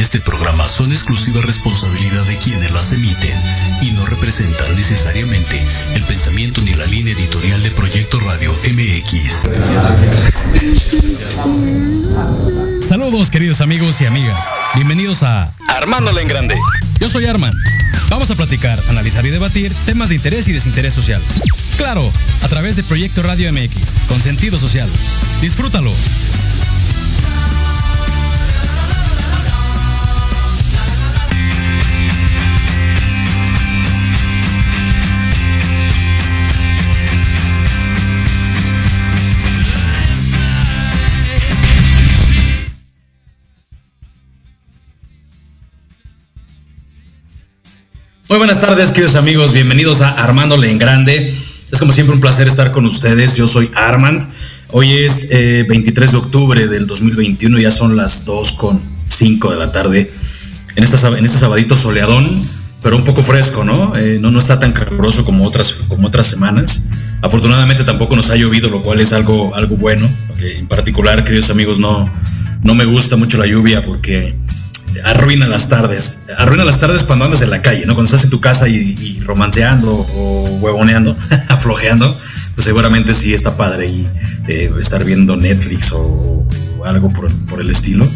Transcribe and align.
este 0.00 0.18
programa 0.18 0.66
son 0.66 0.92
exclusiva 0.92 1.42
responsabilidad 1.42 2.24
de 2.24 2.36
quienes 2.38 2.70
las 2.72 2.90
emiten 2.92 3.38
y 3.82 3.90
no 3.92 4.06
representan 4.06 4.74
necesariamente 4.74 5.62
el 5.94 6.02
pensamiento 6.04 6.62
ni 6.62 6.72
la 6.72 6.86
línea 6.86 7.12
editorial 7.12 7.62
de 7.62 7.70
Proyecto 7.72 8.18
Radio 8.20 8.52
MX. 8.64 9.46
Saludos 12.86 13.30
queridos 13.30 13.60
amigos 13.60 14.00
y 14.00 14.06
amigas. 14.06 14.48
Bienvenidos 14.74 15.22
a 15.22 15.52
Armándola 15.68 16.22
en 16.22 16.28
Grande. 16.28 16.56
Yo 16.98 17.10
soy 17.10 17.26
Arman. 17.26 17.52
Vamos 18.08 18.30
a 18.30 18.34
platicar, 18.34 18.82
analizar 18.88 19.26
y 19.26 19.30
debatir 19.30 19.72
temas 19.84 20.08
de 20.08 20.14
interés 20.14 20.48
y 20.48 20.52
desinterés 20.52 20.94
social. 20.94 21.22
Claro, 21.76 22.10
a 22.42 22.48
través 22.48 22.74
de 22.76 22.82
Proyecto 22.82 23.22
Radio 23.22 23.52
MX, 23.52 24.08
con 24.08 24.20
sentido 24.20 24.58
social. 24.58 24.88
Disfrútalo. 25.42 25.92
Muy 48.30 48.38
buenas 48.38 48.60
tardes, 48.60 48.92
queridos 48.92 49.16
amigos. 49.16 49.52
Bienvenidos 49.52 50.02
a 50.02 50.10
Armándole 50.10 50.70
en 50.70 50.78
Grande. 50.78 51.26
Es 51.26 51.74
como 51.80 51.90
siempre 51.90 52.14
un 52.14 52.20
placer 52.20 52.46
estar 52.46 52.70
con 52.70 52.86
ustedes. 52.86 53.34
Yo 53.34 53.48
soy 53.48 53.72
Armand. 53.74 54.24
Hoy 54.68 54.92
es 54.92 55.30
23 55.30 56.08
eh, 56.08 56.12
de 56.12 56.16
octubre 56.16 56.68
del 56.68 56.86
2021. 56.86 57.58
Ya 57.58 57.72
son 57.72 57.96
las 57.96 58.24
2 58.26 58.52
con 58.52 58.80
5 59.08 59.50
de 59.50 59.56
la 59.56 59.72
tarde. 59.72 60.12
En, 60.76 60.84
esta, 60.84 61.08
en 61.08 61.24
este 61.24 61.38
sabadito 61.38 61.74
soleadón, 61.74 62.40
pero 62.84 62.94
un 62.94 63.02
poco 63.02 63.20
fresco, 63.20 63.64
¿no? 63.64 63.96
Eh, 63.96 64.18
¿no? 64.20 64.30
No 64.30 64.38
está 64.38 64.60
tan 64.60 64.70
caluroso 64.70 65.24
como 65.24 65.44
otras, 65.44 65.80
como 65.88 66.06
otras 66.06 66.28
semanas. 66.28 66.88
Afortunadamente 67.22 67.82
tampoco 67.82 68.14
nos 68.14 68.30
ha 68.30 68.36
llovido, 68.36 68.70
lo 68.70 68.80
cual 68.82 69.00
es 69.00 69.12
algo, 69.12 69.56
algo 69.56 69.76
bueno. 69.76 70.08
En 70.38 70.68
particular, 70.68 71.24
queridos 71.24 71.50
amigos, 71.50 71.80
no, 71.80 72.08
no 72.62 72.76
me 72.76 72.84
gusta 72.84 73.16
mucho 73.16 73.38
la 73.38 73.46
lluvia 73.46 73.82
porque 73.82 74.38
arruina 75.04 75.46
las 75.46 75.68
tardes. 75.68 76.26
Arruina 76.36 76.64
las 76.64 76.80
tardes 76.80 77.04
cuando 77.04 77.24
andas 77.24 77.42
en 77.42 77.50
la 77.50 77.62
calle, 77.62 77.86
¿no? 77.86 77.94
Cuando 77.94 78.04
estás 78.04 78.24
en 78.24 78.30
tu 78.30 78.40
casa 78.40 78.68
y, 78.68 79.20
romanceando 79.20 79.92
o 79.92 80.44
huevoneando, 80.60 81.16
aflojeando, 81.48 82.18
pues 82.54 82.64
seguramente 82.64 83.14
sí 83.14 83.34
está 83.34 83.56
padre 83.56 83.88
y 83.88 84.06
eh, 84.48 84.70
estar 84.80 85.04
viendo 85.04 85.36
Netflix 85.36 85.92
o, 85.92 86.46
algo 86.84 87.10
por, 87.12 87.60
el 87.60 87.70
estilo 87.70 88.08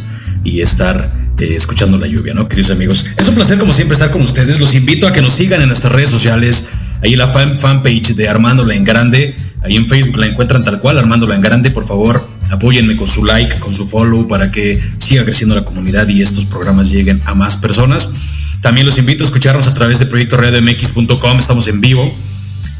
y 0.42 0.62
estar 0.62 1.10
eh, 1.38 1.54
escuchando 1.54 1.98
la 1.98 2.06
lluvia, 2.06 2.34
¿no? 2.34 2.48
Queridos 2.48 2.70
amigos, 2.70 3.06
es 3.16 3.28
un 3.28 3.34
placer 3.34 3.58
como 3.58 3.72
siempre 3.72 3.94
estar 3.94 4.10
con 4.10 4.22
ustedes. 4.22 4.60
Los 4.60 4.74
invito 4.74 5.06
a 5.06 5.12
que 5.12 5.22
nos 5.22 5.32
sigan 5.32 5.60
en 5.60 5.68
nuestras 5.68 5.92
redes 5.92 6.10
sociales, 6.10 6.70
ahí 7.02 7.14
la 7.16 7.28
fan, 7.28 7.56
fanpage 7.58 8.14
de 8.14 8.28
Armándola 8.28 8.74
en 8.74 8.84
Grande, 8.84 9.34
ahí 9.64 9.76
en 9.76 9.88
Facebook 9.88 10.18
la 10.18 10.26
encuentran 10.26 10.64
tal 10.64 10.80
cual, 10.80 10.98
Armándola 10.98 11.34
en 11.34 11.40
Grande, 11.40 11.70
por 11.70 11.84
favor 11.84 12.34
Apóyenme 12.50 12.96
con 12.96 13.08
su 13.08 13.24
like, 13.24 13.58
con 13.58 13.74
su 13.74 13.86
follow 13.86 14.28
para 14.28 14.50
que 14.50 14.80
siga 14.98 15.24
creciendo 15.24 15.54
la 15.54 15.64
comunidad 15.64 16.06
y 16.08 16.22
estos 16.22 16.44
programas 16.44 16.90
lleguen 16.90 17.20
a 17.24 17.34
más 17.34 17.56
personas. 17.56 18.58
También 18.60 18.86
los 18.86 18.98
invito 18.98 19.24
a 19.24 19.26
escucharnos 19.26 19.66
a 19.66 19.74
través 19.74 19.98
de 19.98 20.06
Proyecto 20.06 20.36
MX.com. 20.38 21.38
Estamos 21.38 21.66
en 21.68 21.80
vivo 21.80 22.14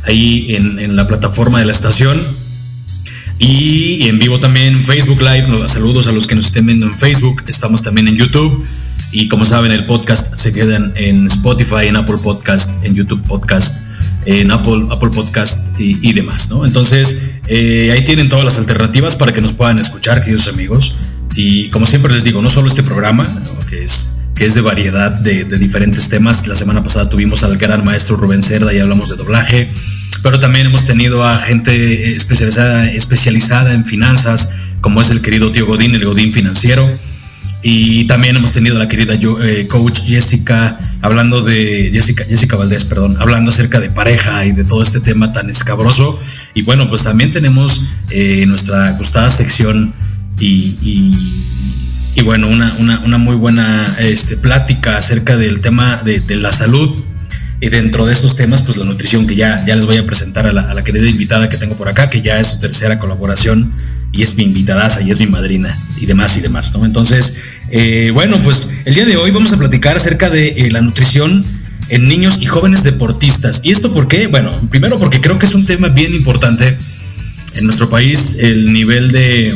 ahí 0.04 0.54
en, 0.54 0.96
la 0.96 1.06
plataforma 1.06 1.58
de 1.58 1.66
la 1.66 1.72
estación. 1.72 2.20
Y 3.38 4.06
en 4.08 4.18
vivo 4.18 4.38
también 4.38 4.78
Facebook 4.78 5.20
Live. 5.20 5.68
Saludos 5.68 6.06
a 6.06 6.12
los 6.12 6.26
que 6.26 6.34
nos 6.34 6.46
estén 6.46 6.66
viendo 6.66 6.86
en 6.86 6.98
Facebook. 6.98 7.42
Estamos 7.48 7.82
también 7.82 8.08
en 8.08 8.16
YouTube. 8.16 8.64
Y 9.12 9.28
como 9.28 9.44
saben, 9.44 9.72
el 9.72 9.86
podcast 9.86 10.34
se 10.36 10.52
queda 10.52 10.92
en 10.94 11.26
Spotify, 11.26 11.86
en 11.88 11.96
Apple 11.96 12.18
Podcast, 12.22 12.84
en 12.84 12.94
YouTube 12.94 13.22
Podcast 13.24 13.83
en 14.26 14.50
Apple, 14.50 14.86
Apple 14.90 15.10
Podcast 15.10 15.78
y, 15.78 16.12
demás, 16.12 16.48
¿no? 16.50 16.64
Entonces, 16.64 17.32
eh, 17.46 17.90
ahí 17.92 18.04
tienen 18.04 18.28
todas 18.28 18.44
las 18.44 18.58
alternativas 18.58 19.14
para 19.14 19.32
que 19.32 19.40
nos 19.40 19.52
puedan 19.52 19.78
escuchar, 19.78 20.22
queridos 20.22 20.48
amigos. 20.48 20.94
Y 21.36 21.68
como 21.70 21.86
siempre 21.86 22.12
les 22.12 22.24
digo, 22.24 22.40
no 22.40 22.48
solo 22.48 22.68
este 22.68 22.82
programa, 22.82 23.26
que, 23.68 23.84
es, 23.84 24.20
que 24.34 24.46
es 24.46 24.54
de 24.54 24.60
variedad 24.60 25.12
de, 25.12 25.44
diferentes 25.44 26.08
temas. 26.08 26.46
La 26.46 26.54
semana 26.54 26.82
pasada 26.82 27.10
tuvimos 27.10 27.42
al 27.42 27.56
gran 27.58 27.84
maestro 27.84 28.16
Rubén 28.16 28.42
Cerda 28.42 28.72
y 28.72 28.78
hablamos 28.78 29.10
de 29.10 29.16
doblaje, 29.16 29.68
pero 30.22 30.38
también 30.38 30.66
hemos 30.66 30.84
tenido 30.84 31.24
a 31.24 31.38
gente 31.38 32.14
especializada, 32.14 32.90
especializada 32.90 33.74
en 33.74 33.84
finanzas, 33.84 34.54
como 34.80 35.00
es 35.00 35.10
el 35.10 35.22
querido 35.22 35.50
tío 35.50 35.66
Godín, 35.66 35.94
el 35.94 36.04
Godín 36.04 36.32
financiero 36.32 36.88
y 37.66 38.04
también 38.04 38.36
hemos 38.36 38.52
tenido 38.52 38.76
a 38.76 38.78
la 38.78 38.88
querida 38.88 39.14
eh, 39.14 39.66
coach 39.66 40.00
Jessica, 40.04 40.78
hablando 41.00 41.40
de 41.40 41.88
Jessica, 41.90 42.22
Jessica 42.28 42.56
Valdés, 42.56 42.84
perdón, 42.84 43.16
hablando 43.18 43.50
acerca 43.50 43.80
de 43.80 43.88
pareja 43.88 44.44
y 44.44 44.52
de 44.52 44.64
todo 44.64 44.82
este 44.82 45.00
tema 45.00 45.32
tan 45.32 45.48
escabroso. 45.48 46.20
Y 46.52 46.60
bueno, 46.60 46.86
pues 46.90 47.04
también 47.04 47.30
tenemos 47.30 47.80
eh, 48.10 48.44
nuestra 48.46 48.92
gustada 48.98 49.30
sección 49.30 49.94
y, 50.38 50.76
y, 52.14 52.22
bueno, 52.22 52.48
una, 52.48 52.70
una, 52.80 53.00
una, 53.00 53.16
muy 53.16 53.36
buena 53.36 53.96
este, 53.98 54.36
plática 54.36 54.98
acerca 54.98 55.38
del 55.38 55.62
tema 55.62 56.02
de, 56.04 56.22
la 56.36 56.52
salud. 56.52 57.02
Y 57.62 57.70
dentro 57.70 58.04
de 58.04 58.12
estos 58.12 58.36
temas, 58.36 58.60
pues 58.60 58.76
la 58.76 58.84
nutrición, 58.84 59.26
que 59.26 59.36
ya, 59.36 59.64
ya 59.64 59.74
les 59.74 59.86
voy 59.86 59.96
a 59.96 60.04
presentar 60.04 60.46
a 60.46 60.52
la, 60.52 60.74
la 60.74 60.84
querida 60.84 61.08
invitada 61.08 61.48
que 61.48 61.56
tengo 61.56 61.76
por 61.76 61.88
acá, 61.88 62.10
que 62.10 62.20
ya 62.20 62.38
es 62.38 62.46
su 62.48 62.58
tercera 62.60 62.98
colaboración 62.98 63.74
y 64.14 64.22
es 64.22 64.36
mi 64.36 64.44
invitada 64.44 64.88
y 65.02 65.10
es 65.10 65.18
mi 65.18 65.26
madrina 65.26 65.76
y 66.00 66.06
demás 66.06 66.36
y 66.36 66.40
demás, 66.40 66.72
¿no? 66.74 66.84
Entonces, 66.84 67.36
eh, 67.70 68.10
bueno, 68.12 68.40
pues 68.42 68.70
el 68.84 68.94
día 68.94 69.06
de 69.06 69.16
hoy 69.16 69.30
vamos 69.30 69.52
a 69.52 69.58
platicar 69.58 69.96
acerca 69.96 70.30
de 70.30 70.48
eh, 70.48 70.70
la 70.70 70.80
nutrición 70.80 71.44
en 71.88 72.08
niños 72.08 72.38
y 72.40 72.46
jóvenes 72.46 72.82
deportistas. 72.82 73.60
¿Y 73.62 73.70
esto 73.70 73.92
por 73.92 74.08
qué? 74.08 74.26
Bueno, 74.26 74.50
primero 74.70 74.98
porque 74.98 75.20
creo 75.20 75.38
que 75.38 75.46
es 75.46 75.54
un 75.54 75.66
tema 75.66 75.88
bien 75.88 76.14
importante 76.14 76.76
en 77.54 77.64
nuestro 77.64 77.88
país, 77.88 78.38
el 78.40 78.72
nivel 78.72 79.12
de, 79.12 79.54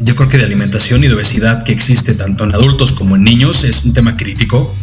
yo 0.00 0.16
creo 0.16 0.28
que 0.28 0.38
de 0.38 0.44
alimentación 0.44 1.04
y 1.04 1.08
de 1.08 1.14
obesidad 1.14 1.62
que 1.62 1.72
existe 1.72 2.14
tanto 2.14 2.44
en 2.44 2.54
adultos 2.54 2.92
como 2.92 3.16
en 3.16 3.22
niños 3.22 3.64
es 3.64 3.84
un 3.84 3.94
tema 3.94 4.16
crítico. 4.16 4.74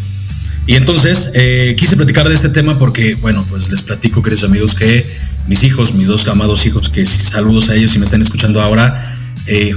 Y 0.67 0.75
entonces 0.75 1.31
eh, 1.33 1.75
quise 1.77 1.95
platicar 1.97 2.27
de 2.27 2.35
este 2.35 2.49
tema 2.49 2.77
porque, 2.77 3.15
bueno, 3.15 3.45
pues 3.49 3.69
les 3.71 3.81
platico, 3.81 4.21
queridos 4.21 4.43
amigos, 4.45 4.75
que 4.75 5.05
mis 5.47 5.63
hijos, 5.63 5.95
mis 5.95 6.07
dos 6.07 6.27
amados 6.27 6.65
hijos, 6.65 6.89
que 6.89 7.03
saludos 7.05 7.69
a 7.69 7.75
ellos 7.75 7.91
si 7.91 7.99
me 7.99 8.05
están 8.05 8.21
escuchando 8.21 8.61
ahora, 8.61 8.95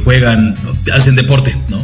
juegan, 0.04 0.54
hacen 0.92 1.16
deporte, 1.16 1.56
¿no? 1.68 1.82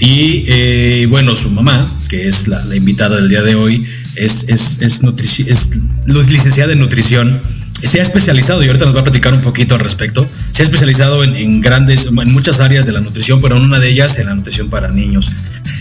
Y 0.00 0.44
eh, 0.48 1.06
bueno, 1.10 1.36
su 1.36 1.50
mamá, 1.50 1.86
que 2.08 2.26
es 2.26 2.48
la, 2.48 2.64
invitada 2.74 3.16
del 3.16 3.28
día 3.28 3.42
de 3.42 3.54
hoy, 3.54 3.86
es, 4.16 4.48
es, 4.48 4.80
es, 4.80 5.02
es 5.46 5.70
licenciada 6.06 6.72
en 6.72 6.80
nutrición. 6.80 7.40
Se 7.82 7.98
ha 7.98 8.02
especializado, 8.02 8.64
y 8.64 8.66
ahorita 8.66 8.86
nos 8.86 8.96
va 8.96 9.00
a 9.00 9.04
platicar 9.04 9.32
un 9.34 9.42
poquito 9.42 9.74
al 9.74 9.80
respecto, 9.80 10.26
se 10.52 10.62
ha 10.62 10.64
especializado 10.64 11.22
en, 11.22 11.60
grandes, 11.60 12.06
en 12.06 12.32
muchas 12.32 12.60
áreas 12.60 12.86
de 12.86 12.92
la 12.92 13.00
nutrición, 13.00 13.40
pero 13.40 13.56
en 13.56 13.62
una 13.62 13.78
de 13.78 13.90
ellas 13.90 14.18
en 14.18 14.26
la 14.26 14.34
nutrición 14.34 14.70
para 14.70 14.88
niños. 14.88 15.32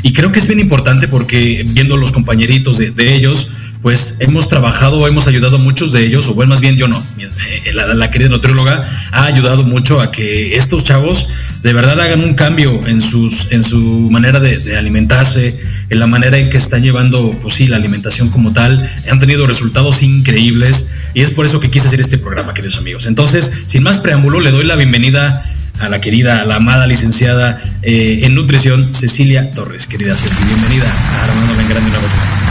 Y 0.04 0.14
creo 0.14 0.32
que 0.32 0.40
es 0.40 0.48
bien 0.48 0.60
importante 0.60 1.08
porque 1.08 1.66
viendo 1.70 1.98
los 1.98 2.12
compañeritos 2.12 2.78
de, 2.78 2.92
de 2.92 3.16
ellos, 3.16 3.50
pues 3.82 4.18
hemos 4.20 4.50
trabajado, 4.50 5.08
hemos 5.08 5.28
ayudado 5.28 5.56
a 5.56 5.60
muchos 5.60 5.94
de 5.94 6.06
ellos, 6.06 6.28
o 6.28 6.34
bueno, 6.34 6.50
más 6.50 6.62
bien 6.62 6.76
yo 6.76 6.88
no, 6.88 7.02
eh, 7.18 7.74
la, 7.74 7.94
la 7.94 8.12
querida 8.12 8.30
nutrióloga 8.30 8.84
ha 9.12 9.26
ayudado 9.26 9.64
mucho 9.64 10.02
a 10.02 10.12
que 10.12 10.56
estos 10.56 10.84
chavos 10.84 11.30
de 11.62 11.74
verdad 11.74 12.00
hagan 12.00 12.22
un 12.22 12.36
cambio 12.36 12.88
en, 12.88 13.02
sus, 13.02 13.52
en 13.52 13.64
su 13.64 14.10
manera 14.10 14.40
de, 14.40 14.78
alimentarse, 14.78 15.60
en 15.90 16.00
la 16.00 16.08
manera 16.08 16.38
en 16.38 16.50
que 16.50 16.58
están 16.58 16.82
llevando, 16.82 17.38
pues 17.42 17.56
sí, 17.56 17.68
la 17.68 17.78
alimentación 17.78 18.30
como 18.30 18.54
tal. 18.54 18.80
Han 19.12 19.20
tenido 19.20 19.46
resultados 19.46 20.02
increíbles 20.02 20.92
y 21.14 21.22
es 21.22 21.32
por 21.32 21.46
eso 21.46 21.60
que 21.60 21.70
quise 21.70 21.88
hacer 21.88 22.00
este 22.00 22.18
programa, 22.18 22.54
queridos 22.54 22.78
amigos. 22.78 23.08
Entonces, 23.08 23.52
sin 23.66 23.84
más 23.84 23.98
preámbulo, 23.98 24.40
le 24.40 24.52
doy 24.52 24.66
la 24.66 24.76
bienvenida 24.76 25.44
a 25.80 25.90
la 25.90 26.00
querida, 26.00 26.42
a 26.42 26.46
la 26.46 26.56
amada 26.56 26.88
licenciada 26.88 27.62
eh, 27.82 28.22
en 28.24 28.36
nutrición, 28.36 28.94
Cecilia 28.94 29.52
Torres. 29.52 29.86
Querida 29.86 30.16
Cecilia, 30.16 30.46
bienvenida 30.48 30.86
a 30.86 31.24
Armando 31.26 31.54
Grande 31.70 31.90
una 31.90 32.00
vez 32.00 32.12
más. 32.16 32.50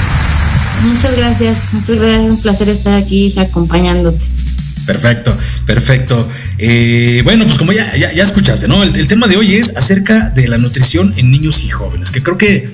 Muchas 0.85 1.17
gracias, 1.17 1.73
muchas 1.73 1.97
gracias. 1.97 2.31
Un 2.31 2.43
placer 2.43 2.69
estar 2.69 2.95
aquí 2.95 3.35
acompañándote. 3.39 4.38
Perfecto, 4.89 5.37
perfecto. 5.67 6.27
Eh, 6.57 7.21
bueno, 7.23 7.45
pues 7.45 7.59
como 7.59 7.75
ya, 7.75 7.93
escuchaste, 7.93 8.69
¿no? 8.69 8.83
El, 8.83 9.07
tema 9.07 9.27
de 9.27 9.37
hoy 9.37 9.53
es 9.53 9.77
acerca 9.77 10.31
de 10.31 10.49
la 10.49 10.57
nutrición 10.57 11.13
en 11.19 11.31
niños 11.31 11.63
y 11.63 11.69
jóvenes, 11.69 12.11
que 12.11 12.23
creo 12.23 12.39
que 12.39 12.67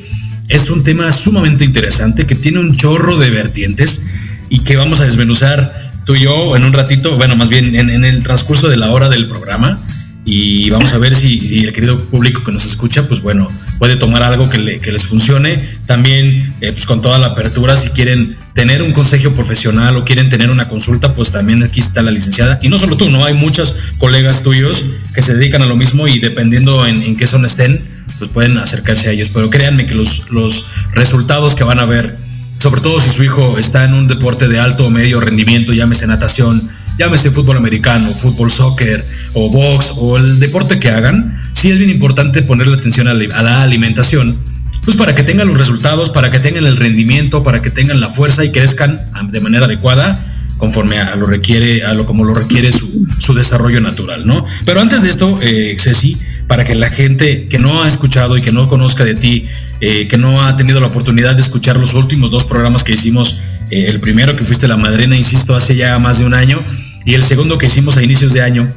es 0.49 0.71
un 0.71 0.85
tema 0.85 1.11
sumamente 1.11 1.65
interesante, 1.65 2.25
que 2.25 2.37
tiene 2.37 2.61
un 2.61 2.77
chorro 2.77 3.19
de 3.19 3.31
vertientes 3.31 4.07
y 4.49 4.61
que 4.61 4.77
vamos 4.77 5.01
a 5.01 5.05
desmenuzar 5.07 5.73
tú 6.07 6.15
y 6.15 6.21
yo 6.21 6.55
en 6.55 6.63
un 6.63 6.73
ratito, 6.73 7.17
bueno, 7.17 7.35
más 7.35 7.49
bien 7.49 7.75
en, 7.75 8.05
el 8.05 8.23
transcurso 8.23 8.69
de 8.69 8.77
la 8.77 8.93
hora 8.93 9.09
del 9.09 9.27
programa. 9.27 9.81
Y 10.25 10.71
vamos 10.71 10.93
a 10.95 10.99
ver 10.99 11.17
si, 11.17 11.65
el 11.65 11.73
querido 11.73 12.01
público 12.01 12.45
que 12.45 12.53
nos 12.53 12.65
escucha, 12.65 13.09
pues 13.09 13.23
bueno, 13.23 13.49
puede 13.81 13.97
tomar 13.97 14.23
algo 14.23 14.49
que, 14.49 14.59
les 14.59 15.05
funcione. 15.05 15.69
También, 15.87 16.55
eh, 16.61 16.71
pues 16.71 16.87
con 16.87 17.03
toda 17.03 17.19
la 17.19 17.27
apertura, 17.29 17.75
si 17.75 17.89
quieren 17.89 18.37
tener 18.55 18.83
un 18.83 18.93
consejo 18.93 19.33
profesional 19.33 19.97
o 19.97 20.05
quieren 20.05 20.31
tener 20.31 20.49
una 20.49 20.69
consulta, 20.69 21.12
pues 21.12 21.33
también 21.33 21.62
aquí 21.65 21.81
está 21.81 22.03
la 22.03 22.12
licenciada. 22.12 22.61
Y 22.62 22.69
no 22.69 22.79
solo 22.79 22.97
tú, 22.97 23.11
¿no? 23.11 23.25
Hay 23.25 23.35
muchos 23.35 23.93
colegas 23.99 24.43
tuyos 24.43 24.85
que 25.12 25.23
se 25.23 25.35
dedican 25.35 25.62
a 25.62 25.67
lo 25.67 25.77
mismo 25.77 26.06
y 26.06 26.21
dependiendo 26.21 26.87
en, 26.87 27.03
en 27.03 27.17
qué 27.17 27.27
zona 27.27 27.47
estén, 27.47 27.79
pues 28.19 28.31
pueden 28.31 28.56
acercarse 28.59 29.09
a 29.09 29.12
ellos. 29.12 29.31
Pero 29.35 29.51
créanme 29.51 29.87
que 29.87 29.95
los, 29.95 30.31
los 30.31 30.67
resultados 30.93 31.56
que 31.56 31.65
van 31.65 31.81
a 31.81 31.85
ver, 31.85 32.17
sobre 32.59 32.81
todo 32.81 33.01
si 33.01 33.11
su 33.11 33.25
hijo 33.25 33.59
está 33.59 33.85
en 33.85 33.93
un 33.93 34.06
deporte 34.06 34.47
de 34.47 34.61
alto 34.61 34.87
o 34.87 34.91
medio 34.91 35.21
rendimiento, 35.21 35.73
llámese 35.73 36.06
natación, 36.06 36.71
llámese 36.97 37.31
fútbol 37.31 37.56
americano, 37.56 38.12
fútbol 38.12 38.53
soccer 38.53 39.05
o 39.33 39.51
box 39.51 39.95
o 39.97 40.17
el 40.17 40.39
deporte 40.39 40.79
que 40.79 40.91
hagan, 40.91 41.41
sí 41.53 41.73
es 41.73 41.79
bien 41.79 41.91
importante 41.91 42.43
ponerle 42.43 42.77
atención 42.77 43.09
a 43.09 43.15
la 43.15 43.62
alimentación, 43.62 44.39
pues 44.85 44.97
para 44.97 45.15
que 45.15 45.23
tengan 45.23 45.49
los 45.49 45.59
resultados, 45.59 46.11
para 46.11 46.31
que 46.31 46.41
tengan 46.41 46.67
el 46.67 46.77
rendimiento, 46.77 47.43
para 47.43 47.63
que 47.63 47.71
tengan 47.71 48.01
la 48.01 48.11
fuerza 48.11 48.45
y 48.45 48.53
crezcan 48.53 49.01
de 49.31 49.41
manera 49.41 49.67
adecuada 49.67 50.19
conforme 50.59 50.99
a 50.99 51.17
lo 51.17 51.27
requiere, 51.27 51.85
a 51.85 51.95
lo 51.95 52.07
como 52.07 52.25
lo 52.25 52.33
requiere 52.33 52.71
su, 52.71 53.07
su 53.19 53.35
desarrollo 53.35 53.81
natural, 53.81 54.25
¿no? 54.25 54.47
Pero 54.65 54.81
antes 54.81 55.03
de 55.03 55.11
esto, 55.11 55.39
eh, 55.43 55.75
Ceci, 55.79 56.17
para 56.47 56.65
que 56.65 56.75
la 56.75 56.91
gente 56.91 57.47
que 57.47 57.59
no 57.59 57.83
ha 57.83 57.89
escuchado 57.89 58.37
y 58.37 58.43
que 58.43 58.53
no 58.53 58.69
conozca 58.69 59.05
de 59.05 59.15
ti, 59.15 59.49
eh, 59.81 60.09
que 60.09 60.19
no 60.19 60.43
ha 60.43 60.57
tenido 60.57 60.81
la 60.81 60.89
oportunidad 60.89 61.35
de 61.35 61.43
escuchar 61.43 61.77
los 61.77 61.95
últimos 61.95 62.31
dos 62.31 62.45
programas 62.45 62.85
que 62.85 62.93
hicimos, 62.93 63.41
eh, 63.71 63.87
el 63.89 64.01
primero 64.01 64.37
que 64.37 64.45
fuiste 64.45 64.69
la 64.69 64.77
madrina, 64.77 65.17
insisto, 65.17 65.57
hace 65.57 65.77
ya 65.77 65.99
más 65.99 66.19
de 66.19 66.27
un 66.27 66.35
año, 66.35 66.65
y 67.05 67.15
el 67.15 67.23
segundo 67.23 67.59
que 67.59 67.67
hicimos 67.67 67.97
a 67.97 68.03
inicios 68.03 68.33
de 68.33 68.43
año. 68.43 68.73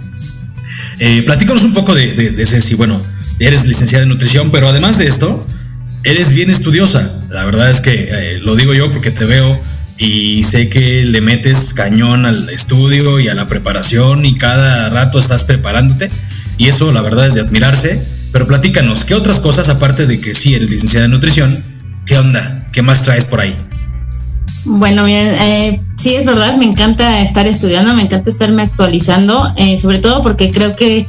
Eh, 1.00 1.24
platícanos 1.24 1.64
un 1.64 1.74
poco 1.74 1.94
de, 1.94 2.14
de, 2.14 2.46
Ceci. 2.46 2.76
Bueno, 2.76 3.02
eres 3.40 3.68
licenciada 3.68 4.04
en 4.04 4.10
nutrición, 4.10 4.50
pero 4.52 4.68
además 4.68 4.98
de 4.98 5.08
esto, 5.08 5.46
eres 6.04 6.34
bien 6.34 6.50
estudiosa. 6.50 7.10
La 7.30 7.46
verdad 7.46 7.70
es 7.70 7.80
que 7.80 8.10
eh, 8.12 8.40
lo 8.40 8.56
digo 8.56 8.74
yo 8.74 8.92
porque 8.92 9.12
te 9.12 9.26
veo 9.26 9.60
y 9.98 10.44
sé 10.44 10.70
que 10.70 11.04
le 11.06 11.22
metes 11.22 11.74
cañón 11.74 12.26
al 12.26 12.50
estudio 12.50 13.20
y 13.20 13.30
a 13.30 13.34
la 13.34 13.48
preparación 13.48 14.26
y 14.26 14.36
cada 14.36 14.90
rato 14.90 15.20
estás 15.20 15.44
preparándote 15.44 16.10
y 16.58 16.68
eso 16.68 16.92
la 16.92 17.02
verdad 17.02 17.28
es 17.28 17.34
de 17.34 17.42
admirarse. 17.42 18.06
Pero 18.32 18.46
platícanos, 18.46 19.06
¿qué 19.06 19.16
otras 19.16 19.40
cosas 19.40 19.70
aparte 19.70 20.06
de 20.06 20.20
que 20.20 20.36
sí 20.36 20.54
eres 20.54 20.70
licenciada 20.70 21.06
en 21.06 21.12
nutrición? 21.12 21.64
¿Qué 22.06 22.18
onda? 22.18 22.68
¿Qué 22.72 22.82
más 22.82 23.04
traes 23.04 23.26
por 23.26 23.40
ahí? 23.40 23.56
Bueno, 24.66 25.06
bien, 25.06 25.28
eh, 25.28 25.82
sí 25.98 26.16
es 26.16 26.26
verdad, 26.26 26.58
me 26.58 26.66
encanta 26.66 27.22
estar 27.22 27.48
estudiando, 27.48 27.94
me 27.94 28.02
encanta 28.02 28.30
estarme 28.30 28.64
actualizando, 28.64 29.42
eh, 29.56 29.78
sobre 29.78 30.00
todo 30.00 30.22
porque 30.24 30.52
creo 30.52 30.76
que 30.76 31.08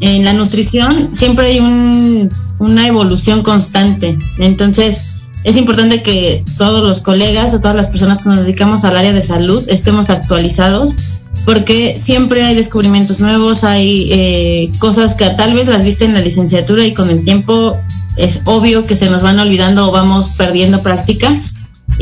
en 0.00 0.24
la 0.24 0.32
nutrición 0.32 1.14
siempre 1.14 1.48
hay 1.48 1.60
un, 1.60 2.28
una 2.58 2.86
evolución 2.86 3.42
constante. 3.42 4.18
Entonces, 4.38 5.10
es 5.44 5.56
importante 5.56 6.02
que 6.02 6.44
todos 6.58 6.86
los 6.86 7.00
colegas 7.00 7.54
o 7.54 7.60
todas 7.60 7.76
las 7.76 7.88
personas 7.88 8.22
que 8.22 8.28
nos 8.28 8.40
dedicamos 8.40 8.84
al 8.84 8.96
área 8.96 9.12
de 9.12 9.22
salud 9.22 9.64
estemos 9.68 10.10
actualizados 10.10 10.96
porque 11.44 11.98
siempre 11.98 12.42
hay 12.42 12.54
descubrimientos 12.54 13.20
nuevos, 13.20 13.64
hay 13.64 14.08
eh, 14.12 14.72
cosas 14.78 15.14
que 15.14 15.28
tal 15.30 15.54
vez 15.54 15.68
las 15.68 15.84
viste 15.84 16.04
en 16.04 16.12
la 16.12 16.20
licenciatura 16.20 16.84
y 16.84 16.92
con 16.92 17.08
el 17.08 17.24
tiempo 17.24 17.78
es 18.16 18.42
obvio 18.44 18.84
que 18.84 18.96
se 18.96 19.08
nos 19.08 19.22
van 19.22 19.38
olvidando 19.38 19.88
o 19.88 19.92
vamos 19.92 20.30
perdiendo 20.30 20.82
práctica. 20.82 21.40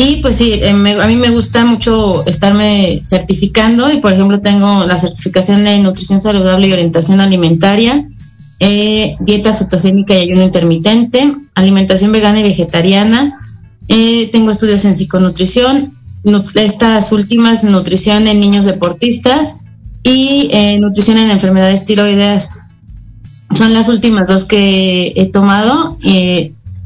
Y 0.01 0.19
pues 0.23 0.37
sí, 0.37 0.53
eh, 0.53 0.71
a 0.71 1.07
mí 1.09 1.17
me 1.17 1.31
gusta 1.31 1.65
mucho 1.65 2.25
estarme 2.25 3.03
certificando 3.05 3.93
y 3.93 3.97
por 3.97 4.13
ejemplo 4.13 4.41
tengo 4.41 4.87
la 4.87 4.97
certificación 4.97 5.65
de 5.65 5.77
nutrición 5.81 6.21
saludable 6.21 6.69
y 6.69 6.73
orientación 6.73 7.21
alimentaria, 7.21 8.07
eh, 8.61 9.17
dieta 9.19 9.53
cetogénica 9.53 10.15
y 10.15 10.21
ayuno 10.21 10.45
intermitente, 10.45 11.35
alimentación 11.57 12.13
vegana 12.13 12.39
y 12.39 12.45
vegetariana, 12.45 13.41
eh, 13.89 14.29
tengo 14.31 14.53
estudios 14.53 14.85
en 14.85 14.95
psiconutrición, 14.95 15.99
estas 16.55 17.11
últimas 17.11 17.65
nutrición 17.65 18.29
en 18.29 18.39
niños 18.39 18.67
deportistas 18.67 19.55
y 20.05 20.49
nutrición 20.79 21.19
en 21.19 21.31
enfermedades 21.31 21.85
tiroideas. 21.85 22.51
Son 23.53 23.73
las 23.75 23.89
últimas 23.89 24.29
dos 24.29 24.45
que 24.45 25.13
he 25.17 25.27
tomado 25.27 25.99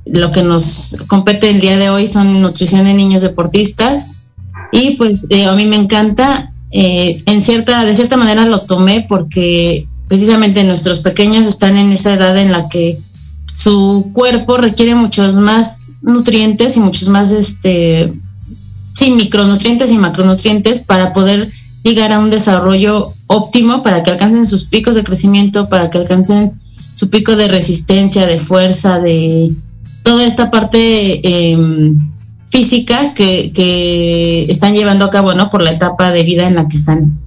lo 0.04 0.30
que 0.30 0.42
nos 0.42 0.96
compete 1.06 1.50
el 1.50 1.60
día 1.60 1.76
de 1.76 1.90
hoy 1.90 2.06
son 2.06 2.40
nutrición 2.40 2.86
en 2.86 2.96
niños 2.96 3.22
deportistas. 3.22 4.04
Y 4.72 4.96
pues 4.96 5.26
eh, 5.28 5.46
a 5.46 5.54
mí 5.54 5.66
me 5.66 5.76
encanta 5.76 6.52
eh, 6.70 7.22
en 7.26 7.44
cierta 7.44 7.84
de 7.84 7.94
cierta 7.94 8.16
manera 8.16 8.46
lo 8.46 8.60
tomé 8.60 9.04
porque 9.06 9.86
precisamente 10.08 10.64
nuestros 10.64 11.00
pequeños 11.00 11.46
están 11.46 11.76
en 11.76 11.92
esa 11.92 12.14
edad 12.14 12.36
en 12.38 12.50
la 12.50 12.68
que 12.70 12.98
su 13.54 14.10
cuerpo 14.14 14.56
requiere 14.56 14.94
muchos 14.94 15.36
más 15.36 15.92
nutrientes 16.00 16.78
y 16.78 16.80
muchos 16.80 17.08
más 17.08 17.30
este 17.30 18.10
sí 18.94 19.10
micronutrientes 19.10 19.90
y 19.90 19.98
macronutrientes 19.98 20.80
para 20.80 21.12
poder 21.12 21.50
llegar 21.82 22.12
a 22.12 22.20
un 22.20 22.30
desarrollo 22.30 23.12
óptimo 23.26 23.82
para 23.82 24.02
que 24.02 24.10
alcancen 24.10 24.46
sus 24.46 24.64
picos 24.64 24.94
de 24.94 25.04
crecimiento 25.04 25.68
para 25.68 25.90
que 25.90 25.98
alcancen 25.98 26.52
su 26.94 27.10
pico 27.10 27.36
de 27.36 27.48
resistencia 27.48 28.26
de 28.26 28.40
fuerza 28.40 28.98
de 28.98 29.54
toda 30.02 30.24
esta 30.24 30.50
parte 30.50 31.52
em, 31.52 31.98
física 32.50 33.14
que, 33.14 33.52
que, 33.52 34.44
están 34.44 34.74
llevando 34.74 35.04
a 35.04 35.10
cabo, 35.10 35.34
¿no? 35.34 35.50
Por 35.50 35.62
la 35.62 35.72
etapa 35.72 36.12
de 36.12 36.22
vida 36.22 36.46
en 36.46 36.56
la 36.56 36.68
que 36.68 36.76
están 36.76 37.18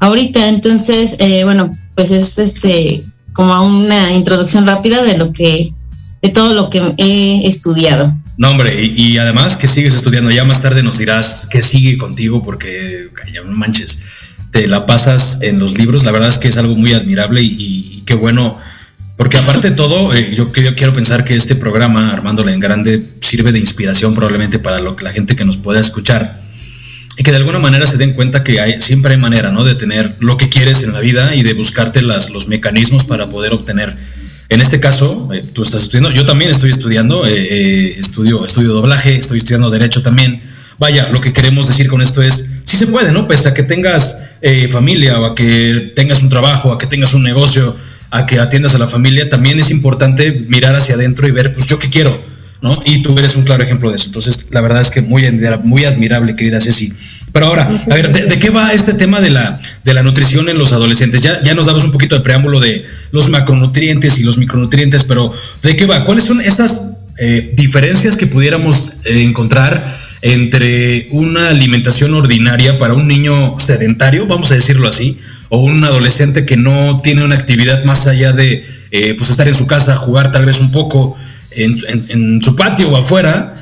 ahorita. 0.00 0.48
Entonces, 0.48 1.16
eh, 1.18 1.44
bueno, 1.44 1.72
pues 1.94 2.10
es 2.10 2.38
este 2.38 3.04
como 3.32 3.66
una 3.66 4.12
introducción 4.12 4.66
rápida 4.66 5.02
de 5.04 5.18
lo 5.18 5.32
que, 5.32 5.72
de 6.22 6.28
todo 6.30 6.54
lo 6.54 6.70
que 6.70 6.94
he 6.96 7.46
estudiado. 7.46 8.12
No, 8.38 8.50
hombre, 8.50 8.84
y, 8.84 9.16
además 9.18 9.56
que 9.56 9.68
sigues 9.68 9.94
estudiando, 9.94 10.30
ya 10.30 10.44
más 10.44 10.60
tarde 10.60 10.82
nos 10.82 10.98
dirás 10.98 11.48
qué 11.50 11.62
sigue 11.62 11.96
contigo, 11.96 12.42
porque 12.42 13.08
ya 13.32 13.42
no 13.42 13.52
manches, 13.52 14.02
te 14.52 14.66
la 14.68 14.84
pasas 14.86 15.42
en 15.42 15.58
los 15.58 15.78
libros, 15.78 16.04
la 16.04 16.12
verdad 16.12 16.28
es 16.28 16.38
que 16.38 16.48
es 16.48 16.56
algo 16.56 16.74
muy 16.76 16.92
admirable 16.92 17.42
y, 17.42 17.56
y 17.58 18.02
qué 18.06 18.14
bueno 18.14 18.58
porque 19.16 19.38
aparte 19.38 19.70
de 19.70 19.76
todo, 19.76 20.14
eh, 20.14 20.34
yo, 20.34 20.52
quiero 20.52 20.92
pensar 20.92 21.24
que 21.24 21.34
este 21.34 21.56
programa, 21.56 22.12
Armándola 22.12 22.52
en 22.52 22.60
Grande, 22.60 23.02
sirve 23.22 23.50
de 23.50 23.58
inspiración 23.58 24.14
probablemente 24.14 24.58
para 24.58 24.78
lo, 24.78 24.94
la 25.00 25.10
gente 25.10 25.34
que 25.34 25.44
nos 25.46 25.56
pueda 25.56 25.80
escuchar. 25.80 26.42
Y 27.16 27.22
que 27.22 27.30
de 27.30 27.38
alguna 27.38 27.58
manera 27.58 27.86
se 27.86 27.96
den 27.96 28.12
cuenta 28.12 28.44
que 28.44 28.60
hay, 28.60 28.78
siempre 28.82 29.12
hay 29.12 29.18
manera, 29.18 29.50
¿no? 29.50 29.64
De 29.64 29.74
tener 29.74 30.16
lo 30.20 30.36
que 30.36 30.50
quieres 30.50 30.82
en 30.82 30.92
la 30.92 31.00
vida 31.00 31.34
y 31.34 31.42
de 31.42 31.54
buscarte 31.54 32.02
las, 32.02 32.28
los 32.28 32.46
mecanismos 32.48 33.04
para 33.04 33.30
poder 33.30 33.54
obtener. 33.54 33.96
En 34.50 34.60
este 34.60 34.80
caso, 34.80 35.30
eh, 35.32 35.42
tú 35.50 35.62
estás 35.62 35.84
estudiando, 35.84 36.10
yo 36.10 36.26
también 36.26 36.50
estoy 36.50 36.68
estudiando, 36.68 37.26
eh, 37.26 37.98
estudio, 37.98 38.44
estudio 38.44 38.74
doblaje, 38.74 39.16
estoy 39.16 39.38
estudiando 39.38 39.70
derecho 39.70 40.02
también. 40.02 40.42
Vaya, 40.78 41.08
lo 41.08 41.22
que 41.22 41.32
queremos 41.32 41.68
decir 41.68 41.88
con 41.88 42.02
esto 42.02 42.22
es, 42.22 42.60
sí 42.64 42.76
se 42.76 42.86
puede, 42.88 43.12
¿no? 43.12 43.26
Pese 43.26 43.48
a 43.48 43.54
que 43.54 43.62
tengas 43.62 44.24
familia 44.70 45.18
o 45.18 45.24
a 45.24 45.34
que 45.34 45.92
tengas 45.96 46.22
un 46.22 46.28
trabajo, 46.28 46.70
a 46.70 46.78
que 46.78 46.86
tengas 46.86 47.14
un 47.14 47.22
negocio, 47.22 47.74
a 48.10 48.26
que 48.26 48.38
atiendas 48.38 48.74
a 48.74 48.78
la 48.78 48.86
familia, 48.86 49.28
también 49.28 49.58
es 49.58 49.70
importante 49.70 50.32
mirar 50.48 50.74
hacia 50.74 50.94
adentro 50.94 51.26
y 51.26 51.32
ver, 51.32 51.52
pues 51.54 51.66
yo 51.66 51.78
qué 51.78 51.90
quiero, 51.90 52.22
¿no? 52.62 52.80
Y 52.84 53.02
tú 53.02 53.18
eres 53.18 53.36
un 53.36 53.44
claro 53.44 53.62
ejemplo 53.62 53.90
de 53.90 53.96
eso. 53.96 54.06
Entonces, 54.06 54.48
la 54.50 54.60
verdad 54.60 54.80
es 54.80 54.90
que 54.90 55.02
muy, 55.02 55.24
muy 55.64 55.84
admirable, 55.84 56.36
querida 56.36 56.60
Ceci. 56.60 56.92
Pero 57.32 57.46
ahora, 57.46 57.68
a 57.68 57.94
ver, 57.94 58.12
¿de, 58.12 58.38
qué 58.38 58.50
va 58.50 58.72
este 58.72 58.94
tema 58.94 59.20
de 59.20 59.30
la, 59.30 59.58
de 59.84 59.94
la 59.94 60.02
nutrición 60.02 60.48
en 60.48 60.58
los 60.58 60.72
adolescentes? 60.72 61.20
Ya, 61.20 61.42
ya 61.42 61.54
nos 61.54 61.66
damos 61.66 61.84
un 61.84 61.92
poquito 61.92 62.14
de 62.14 62.22
preámbulo 62.22 62.60
de 62.60 62.84
los 63.10 63.28
macronutrientes 63.28 64.18
y 64.18 64.22
los 64.22 64.38
micronutrientes, 64.38 65.04
pero 65.04 65.32
¿de 65.62 65.76
qué 65.76 65.86
va? 65.86 66.04
¿Cuáles 66.04 66.24
son 66.24 66.40
esas 66.40 67.02
eh, 67.18 67.52
diferencias 67.56 68.16
que 68.16 68.26
pudiéramos 68.26 68.98
eh, 69.04 69.22
encontrar 69.22 69.86
entre 70.20 71.08
una 71.12 71.48
alimentación 71.48 72.12
ordinaria 72.14 72.78
para 72.78 72.94
un 72.94 73.06
niño 73.08 73.58
sedentario, 73.58 74.26
vamos 74.26 74.50
a 74.50 74.54
decirlo 74.54 74.88
así, 74.88 75.18
o 75.48 75.60
un 75.60 75.84
adolescente 75.84 76.46
que 76.46 76.56
no 76.56 77.00
tiene 77.02 77.24
una 77.24 77.34
actividad 77.34 77.84
más 77.84 78.06
allá 78.06 78.32
de 78.32 78.64
eh, 78.90 79.14
pues 79.16 79.30
estar 79.30 79.48
en 79.48 79.54
su 79.54 79.66
casa, 79.66 79.96
jugar 79.96 80.32
tal 80.32 80.46
vez 80.46 80.60
un 80.60 80.72
poco 80.72 81.16
en, 81.50 82.40
su 82.42 82.54
patio 82.54 82.90
o 82.90 82.96
afuera, 82.96 83.56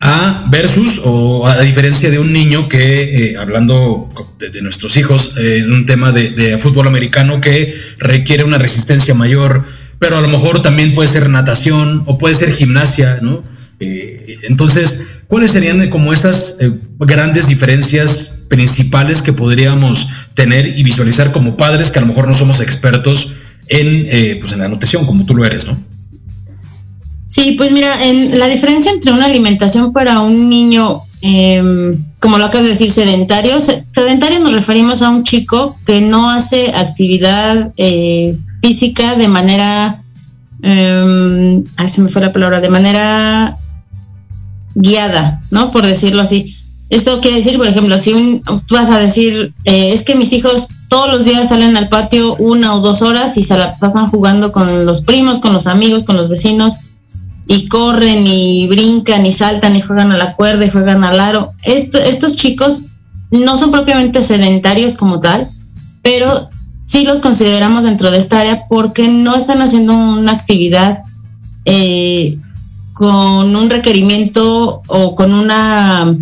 a 0.00 0.46
versus 0.50 1.00
o 1.04 1.46
a 1.46 1.60
diferencia 1.62 2.10
de 2.10 2.18
un 2.18 2.32
niño 2.32 2.68
que, 2.68 3.32
eh, 3.32 3.36
hablando 3.36 4.08
de, 4.38 4.62
nuestros 4.62 4.96
hijos, 4.96 5.34
eh, 5.36 5.58
en 5.58 5.72
un 5.72 5.86
tema 5.86 6.12
de, 6.12 6.58
fútbol 6.58 6.86
americano 6.86 7.40
que 7.40 7.74
requiere 7.98 8.44
una 8.44 8.58
resistencia 8.58 9.14
mayor, 9.14 9.64
pero 9.98 10.18
a 10.18 10.20
lo 10.20 10.28
mejor 10.28 10.62
también 10.62 10.94
puede 10.94 11.08
ser 11.08 11.28
natación 11.28 12.04
o 12.06 12.18
puede 12.18 12.34
ser 12.34 12.52
gimnasia, 12.52 13.18
¿no? 13.22 13.42
entonces, 13.80 15.22
¿cuáles 15.28 15.52
serían 15.52 15.88
como 15.88 16.12
esas 16.12 16.58
grandes 16.98 17.46
diferencias 17.46 18.46
principales 18.48 19.22
que 19.22 19.32
podríamos 19.32 20.08
tener 20.38 20.78
y 20.78 20.84
visualizar 20.84 21.32
como 21.32 21.56
padres 21.56 21.90
que 21.90 21.98
a 21.98 22.02
lo 22.02 22.06
mejor 22.06 22.28
no 22.28 22.32
somos 22.32 22.60
expertos 22.60 23.32
en, 23.66 24.06
eh, 24.08 24.36
pues 24.38 24.52
en 24.52 24.60
la 24.60 24.68
nutrición, 24.68 25.04
como 25.04 25.24
tú 25.24 25.34
lo 25.34 25.44
eres, 25.44 25.66
¿no? 25.66 25.76
Sí, 27.26 27.56
pues 27.58 27.72
mira, 27.72 28.06
en 28.06 28.38
la 28.38 28.46
diferencia 28.46 28.92
entre 28.92 29.10
una 29.10 29.24
alimentación 29.24 29.92
para 29.92 30.20
un 30.20 30.48
niño, 30.48 31.02
em, 31.22 31.92
como 32.20 32.38
lo 32.38 32.44
acabas 32.44 32.66
de 32.66 32.70
decir, 32.70 32.92
sedentario, 32.92 33.58
sedentario 33.58 34.38
nos 34.38 34.52
referimos 34.52 35.02
a 35.02 35.10
un 35.10 35.24
chico 35.24 35.76
que 35.84 36.00
no 36.00 36.30
hace 36.30 36.72
actividad 36.72 37.72
eh, 37.76 38.38
física 38.62 39.16
de 39.16 39.26
manera, 39.26 40.04
eh, 40.62 41.64
ay, 41.76 41.88
se 41.88 42.00
me 42.00 42.10
fue 42.10 42.22
la 42.22 42.32
palabra, 42.32 42.60
de 42.60 42.70
manera 42.70 43.56
guiada, 44.76 45.42
¿no? 45.50 45.72
Por 45.72 45.84
decirlo 45.84 46.22
así 46.22 46.54
Esto 46.90 47.20
quiere 47.20 47.38
decir, 47.38 47.58
por 47.58 47.66
ejemplo, 47.66 47.98
si 47.98 48.14
un, 48.14 48.42
tú 48.42 48.74
vas 48.74 48.90
a 48.90 48.98
decir, 48.98 49.52
eh, 49.64 49.92
es 49.92 50.04
que 50.04 50.14
mis 50.14 50.32
hijos 50.32 50.68
todos 50.88 51.08
los 51.08 51.24
días 51.24 51.50
salen 51.50 51.76
al 51.76 51.88
patio 51.88 52.34
una 52.36 52.74
o 52.74 52.80
dos 52.80 53.02
horas 53.02 53.36
y 53.36 53.42
se 53.42 53.58
la 53.58 53.76
pasan 53.78 54.10
jugando 54.10 54.52
con 54.52 54.86
los 54.86 55.02
primos, 55.02 55.38
con 55.38 55.52
los 55.52 55.66
amigos, 55.66 56.04
con 56.04 56.16
los 56.16 56.30
vecinos, 56.30 56.76
y 57.46 57.68
corren 57.68 58.26
y 58.26 58.66
brincan 58.68 59.26
y 59.26 59.32
saltan 59.32 59.76
y 59.76 59.80
juegan 59.80 60.12
a 60.12 60.16
la 60.16 60.34
cuerda 60.34 60.64
y 60.64 60.70
juegan 60.70 61.04
al 61.04 61.20
aro. 61.20 61.52
estos 61.62 62.36
chicos 62.36 62.82
no 63.30 63.56
son 63.56 63.70
propiamente 63.70 64.22
sedentarios 64.22 64.94
como 64.94 65.20
tal, 65.20 65.48
pero 66.02 66.48
sí 66.86 67.04
los 67.04 67.20
consideramos 67.20 67.84
dentro 67.84 68.10
de 68.10 68.18
esta 68.18 68.40
área 68.40 68.62
porque 68.68 69.08
no 69.08 69.34
están 69.34 69.60
haciendo 69.60 69.94
una 69.94 70.32
actividad 70.32 71.02
eh, 71.66 72.38
con 72.94 73.54
un 73.54 73.68
requerimiento 73.70 74.82
o 74.86 75.14
con 75.14 75.34
una 75.34 76.16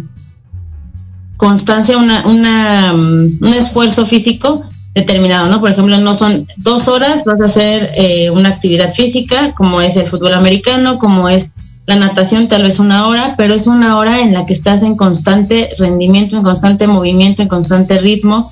constancia, 1.37 1.99
una, 1.99 2.27
una, 2.27 2.93
mm, 2.93 3.39
un 3.41 3.55
esfuerzo 3.55 4.07
físico 4.07 4.65
determinado, 4.95 5.49
¿no? 5.49 5.61
Por 5.61 5.71
ejemplo, 5.71 5.99
no 5.99 6.15
son 6.15 6.47
dos 6.57 6.89
horas, 6.89 7.25
vas 7.25 7.41
a 7.41 7.45
hacer 7.45 7.91
eh, 7.95 8.31
una 8.31 8.49
actividad 8.49 8.93
física, 8.93 9.55
como 9.55 9.83
es 9.83 9.97
el 9.97 10.07
fútbol 10.07 10.33
americano, 10.33 10.99
como 10.99 11.29
es 11.29 11.53
la 11.87 11.97
natación, 11.97 12.49
tal 12.49 12.63
vez 12.63 12.79
una 12.79 13.07
hora, 13.07 13.35
pero 13.37 13.55
es 13.55 13.67
una 13.67 13.99
hora 13.99 14.21
en 14.21 14.33
la 14.33 14.47
que 14.47 14.55
estás 14.55 14.83
en 14.83 14.97
constante 14.97 15.69
rendimiento, 15.79 16.37
en 16.37 16.43
constante 16.43 16.87
movimiento, 16.87 17.43
en 17.43 17.49
constante 17.49 17.99
ritmo, 17.99 18.51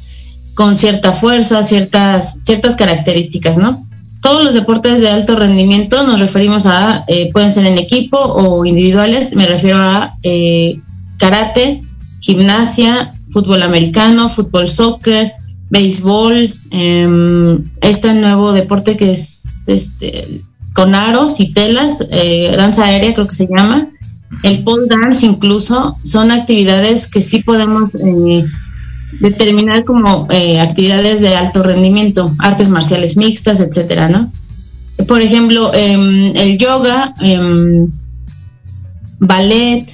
con 0.55 0.77
cierta 0.77 1.13
fuerza, 1.13 1.63
ciertas, 1.63 2.45
ciertas 2.45 2.77
características, 2.77 3.57
¿no? 3.57 3.87
Todos 4.21 4.45
los 4.45 4.55
deportes 4.55 5.01
de 5.01 5.11
alto 5.11 5.37
rendimiento 5.37 6.07
nos 6.07 6.21
referimos 6.21 6.67
a, 6.67 7.05
eh, 7.09 7.31
pueden 7.33 7.53
ser 7.53 7.67
en 7.67 7.79
equipo 7.79 8.19
o 8.19 8.65
individuales, 8.65 9.35
me 9.35 9.47
refiero 9.47 9.79
a 9.79 10.15
eh, 10.23 10.79
karate, 11.19 11.84
gimnasia, 12.25 13.13
fútbol 13.31 13.63
americano, 13.63 14.31
fútbol 14.31 14.71
soccer, 14.71 15.35
béisbol, 15.69 16.55
em, 16.71 17.65
este 17.83 18.15
nuevo 18.15 18.53
deporte 18.53 18.97
que 18.97 19.13
es 19.13 19.65
este 19.67 20.43
con 20.73 20.95
aros 20.95 21.39
y 21.39 21.53
telas, 21.53 22.05
eh, 22.11 22.53
danza 22.57 22.87
aérea 22.87 23.15
creo 23.15 23.27
que 23.27 23.35
se 23.35 23.47
llama, 23.47 23.91
el 24.43 24.65
pole 24.65 24.87
dance 24.89 25.25
incluso, 25.25 25.97
son 26.03 26.31
actividades 26.31 27.07
que 27.07 27.21
sí 27.21 27.43
podemos 27.45 27.95
eh, 27.95 28.45
determinar 29.21 29.85
como 29.85 30.27
eh, 30.31 30.61
actividades 30.61 31.21
de 31.21 31.37
alto 31.37 31.63
rendimiento, 31.63 32.33
artes 32.39 32.71
marciales 32.71 33.17
mixtas, 33.17 33.61
etcétera, 33.61 34.09
¿no? 34.09 34.33
Por 35.07 35.21
ejemplo, 35.21 35.73
em, 35.75 36.35
el 36.35 36.59
yoga, 36.59 37.15
em, 37.21 37.89
ballet, 39.21 39.87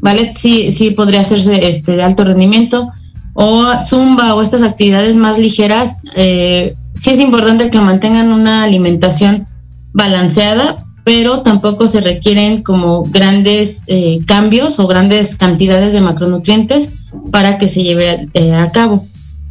ballet 0.00 0.36
sí, 0.36 0.72
sí 0.72 0.90
podría 0.90 1.20
hacerse 1.20 1.68
este, 1.68 1.96
de 1.96 2.02
alto 2.02 2.24
rendimiento, 2.24 2.90
o 3.34 3.66
zumba 3.82 4.34
o 4.34 4.42
estas 4.42 4.62
actividades 4.62 5.16
más 5.16 5.38
ligeras, 5.38 5.98
eh, 6.14 6.74
sí 6.94 7.10
es 7.10 7.20
importante 7.20 7.70
que 7.70 7.80
mantengan 7.80 8.32
una 8.32 8.64
alimentación 8.64 9.46
balanceada, 9.92 10.84
pero 11.04 11.42
tampoco 11.42 11.86
se 11.86 12.00
requieren 12.00 12.62
como 12.62 13.02
grandes 13.04 13.84
eh, 13.86 14.20
cambios 14.26 14.78
o 14.78 14.86
grandes 14.86 15.36
cantidades 15.36 15.92
de 15.92 16.00
macronutrientes 16.00 16.88
para 17.30 17.58
que 17.58 17.68
se 17.68 17.82
lleve 17.82 18.28
eh, 18.34 18.52
a 18.52 18.70
cabo. 18.70 19.06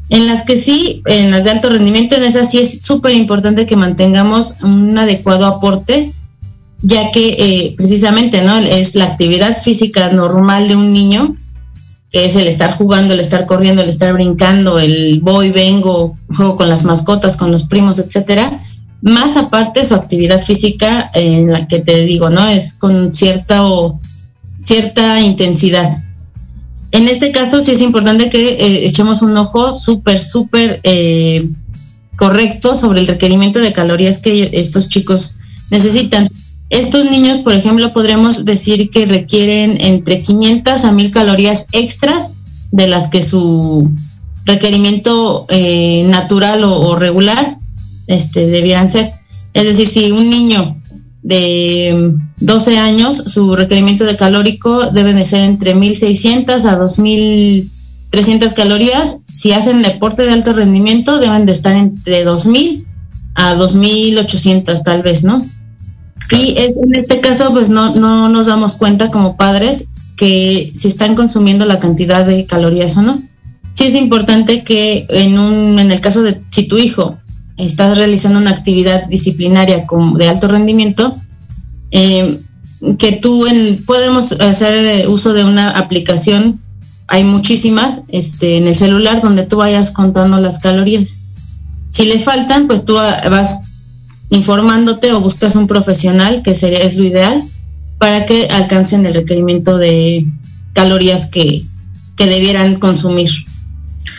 En 0.10 0.25
las 0.25 0.44
que 0.44 0.58
sí, 0.58 1.01
en 1.06 1.32
las 1.32 1.44
de 1.44 1.51
alto 1.51 1.70
rendimiento, 1.70 2.15
en 2.15 2.24
esas 2.24 2.50
sí 2.50 2.60
es 2.60 2.82
súper 2.84 3.13
importante 3.13 3.65
que 3.65 3.75
mantengamos 3.75 4.62
un 4.63 4.98
adecuado 4.98 5.46
aporte 5.46 6.12
ya 6.81 7.12
que 7.12 7.29
eh, 7.39 7.74
precisamente 7.75 8.41
no 8.41 8.57
es 8.57 8.95
la 8.95 9.05
actividad 9.05 9.62
física 9.62 10.12
normal 10.12 10.67
de 10.67 10.75
un 10.75 10.93
niño 10.93 11.36
que 12.12 12.25
es 12.25 12.36
el 12.36 12.48
estar 12.48 12.75
jugando, 12.75 13.13
el 13.13 13.19
estar 13.19 13.45
corriendo, 13.45 13.81
el 13.81 13.89
estar 13.89 14.13
brincando, 14.13 14.79
el 14.79 15.19
voy, 15.21 15.51
vengo, 15.51 16.17
juego 16.36 16.55
con 16.55 16.69
las 16.69 16.83
mascotas, 16.83 17.38
con 17.38 17.51
los 17.51 17.63
primos, 17.65 18.00
etcétera, 18.00 18.63
más 19.01 19.38
aparte 19.38 19.86
su 19.86 19.95
actividad 19.95 20.41
física 20.41 21.09
en 21.13 21.51
la 21.51 21.67
que 21.67 21.79
te 21.79 22.01
digo, 22.03 22.29
¿no? 22.29 22.48
Es 22.48 22.74
con 22.74 23.13
cierta 23.13 23.65
o 23.65 24.00
cierta 24.59 25.19
intensidad. 25.21 26.03
En 26.91 27.07
este 27.07 27.31
caso 27.31 27.62
sí 27.62 27.71
es 27.71 27.81
importante 27.81 28.29
que 28.29 28.53
eh, 28.53 28.86
echemos 28.86 29.21
un 29.21 29.38
ojo 29.38 29.74
súper, 29.74 30.19
súper 30.19 30.81
eh, 30.83 31.48
correcto 32.17 32.75
sobre 32.75 33.00
el 33.00 33.07
requerimiento 33.07 33.59
de 33.59 33.71
calorías 33.71 34.19
que 34.19 34.50
estos 34.53 34.89
chicos 34.89 35.38
necesitan. 35.69 36.29
Estos 36.69 37.09
niños, 37.09 37.39
por 37.39 37.53
ejemplo, 37.53 37.91
podremos 37.91 38.45
decir 38.45 38.89
que 38.91 39.05
requieren 39.05 39.77
entre 39.81 40.21
500 40.21 40.85
a 40.85 40.91
1000 40.91 41.11
calorías 41.11 41.67
extras 41.71 42.33
de 42.71 42.88
las 42.88 43.07
que 43.07 43.23
su 43.23 43.91
requerimiento 44.45 45.45
eh, 45.49 46.03
natural 46.07 46.63
o, 46.63 46.95
regular 46.95 47.57
este, 48.07 48.47
debieran 48.47 48.91
ser. 48.91 49.13
Es 49.53 49.65
decir, 49.65 49.88
si 49.88 50.11
un 50.11 50.29
niño 50.29 50.79
de 51.23 52.13
12 52.38 52.77
años, 52.77 53.17
su 53.17 53.55
requerimiento 53.55 54.05
de 54.05 54.15
calórico 54.15 54.91
debe 54.91 55.13
de 55.13 55.25
ser 55.25 55.41
entre 55.41 55.73
1600 55.73 56.65
a 56.65 56.75
2300 56.75 58.53
calorías. 58.53 59.17
Si 59.33 59.51
hacen 59.53 59.81
deporte 59.81 60.23
de 60.23 60.31
alto 60.31 60.53
rendimiento, 60.53 61.19
deben 61.19 61.47
de 61.47 61.51
estar 61.51 61.75
entre 61.75 62.23
2000 62.23 62.85
a 63.33 63.55
2800 63.55 64.83
tal 64.83 65.01
vez, 65.01 65.23
¿no? 65.23 65.45
Y 66.31 66.57
es, 66.57 66.75
en 66.75 66.95
este 66.95 67.21
caso, 67.21 67.51
pues 67.51 67.69
no, 67.69 67.95
no 67.95 68.29
nos 68.29 68.45
damos 68.45 68.75
cuenta 68.75 69.09
como 69.09 69.36
padres 69.36 69.89
que 70.15 70.71
si 70.75 70.88
están 70.88 71.15
consumiendo 71.15 71.65
la 71.65 71.79
cantidad 71.79 72.25
de 72.25 72.45
calorías 72.45 72.98
o 72.98 73.01
no. 73.01 73.21
Sí 73.74 73.86
es 73.86 73.95
importante 73.95 74.63
que 74.63 75.05
en, 75.09 75.39
un, 75.39 75.79
en 75.79 75.91
el 75.91 76.01
caso 76.01 76.21
de 76.21 76.41
si 76.50 76.67
tu 76.67 76.77
hijo 76.77 77.17
está 77.55 77.93
realizando 77.93 78.39
una 78.39 78.51
actividad 78.51 79.07
disciplinaria 79.07 79.86
como 79.88 80.17
de 80.17 80.27
alto 80.27 80.48
rendimiento, 80.48 81.15
eh, 81.91 82.39
que 82.98 83.13
tú 83.13 83.45
en, 83.48 83.83
podemos 83.86 84.33
hacer 84.33 85.07
uso 85.07 85.33
de 85.33 85.43
una 85.43 85.71
aplicación, 85.71 86.62
hay 87.07 87.24
muchísimas 87.24 88.01
este, 88.09 88.57
en 88.57 88.67
el 88.67 88.75
celular 88.75 89.21
donde 89.21 89.43
tú 89.43 89.57
vayas 89.57 89.91
contando 89.91 90.39
las 90.39 90.59
calorías. 90.59 91.17
Si 91.89 92.05
le 92.05 92.19
faltan, 92.19 92.67
pues 92.67 92.86
tú 92.86 92.93
vas 92.93 93.62
informándote 94.29 95.12
o 95.12 95.21
buscas 95.21 95.55
un 95.55 95.67
profesional, 95.67 96.41
que 96.43 96.55
sería, 96.55 96.79
es 96.79 96.95
lo 96.95 97.03
ideal, 97.03 97.43
para 97.98 98.25
que 98.25 98.48
alcancen 98.48 99.05
el 99.05 99.13
requerimiento 99.13 99.77
de 99.77 100.25
calorías 100.74 101.27
que, 101.27 101.63
debieran 102.17 102.75
consumir. 102.75 103.29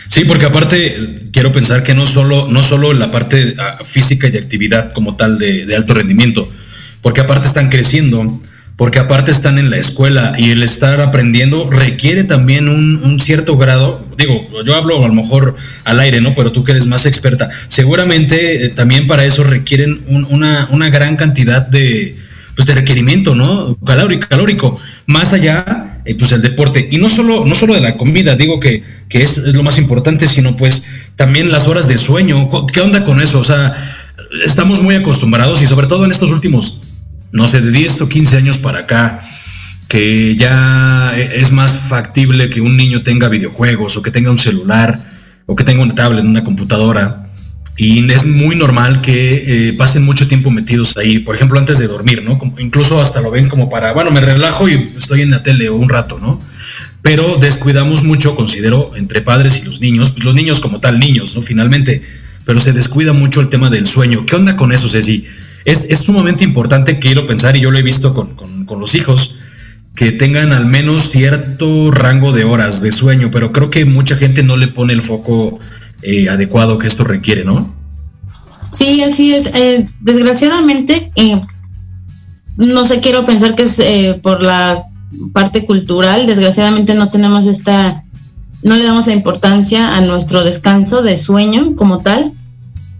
Sí, 0.07 0.25
porque 0.25 0.47
aparte 0.47 1.29
quiero 1.31 1.51
pensar 1.51 1.83
que 1.83 1.93
no 1.93 2.07
solo, 2.07 2.47
no 2.47 2.63
solo 2.63 2.93
la 2.93 3.11
parte 3.11 3.53
ah, 3.59 3.77
física 3.85 4.27
y 4.27 4.37
actividad 4.37 4.91
como 4.91 5.15
tal 5.15 5.37
de, 5.37 5.67
de 5.67 5.75
alto 5.75 5.93
rendimiento, 5.93 6.49
porque 7.03 7.21
aparte 7.21 7.45
están 7.45 7.69
creciendo, 7.69 8.41
porque 8.77 8.99
aparte 8.99 9.31
están 9.31 9.59
en 9.59 9.69
la 9.69 9.77
escuela 9.77 10.33
y 10.37 10.51
el 10.51 10.63
estar 10.63 11.01
aprendiendo 11.01 11.69
requiere 11.69 12.23
también 12.23 12.67
un, 12.67 13.19
cierto 13.19 13.55
grado, 13.57 14.03
digo, 14.17 14.47
yo 14.65 14.75
hablo 14.75 15.03
a 15.03 15.07
lo 15.07 15.13
mejor 15.13 15.55
al 15.83 15.99
aire, 15.99 16.19
¿no? 16.21 16.33
Pero 16.33 16.51
tú 16.51 16.63
que 16.63 16.71
eres 16.71 16.87
más 16.87 17.05
experta, 17.05 17.49
seguramente 17.67 18.65
eh, 18.65 18.69
también 18.69 19.05
para 19.05 19.23
eso 19.23 19.43
requieren 19.43 20.03
una, 20.07 20.89
gran 20.89 21.15
cantidad 21.15 21.67
de, 21.67 22.15
pues 22.55 22.67
de 22.67 22.73
requerimiento, 22.73 23.35
¿no? 23.35 23.75
Calórico, 23.85 24.27
calórico, 24.27 24.79
más 25.05 25.33
allá, 25.33 26.01
eh, 26.05 26.15
pues 26.15 26.31
el 26.31 26.41
deporte, 26.41 26.87
y 26.91 26.97
no 26.97 27.09
solo, 27.09 27.45
no 27.45 27.53
solo 27.53 27.75
de 27.75 27.81
la 27.81 27.97
comida, 27.97 28.35
digo 28.35 28.59
que, 28.59 28.83
que 29.09 29.21
es, 29.21 29.37
es 29.37 29.53
lo 29.53 29.61
más 29.61 29.77
importante, 29.77 30.25
sino 30.25 30.57
pues 30.57 30.85
también 31.15 31.51
las 31.51 31.67
horas 31.67 31.87
de 31.87 31.97
sueño, 31.97 32.49
¿qué 32.73 32.81
onda 32.81 33.03
con 33.03 33.21
eso? 33.21 33.39
O 33.39 33.43
sea, 33.43 33.75
estamos 34.43 34.81
muy 34.81 34.95
acostumbrados 34.95 35.61
y 35.61 35.67
sobre 35.67 35.87
todo 35.87 36.05
en 36.05 36.11
estos 36.11 36.31
últimos 36.31 36.81
no 37.31 37.47
sé, 37.47 37.61
de 37.61 37.71
10 37.71 38.01
o 38.01 38.09
15 38.09 38.37
años 38.37 38.57
para 38.57 38.79
acá, 38.79 39.19
que 39.87 40.35
ya 40.35 41.13
es 41.15 41.51
más 41.51 41.77
factible 41.89 42.49
que 42.49 42.61
un 42.61 42.77
niño 42.77 43.03
tenga 43.03 43.27
videojuegos 43.29 43.97
o 43.97 44.01
que 44.01 44.11
tenga 44.11 44.31
un 44.31 44.37
celular 44.37 44.99
o 45.45 45.55
que 45.55 45.63
tenga 45.63 45.83
una 45.83 45.95
tablet, 45.95 46.23
una 46.23 46.43
computadora. 46.43 47.27
Y 47.77 48.09
es 48.11 48.25
muy 48.25 48.55
normal 48.55 49.01
que 49.01 49.69
eh, 49.69 49.73
pasen 49.73 50.05
mucho 50.05 50.27
tiempo 50.27 50.51
metidos 50.51 50.95
ahí, 50.97 51.19
por 51.19 51.35
ejemplo, 51.35 51.57
antes 51.57 51.79
de 51.79 51.87
dormir, 51.87 52.23
¿no? 52.23 52.39
incluso 52.59 53.01
hasta 53.01 53.21
lo 53.21 53.31
ven 53.31 53.49
como 53.49 53.69
para, 53.69 53.93
bueno, 53.93 54.11
me 54.11 54.21
relajo 54.21 54.69
y 54.69 54.73
estoy 54.97 55.21
en 55.21 55.31
la 55.31 55.41
tele 55.41 55.69
un 55.69 55.89
rato, 55.89 56.19
¿no? 56.19 56.39
Pero 57.01 57.37
descuidamos 57.37 58.03
mucho, 58.03 58.35
considero, 58.35 58.95
entre 58.95 59.21
padres 59.21 59.59
y 59.61 59.65
los 59.65 59.81
niños, 59.81 60.11
pues 60.11 60.25
los 60.25 60.35
niños 60.35 60.59
como 60.59 60.79
tal, 60.79 60.99
niños, 60.99 61.35
¿no? 61.35 61.41
Finalmente, 61.41 62.03
pero 62.45 62.59
se 62.59 62.73
descuida 62.73 63.13
mucho 63.13 63.41
el 63.41 63.49
tema 63.49 63.69
del 63.69 63.87
sueño. 63.87 64.25
¿Qué 64.25 64.35
onda 64.35 64.55
con 64.55 64.71
eso, 64.71 64.87
Ceci? 64.87 65.25
Es, 65.65 65.85
es 65.89 65.99
sumamente 65.99 66.43
importante, 66.43 66.99
quiero 66.99 67.27
pensar, 67.27 67.55
y 67.55 67.61
yo 67.61 67.71
lo 67.71 67.77
he 67.77 67.83
visto 67.83 68.13
con, 68.13 68.35
con, 68.65 68.79
los 68.79 68.95
hijos, 68.95 69.37
que 69.95 70.11
tengan 70.11 70.53
al 70.53 70.65
menos 70.65 71.01
cierto 71.01 71.91
rango 71.91 72.31
de 72.31 72.43
horas 72.43 72.81
de 72.81 72.91
sueño, 72.91 73.29
pero 73.31 73.51
creo 73.51 73.69
que 73.69 73.85
mucha 73.85 74.15
gente 74.15 74.43
no 74.43 74.57
le 74.57 74.67
pone 74.67 74.93
el 74.93 75.01
foco 75.01 75.59
eh, 76.01 76.29
adecuado 76.29 76.77
que 76.77 76.87
esto 76.87 77.03
requiere, 77.03 77.43
¿no? 77.43 77.75
Sí, 78.71 79.03
así 79.03 79.33
es. 79.33 79.47
Eh, 79.47 79.87
desgraciadamente, 79.99 81.11
eh, 81.15 81.39
no 82.55 82.85
sé, 82.85 83.01
quiero 83.01 83.25
pensar 83.25 83.53
que 83.53 83.63
es 83.63 83.81
por 84.21 84.41
la 84.41 84.81
parte 85.33 85.65
cultural, 85.65 86.25
desgraciadamente 86.25 86.93
no 86.93 87.09
tenemos 87.09 87.45
esta, 87.45 88.05
no 88.63 88.75
le 88.75 88.83
damos 88.83 89.07
la 89.07 89.13
importancia 89.13 89.95
a 89.95 90.01
nuestro 90.01 90.43
descanso 90.43 91.01
de 91.01 91.17
sueño 91.17 91.75
como 91.75 91.99
tal 91.99 92.33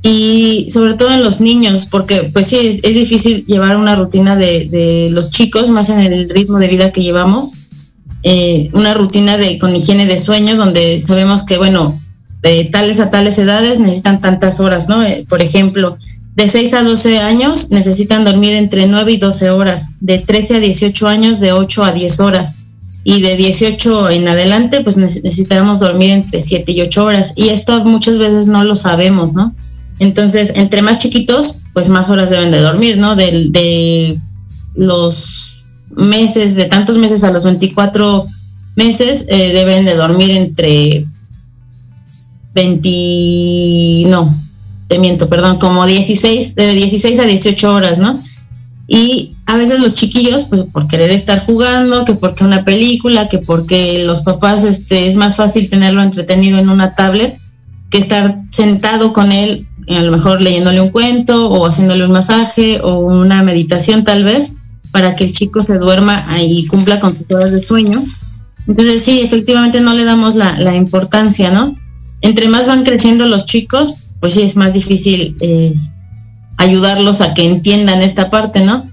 y 0.04 0.70
sobre 0.72 0.96
todo 0.96 1.12
en 1.12 1.22
los 1.22 1.42
niños, 1.42 1.86
porque 1.86 2.30
pues 2.34 2.48
sí, 2.48 2.58
es, 2.58 2.82
difícil 2.82 3.46
llevar 3.46 3.78
una 3.78 3.96
rutina 3.96 4.36
de, 4.36 5.10
los 5.12 5.30
chicos, 5.30 5.70
más 5.70 5.90
en 5.90 6.00
el 6.00 6.30
ritmo 6.30 6.58
de 6.58 6.68
vida 6.68 6.92
que 6.92 7.04
llevamos, 7.04 7.54
eh, 8.24 8.70
una 8.74 8.94
rutina 8.94 9.38
de 9.38 9.60
con 9.60 9.76
higiene 9.76 10.06
de 10.06 10.18
sueño, 10.18 10.56
donde 10.56 11.00
sabemos 11.00 11.46
que, 11.46 11.58
bueno, 11.58 12.00
de 12.42 12.66
tales 12.72 13.00
a 13.00 13.12
tales 13.12 13.38
edades 13.38 13.80
necesitan 13.80 14.22
tantas 14.22 14.60
horas, 14.60 14.90
¿no? 14.90 15.04
Eh, 15.04 15.26
por 15.30 15.42
ejemplo, 15.42 15.98
de 16.36 16.48
6 16.48 16.74
a 16.74 16.84
12 16.84 17.20
años 17.20 17.70
necesitan 17.70 18.26
dormir 18.26 18.54
entre 18.54 18.88
9 18.88 19.12
y 19.12 19.18
12 19.18 19.52
horas, 19.52 19.98
de 20.00 20.18
13 20.18 20.56
a 20.56 20.60
18 20.60 21.08
años 21.08 21.40
de 21.40 21.52
8 21.52 21.84
a 21.84 21.92
10 21.92 22.20
horas 22.22 22.56
y 23.04 23.22
de 23.22 23.36
18 23.36 24.10
en 24.12 24.28
adelante 24.28 24.82
pues 24.82 24.98
necesitamos 24.98 25.80
dormir 25.80 26.12
entre 26.12 26.40
7 26.40 26.72
y 26.72 26.82
8 26.82 27.04
horas 27.04 27.34
y 27.36 27.50
esto 27.50 27.84
muchas 27.84 28.18
veces 28.18 28.48
no 28.48 28.64
lo 28.64 28.76
sabemos, 28.76 29.34
¿no? 29.34 29.54
Entonces, 30.02 30.54
entre 30.56 30.82
más 30.82 30.98
chiquitos, 30.98 31.58
pues 31.74 31.88
más 31.90 32.10
horas 32.10 32.32
deben 32.32 32.50
de 32.50 32.60
dormir, 32.60 32.98
¿no? 32.98 33.16
De, 33.16 34.20
los 34.74 35.68
meses, 35.96 36.56
de 36.56 36.66
tantos 36.66 36.98
meses 36.98 37.24
a 37.24 37.32
los 37.32 37.44
24 37.46 38.26
meses, 38.76 39.28
eh, 39.30 39.54
deben 39.54 39.86
de 39.86 39.94
dormir 39.94 40.32
entre 40.32 41.06
20, 42.56 44.10
no, 44.10 44.34
te 44.88 44.98
miento, 44.98 45.30
perdón, 45.30 45.60
como 45.60 45.86
16, 45.86 46.56
de 46.56 46.74
16 46.74 47.20
a 47.20 47.26
18 47.26 47.72
horas, 47.72 48.00
¿no? 48.00 48.20
Y 48.88 49.36
a 49.46 49.56
veces 49.56 49.82
los 49.82 49.94
chiquillos, 49.94 50.46
pues 50.46 50.64
por 50.64 50.88
querer 50.88 51.12
estar 51.12 51.46
jugando, 51.46 52.06
que 52.06 52.16
porque 52.16 52.44
una 52.44 52.66
película, 52.66 53.30
que 53.30 53.38
porque 53.38 54.04
los 54.04 54.22
papás 54.22 54.64
este, 54.64 55.08
es 55.08 55.16
más 55.16 55.36
fácil 55.36 55.70
tenerlo 55.70 56.02
entretenido 56.02 56.58
en 56.58 56.70
una 56.70 56.96
tablet 56.96 57.38
que 57.92 58.00
estar 58.00 58.40
sentado 58.50 59.14
con 59.14 59.32
él 59.32 59.68
a 59.88 60.02
lo 60.02 60.12
mejor 60.12 60.41
leyéndole 60.41 60.82
un 60.82 60.89
cuento 60.89 61.50
o 61.50 61.65
haciéndole 61.65 62.06
un 62.06 62.12
masaje 62.12 62.80
o 62.82 63.00
una 63.00 63.44
meditación 63.44 64.04
tal 64.04 64.24
vez 64.24 64.54
para 64.91 65.15
que 65.15 65.26
el 65.26 65.32
chico 65.32 65.62
se 65.62 65.78
duerma 65.78 66.26
y 66.41 66.67
cumpla 66.67 67.00
con 67.00 67.15
sus 67.15 67.26
horas 67.32 67.52
de 67.52 67.63
sueño. 67.63 68.04
Entonces 68.67 69.02
sí, 69.02 69.22
efectivamente 69.22 69.82
no 69.82 69.94
le 69.94 70.04
damos 70.04 70.36
la, 70.36 70.76
importancia, 70.76 71.52
¿no? 71.52 71.78
Entre 72.22 72.48
más 72.48 72.67
van 72.67 72.84
creciendo 72.84 73.26
los 73.26 73.46
chicos, 73.46 73.96
pues 74.20 74.36
sí 74.36 74.44
es 74.44 74.56
más 74.56 74.74
difícil 74.74 75.36
eh, 75.41 75.74
ayudarlos 76.58 77.22
a 77.22 77.34
que 77.34 77.48
entiendan 77.48 78.02
esta 78.02 78.30
parte, 78.30 78.63
¿no? 78.63 78.88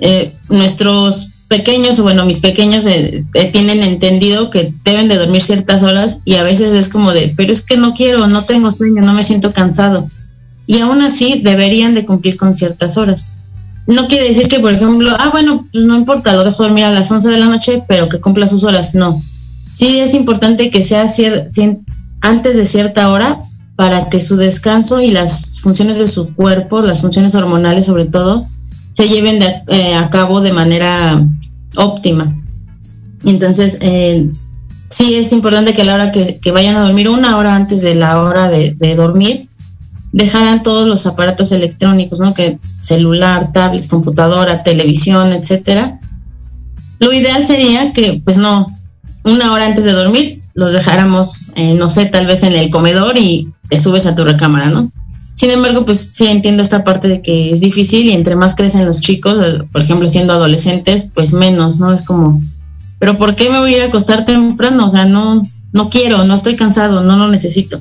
Eh, 0.00 0.32
nuestros 0.48 1.32
pequeños, 1.48 1.98
o 1.98 2.04
bueno, 2.04 2.24
mis 2.24 2.38
pequeños 2.38 2.86
eh, 2.86 3.24
tienen 3.52 3.82
entendido 3.82 4.50
que 4.50 4.72
deben 4.84 5.08
de 5.08 5.16
dormir 5.16 5.42
ciertas 5.42 5.82
horas 5.82 6.20
y 6.24 6.36
a 6.36 6.44
veces 6.44 6.72
es 6.72 6.88
como 6.88 7.12
de, 7.12 7.34
pero 7.36 7.52
es 7.52 7.62
que 7.62 7.76
no 7.76 7.92
quiero, 7.92 8.26
no 8.28 8.44
tengo 8.44 8.70
sueño, 8.70 9.02
no 9.02 9.12
me 9.12 9.24
siento 9.24 9.52
cansado 9.52 10.08
y 10.70 10.78
aún 10.78 11.02
así 11.02 11.40
deberían 11.42 11.96
de 11.96 12.06
cumplir 12.06 12.36
con 12.36 12.54
ciertas 12.54 12.96
horas. 12.96 13.26
No 13.88 14.06
quiere 14.06 14.28
decir 14.28 14.46
que, 14.46 14.60
por 14.60 14.72
ejemplo, 14.72 15.10
ah, 15.18 15.30
bueno, 15.32 15.66
no 15.72 15.96
importa, 15.96 16.32
lo 16.34 16.44
dejo 16.44 16.62
dormir 16.62 16.84
a 16.84 16.92
las 16.92 17.10
11 17.10 17.28
de 17.28 17.38
la 17.38 17.46
noche, 17.46 17.82
pero 17.88 18.08
que 18.08 18.20
cumpla 18.20 18.46
sus 18.46 18.62
horas. 18.62 18.94
No. 18.94 19.20
Sí 19.68 19.98
es 19.98 20.14
importante 20.14 20.70
que 20.70 20.84
sea 20.84 21.06
antes 22.20 22.54
de 22.54 22.64
cierta 22.64 23.10
hora 23.10 23.42
para 23.74 24.08
que 24.10 24.20
su 24.20 24.36
descanso 24.36 25.00
y 25.00 25.10
las 25.10 25.58
funciones 25.58 25.98
de 25.98 26.06
su 26.06 26.36
cuerpo, 26.36 26.82
las 26.82 27.00
funciones 27.00 27.34
hormonales 27.34 27.86
sobre 27.86 28.04
todo, 28.04 28.46
se 28.92 29.08
lleven 29.08 29.42
eh, 29.42 29.94
a 29.96 30.08
cabo 30.08 30.40
de 30.40 30.52
manera 30.52 31.26
óptima. 31.74 32.40
Entonces, 33.24 33.76
eh, 33.80 34.30
sí 34.88 35.16
es 35.16 35.32
importante 35.32 35.74
que 35.74 35.82
a 35.82 35.86
la 35.86 35.94
hora 35.96 36.12
que, 36.12 36.52
vayan 36.52 36.76
a 36.76 36.84
dormir, 36.84 37.08
una 37.08 37.36
hora 37.38 37.56
antes 37.56 37.82
de 37.82 37.96
la 37.96 38.22
hora 38.22 38.48
de 38.48 38.94
dormir, 38.94 39.49
dejaran 40.12 40.62
todos 40.62 40.88
los 40.88 41.06
aparatos 41.06 41.52
electrónicos, 41.52 42.20
¿no? 42.20 42.34
Que 42.34 42.58
celular, 42.80 43.52
tablet, 43.52 43.86
computadora, 43.86 44.62
televisión, 44.62 45.32
etcétera. 45.32 46.00
Lo 46.98 47.12
ideal 47.12 47.44
sería 47.44 47.92
que, 47.92 48.20
pues 48.24 48.36
no, 48.36 48.66
una 49.24 49.52
hora 49.52 49.66
antes 49.66 49.84
de 49.84 49.92
dormir 49.92 50.42
los 50.54 50.72
dejáramos, 50.72 51.46
eh, 51.54 51.74
no 51.74 51.90
sé, 51.90 52.06
tal 52.06 52.26
vez 52.26 52.42
en 52.42 52.54
el 52.54 52.70
comedor 52.70 53.16
y 53.16 53.52
te 53.68 53.78
subes 53.78 54.06
a 54.06 54.14
tu 54.14 54.24
recámara, 54.24 54.68
¿no? 54.68 54.90
Sin 55.32 55.50
embargo, 55.50 55.86
pues 55.86 56.10
sí 56.12 56.26
entiendo 56.26 56.62
esta 56.62 56.84
parte 56.84 57.08
de 57.08 57.22
que 57.22 57.50
es 57.50 57.60
difícil 57.60 58.06
y 58.06 58.12
entre 58.12 58.36
más 58.36 58.54
crecen 58.54 58.84
los 58.84 59.00
chicos, 59.00 59.36
por 59.72 59.80
ejemplo, 59.80 60.06
siendo 60.08 60.34
adolescentes, 60.34 61.06
pues 61.14 61.32
menos, 61.32 61.78
¿no? 61.78 61.94
Es 61.94 62.02
como, 62.02 62.42
pero 62.98 63.16
¿por 63.16 63.36
qué 63.36 63.48
me 63.48 63.58
voy 63.58 63.76
a 63.76 63.84
a 63.84 63.86
acostar 63.86 64.24
temprano? 64.24 64.86
O 64.86 64.90
sea, 64.90 65.06
no, 65.06 65.42
no 65.72 65.88
quiero, 65.88 66.24
no 66.24 66.34
estoy 66.34 66.56
cansado, 66.56 67.00
no 67.00 67.16
lo 67.16 67.28
necesito. 67.28 67.80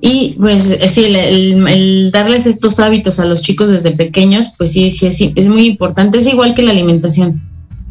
Y 0.00 0.36
pues 0.38 0.78
sí, 0.86 1.04
el, 1.06 2.10
darles 2.12 2.46
estos 2.46 2.78
hábitos 2.78 3.18
a 3.18 3.24
los 3.24 3.40
chicos 3.40 3.70
desde 3.70 3.90
pequeños, 3.90 4.50
pues 4.56 4.72
sí, 4.72 4.90
sí, 4.90 5.06
es, 5.06 5.20
es 5.34 5.48
muy 5.48 5.66
importante. 5.66 6.18
Es 6.18 6.26
igual 6.26 6.54
que 6.54 6.62
la 6.62 6.70
alimentación. 6.70 7.42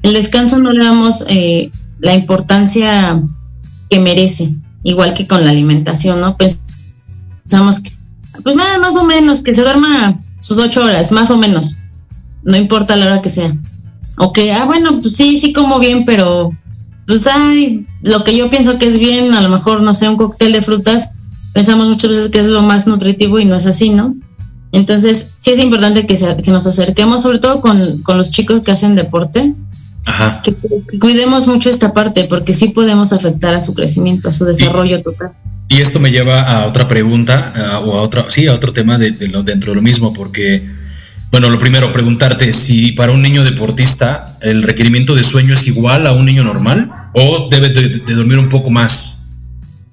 El 0.03 0.13
descanso 0.13 0.57
no 0.59 0.71
le 0.71 0.85
damos 0.85 1.25
eh, 1.27 1.69
la 1.99 2.15
importancia 2.15 3.21
que 3.89 3.99
merece, 3.99 4.55
igual 4.83 5.13
que 5.13 5.27
con 5.27 5.43
la 5.43 5.51
alimentación, 5.51 6.21
¿no? 6.21 6.37
Pensamos 6.37 7.81
que, 7.81 7.91
pues 8.43 8.55
nada, 8.55 8.77
más 8.77 8.95
o 8.95 9.03
menos, 9.03 9.41
que 9.41 9.53
se 9.53 9.63
duerma 9.63 10.19
sus 10.39 10.59
ocho 10.59 10.83
horas, 10.83 11.11
más 11.11 11.29
o 11.29 11.37
menos. 11.37 11.77
No 12.43 12.55
importa 12.55 12.95
la 12.95 13.07
hora 13.07 13.21
que 13.21 13.29
sea. 13.29 13.53
O 14.17 14.31
que, 14.31 14.53
ah, 14.53 14.65
bueno, 14.65 15.01
pues 15.01 15.15
sí, 15.15 15.39
sí 15.39 15.51
como 15.51 15.79
bien, 15.79 16.05
pero 16.05 16.55
pues 17.05 17.27
hay 17.27 17.85
lo 18.01 18.23
que 18.23 18.35
yo 18.35 18.49
pienso 18.49 18.77
que 18.77 18.85
es 18.85 18.99
bien, 18.99 19.33
a 19.33 19.41
lo 19.41 19.49
mejor, 19.49 19.81
no 19.81 19.93
sé, 19.93 20.07
un 20.07 20.17
cóctel 20.17 20.53
de 20.53 20.61
frutas 20.61 21.09
pensamos 21.57 21.87
muchas 21.87 22.11
veces 22.11 22.29
que 22.29 22.37
es 22.37 22.45
lo 22.45 22.61
más 22.61 22.85
nutritivo 22.85 23.39
y 23.39 23.45
no 23.45 23.55
es 23.55 23.65
así, 23.65 23.89
¿no? 23.89 24.15
Entonces, 24.71 25.31
sí 25.37 25.49
es 25.49 25.57
importante 25.57 26.05
que, 26.05 26.15
que 26.15 26.51
nos 26.51 26.67
acerquemos, 26.67 27.23
sobre 27.23 27.39
todo 27.39 27.61
con, 27.61 28.03
los 28.05 28.29
chicos 28.29 28.61
que 28.61 28.69
hacen 28.69 28.93
deporte, 28.93 29.55
Ajá. 30.05 30.43
Que, 30.43 30.53
cuidemos 30.99 31.47
mucho 31.47 31.71
esta 31.71 31.95
parte, 31.95 32.25
porque 32.25 32.53
sí 32.53 32.67
podemos 32.67 33.11
afectar 33.11 33.55
a 33.55 33.61
su 33.61 33.73
crecimiento, 33.73 34.29
a 34.29 34.31
su 34.31 34.45
desarrollo 34.45 35.01
total. 35.01 35.31
Y 35.67 35.81
esto 35.81 35.99
me 35.99 36.11
lleva 36.11 36.43
a 36.43 36.67
otra 36.67 36.87
pregunta, 36.87 37.81
o 37.83 37.97
a 37.97 38.03
otro, 38.03 38.29
sí, 38.29 38.45
a 38.45 38.53
otro 38.53 38.71
tema 38.71 38.99
de, 38.99 39.15
lo, 39.29 39.41
dentro 39.41 39.71
de 39.71 39.77
lo 39.77 39.81
mismo, 39.81 40.13
porque, 40.13 40.63
bueno, 41.31 41.49
lo 41.49 41.57
primero, 41.57 41.91
preguntarte 41.91 42.53
si 42.53 42.91
para 42.91 43.13
un 43.13 43.23
niño 43.23 43.43
deportista 43.43 44.37
el 44.41 44.61
requerimiento 44.61 45.15
de 45.15 45.23
sueño 45.23 45.55
es 45.55 45.65
igual 45.65 46.05
a 46.05 46.11
un 46.11 46.25
niño 46.27 46.43
normal 46.43 47.09
o 47.15 47.49
debe 47.49 47.69
de 47.69 48.13
dormir 48.13 48.37
un 48.37 48.47
poco 48.47 48.69
más. 48.69 49.16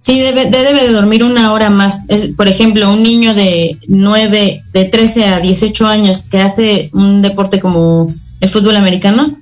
Sí, 0.05 0.21
debe, 0.21 0.51
debe 0.51 0.83
de 0.83 0.93
dormir 0.93 1.25
una 1.25 1.51
hora 1.55 1.71
más. 1.71 2.03
Es, 2.09 2.35
por 2.35 2.47
ejemplo, 2.47 2.93
un 2.93 3.03
niño 3.03 3.33
de 3.33 3.79
9, 3.89 4.61
de 4.75 4.85
13 4.85 5.25
a 5.29 5.41
18 5.41 5.87
años 5.87 6.21
que 6.21 6.43
hace 6.43 6.91
un 6.93 7.23
deporte 7.23 7.59
como 7.59 8.13
el 8.41 8.49
fútbol 8.51 8.77
americano, 8.77 9.39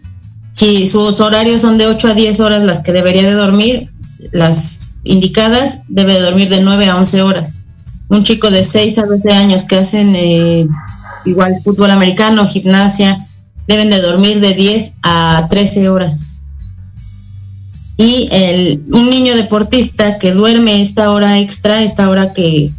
si 0.52 0.86
sus 0.86 1.20
horarios 1.20 1.62
son 1.62 1.78
de 1.78 1.88
8 1.88 2.08
a 2.10 2.14
10 2.14 2.38
horas 2.38 2.62
las 2.62 2.80
que 2.80 2.92
debería 2.92 3.24
de 3.24 3.32
dormir, 3.32 3.90
las 4.30 4.86
indicadas, 5.02 5.82
debe 5.88 6.12
de 6.12 6.20
dormir 6.20 6.48
de 6.48 6.60
9 6.60 6.86
a 6.86 6.96
11 6.96 7.22
horas. 7.22 7.56
Un 8.08 8.22
chico 8.22 8.48
de 8.48 8.62
6 8.62 8.98
a 8.98 9.06
12 9.06 9.30
años 9.32 9.64
que 9.64 9.78
hacen 9.78 10.14
eh, 10.14 10.68
igual 11.24 11.60
fútbol 11.60 11.90
americano, 11.90 12.46
gimnasia, 12.46 13.18
deben 13.66 13.90
de 13.90 14.00
dormir 14.00 14.38
de 14.38 14.54
10 14.54 14.98
a 15.02 15.44
13 15.50 15.88
horas 15.88 16.31
y 17.96 18.28
el, 18.32 18.82
un 18.90 19.10
niño 19.10 19.36
deportista 19.36 20.18
que 20.18 20.32
duerme 20.32 20.80
esta 20.80 21.10
hora 21.10 21.38
extra, 21.38 21.82
esta 21.82 22.08
hora 22.08 22.32
que, 22.32 22.70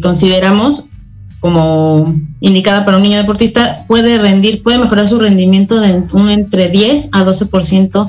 consideramos 0.00 0.88
como 1.40 2.20
indicada 2.38 2.84
para 2.84 2.98
un 2.98 3.02
niño 3.02 3.18
deportista, 3.18 3.84
puede 3.88 4.16
rendir, 4.18 4.62
puede 4.62 4.78
mejorar 4.78 5.08
su 5.08 5.18
rendimiento 5.18 5.80
de 5.80 6.04
un 6.12 6.30
entre 6.30 6.68
10 6.68 7.08
a 7.10 7.24
12% 7.24 8.08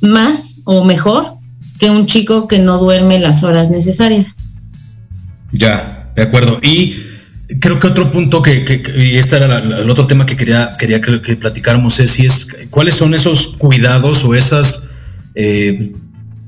más 0.00 0.56
o 0.64 0.84
mejor 0.84 1.36
que 1.78 1.90
un 1.90 2.06
chico 2.06 2.48
que 2.48 2.58
no 2.58 2.78
duerme 2.78 3.20
las 3.20 3.44
horas 3.44 3.70
necesarias. 3.70 4.34
Ya, 5.52 6.10
de 6.16 6.22
acuerdo. 6.22 6.58
Y 6.60 6.96
creo 7.60 7.78
que 7.78 7.86
otro 7.86 8.10
punto 8.10 8.42
que, 8.42 8.64
que, 8.64 8.82
y 8.96 9.16
este 9.16 9.36
era 9.36 9.58
el 9.58 9.88
otro 9.88 10.08
tema 10.08 10.26
que 10.26 10.36
quería, 10.36 10.72
quería 10.76 11.00
que, 11.00 11.22
que 11.22 11.36
platicáramos 11.36 12.00
es 12.00 12.10
si 12.10 12.26
es 12.26 12.48
cuáles 12.70 12.96
son 12.96 13.14
esos 13.14 13.56
cuidados 13.58 14.24
o 14.24 14.34
esas 14.34 14.91
eh, 15.34 15.92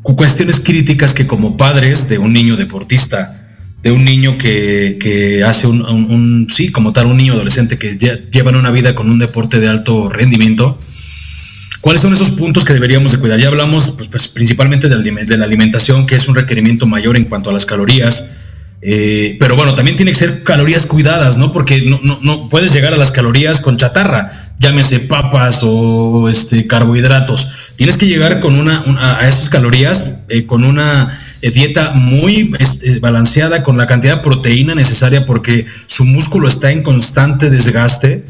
cuestiones 0.03 0.61
críticas 0.61 1.15
que 1.15 1.27
como 1.27 1.57
padres 1.57 2.09
de 2.09 2.19
un 2.19 2.33
niño 2.33 2.57
deportista, 2.57 3.41
de 3.83 3.91
un 3.91 4.05
niño 4.05 4.39
que, 4.39 5.43
hace 5.47 5.67
un, 5.67 6.47
sí, 6.51 6.73
como 6.73 6.93
tal, 6.93 7.07
un 7.07 7.17
niño 7.17 7.35
adolescente 7.35 7.79
que 7.79 7.99
llevan 8.31 8.57
una 8.57 8.71
vida 8.71 8.95
con 8.95 9.11
un 9.11 9.19
deporte 9.19 9.61
de 9.61 9.69
alto 9.69 10.09
rendimiento, 10.09 10.79
¿cuáles 11.81 12.01
son 12.01 12.13
esos 12.13 12.31
puntos 12.31 12.65
que 12.65 12.73
deberíamos 12.73 13.13
de 13.13 13.19
cuidar? 13.19 13.39
Ya 13.39 13.49
hablamos 13.49 13.93
pues, 13.93 14.09
pues 14.09 14.29
principalmente 14.29 14.89
de, 14.89 15.37
la 15.37 15.45
alimentación, 15.45 16.07
que 16.07 16.15
es 16.15 16.29
un 16.29 16.35
requerimiento 16.35 16.87
mayor 16.87 17.17
en 17.17 17.25
cuanto 17.25 17.51
a 17.51 17.53
las 17.53 17.67
calorías, 17.67 18.31
Eh, 18.87 19.39
pero 19.41 19.57
bueno, 19.57 19.75
también 19.75 19.97
tiene 19.97 20.13
que 20.13 20.19
ser 20.19 20.43
calorías 20.43 20.85
cuidadas, 20.85 21.39
¿no? 21.39 21.53
Porque 21.53 21.81
no, 21.83 21.99
no, 22.03 22.19
no 22.21 22.51
puedes 22.51 22.75
llegar 22.75 22.93
a 22.93 22.99
las 22.99 23.13
calorías 23.13 23.61
con 23.61 23.79
chatarra, 23.79 24.31
llámese 24.59 25.01
papas 25.01 25.61
o 25.63 26.29
este, 26.29 26.67
carbohidratos. 26.67 27.49
Tienes 27.77 27.97
que 27.97 28.07
llegar 28.07 28.41
con 28.41 28.57
una, 28.57 28.85
a 29.01 29.27
esas 29.27 29.49
calorías 29.49 30.25
eh, 30.29 30.45
con 30.45 30.65
una 30.65 31.19
eh, 31.41 31.51
dieta 31.51 31.93
muy 31.93 32.55
este, 32.59 32.99
balanceada 32.99 33.63
con 33.63 33.79
la 33.79 33.87
cantidad 33.87 34.17
de 34.17 34.23
proteína 34.23 34.75
necesaria 34.75 35.25
porque 35.25 35.65
su 35.87 36.05
músculo 36.05 36.47
está 36.47 36.71
en 36.71 36.83
constante 36.83 37.49
desgaste 37.49 38.23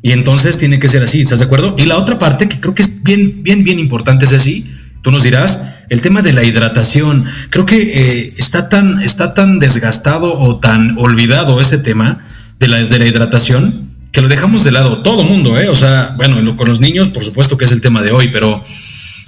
y 0.00 0.12
entonces 0.12 0.56
tiene 0.56 0.80
que 0.80 0.88
ser 0.88 1.02
así, 1.02 1.20
¿estás 1.20 1.40
de 1.40 1.44
acuerdo? 1.44 1.76
Y 1.76 1.84
la 1.84 1.98
otra 1.98 2.18
parte 2.18 2.48
que 2.48 2.58
creo 2.60 2.74
que 2.74 2.82
es 2.82 3.02
bien, 3.02 3.42
bien, 3.42 3.62
bien 3.62 3.78
importante 3.78 4.24
es 4.24 4.32
así, 4.32 4.72
tú 5.02 5.10
nos 5.10 5.24
dirás, 5.24 5.77
el 5.88 6.02
tema 6.02 6.22
de 6.22 6.32
la 6.32 6.44
hidratación. 6.44 7.24
Creo 7.50 7.66
que 7.66 7.76
eh, 7.80 8.34
está, 8.36 8.68
tan, 8.68 9.02
está 9.02 9.34
tan 9.34 9.58
desgastado 9.58 10.38
o 10.38 10.58
tan 10.58 10.96
olvidado 10.98 11.60
ese 11.60 11.78
tema 11.78 12.26
de 12.58 12.68
la, 12.68 12.84
de 12.84 12.98
la 12.98 13.06
hidratación 13.06 13.88
que 14.12 14.20
lo 14.20 14.28
dejamos 14.28 14.64
de 14.64 14.72
lado. 14.72 15.02
Todo 15.02 15.22
mundo, 15.22 15.58
¿eh? 15.58 15.68
O 15.68 15.76
sea, 15.76 16.14
bueno, 16.16 16.56
con 16.56 16.68
los 16.68 16.80
niños, 16.80 17.08
por 17.08 17.24
supuesto 17.24 17.56
que 17.56 17.64
es 17.64 17.72
el 17.72 17.80
tema 17.80 18.02
de 18.02 18.10
hoy, 18.10 18.28
pero 18.32 18.62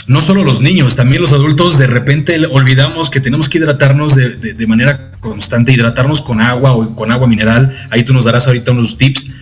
no 0.08 0.20
solo 0.20 0.42
los 0.42 0.60
niños, 0.60 0.96
también 0.96 1.22
los 1.22 1.32
adultos 1.32 1.78
de 1.78 1.86
repente 1.86 2.44
olvidamos 2.50 3.10
que 3.10 3.20
tenemos 3.20 3.48
que 3.48 3.58
hidratarnos 3.58 4.14
de, 4.16 4.54
de, 4.54 4.66
manera 4.66 5.12
constante, 5.20 5.72
hidratarnos 5.72 6.20
con 6.22 6.40
agua 6.40 6.72
o 6.72 6.94
con 6.96 7.12
agua 7.12 7.28
mineral. 7.28 7.72
Ahí 7.90 8.04
tú 8.04 8.12
nos 8.12 8.24
darás 8.24 8.46
ahorita 8.46 8.72
unos 8.72 8.96
tips. 8.98 9.32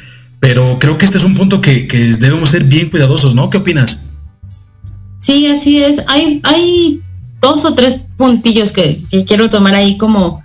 Pero 0.41 0.79
creo 0.79 0.99
que 0.99 1.05
este 1.05 1.19
es 1.19 1.25
un 1.25 1.35
punto 1.35 1.61
que, 1.61 1.89
que 1.89 1.99
debemos 1.99 2.51
ser 2.51 2.65
bien 2.65 2.91
cuidadosos, 2.91 3.35
¿no? 3.35 3.51
¿Qué 3.51 3.59
opinas? 3.59 4.07
Sí, 5.19 5.47
así 5.49 5.83
es. 5.83 6.01
Hay, 6.07 6.41
hay 6.45 7.03
dos 7.41 7.65
o 7.65 7.75
tres 7.75 8.07
puntillos 8.17 8.73
que, 8.73 9.01
quiero 9.27 9.49
tomar 9.51 9.75
ahí 9.75 9.97
como 9.97 10.43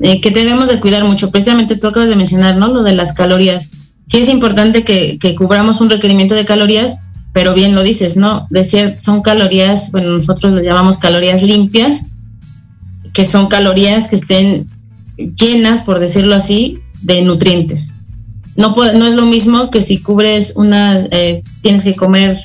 eh, 0.00 0.20
que 0.20 0.30
debemos 0.30 0.68
de 0.68 0.80
cuidar 0.80 1.04
mucho. 1.04 1.30
Precisamente 1.30 1.76
tú 1.76 1.88
acabas 1.88 2.10
de 2.10 2.16
mencionar, 2.16 2.56
¿no? 2.56 2.68
Lo 2.68 2.82
de 2.82 2.94
las 2.94 3.12
calorías. 3.12 3.70
Sí 4.06 4.18
es 4.18 4.28
importante 4.28 4.84
que, 4.84 5.18
cubramos 5.36 5.80
un 5.80 5.90
requerimiento 5.90 6.34
de 6.34 6.44
calorías, 6.44 6.98
pero 7.32 7.54
bien 7.54 7.74
lo 7.74 7.82
dices, 7.82 8.16
¿no? 8.16 8.46
Decir, 8.50 8.96
son 9.00 9.22
calorías, 9.22 9.92
bueno, 9.92 10.16
nosotros 10.16 10.54
les 10.54 10.66
llamamos 10.66 10.96
calorías 10.96 11.42
limpias, 11.42 12.02
que 13.12 13.24
son 13.24 13.48
calorías 13.48 14.08
que 14.08 14.16
estén 14.16 14.66
llenas, 15.16 15.82
por 15.82 15.98
decirlo 15.98 16.34
así, 16.34 16.80
de 17.02 17.22
nutrientes. 17.22 17.90
No, 18.56 18.74
no 18.74 19.06
es 19.06 19.14
lo 19.14 19.26
mismo 19.26 19.70
que 19.70 19.82
si 19.82 19.98
cubres 19.98 20.54
unas, 20.56 21.06
eh, 21.10 21.42
tienes 21.62 21.84
que 21.84 21.94
comer 21.94 22.38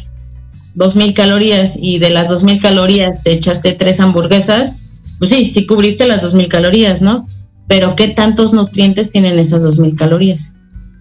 2.000 0.76 1.14
calorías 1.14 1.78
y 1.80 2.00
de 2.00 2.10
las 2.10 2.30
2.000 2.30 2.62
calorías 2.62 3.24
te 3.24 3.32
echaste 3.32 3.74
tres 3.74 4.00
hamburguesas, 4.00 4.84
pues 5.20 5.30
sí, 5.30 5.46
sí 5.46 5.66
cubriste 5.66 6.08
las 6.08 6.24
2.000 6.24 6.48
calorías, 6.48 7.02
¿no? 7.02 7.28
Pero 7.68 7.96
¿qué 7.96 8.10
tantos 8.10 8.54
nutrientes 8.54 9.10
tienen 9.10 9.40
esas 9.40 9.64
2.000 9.64 9.96
calorías? 9.96 10.54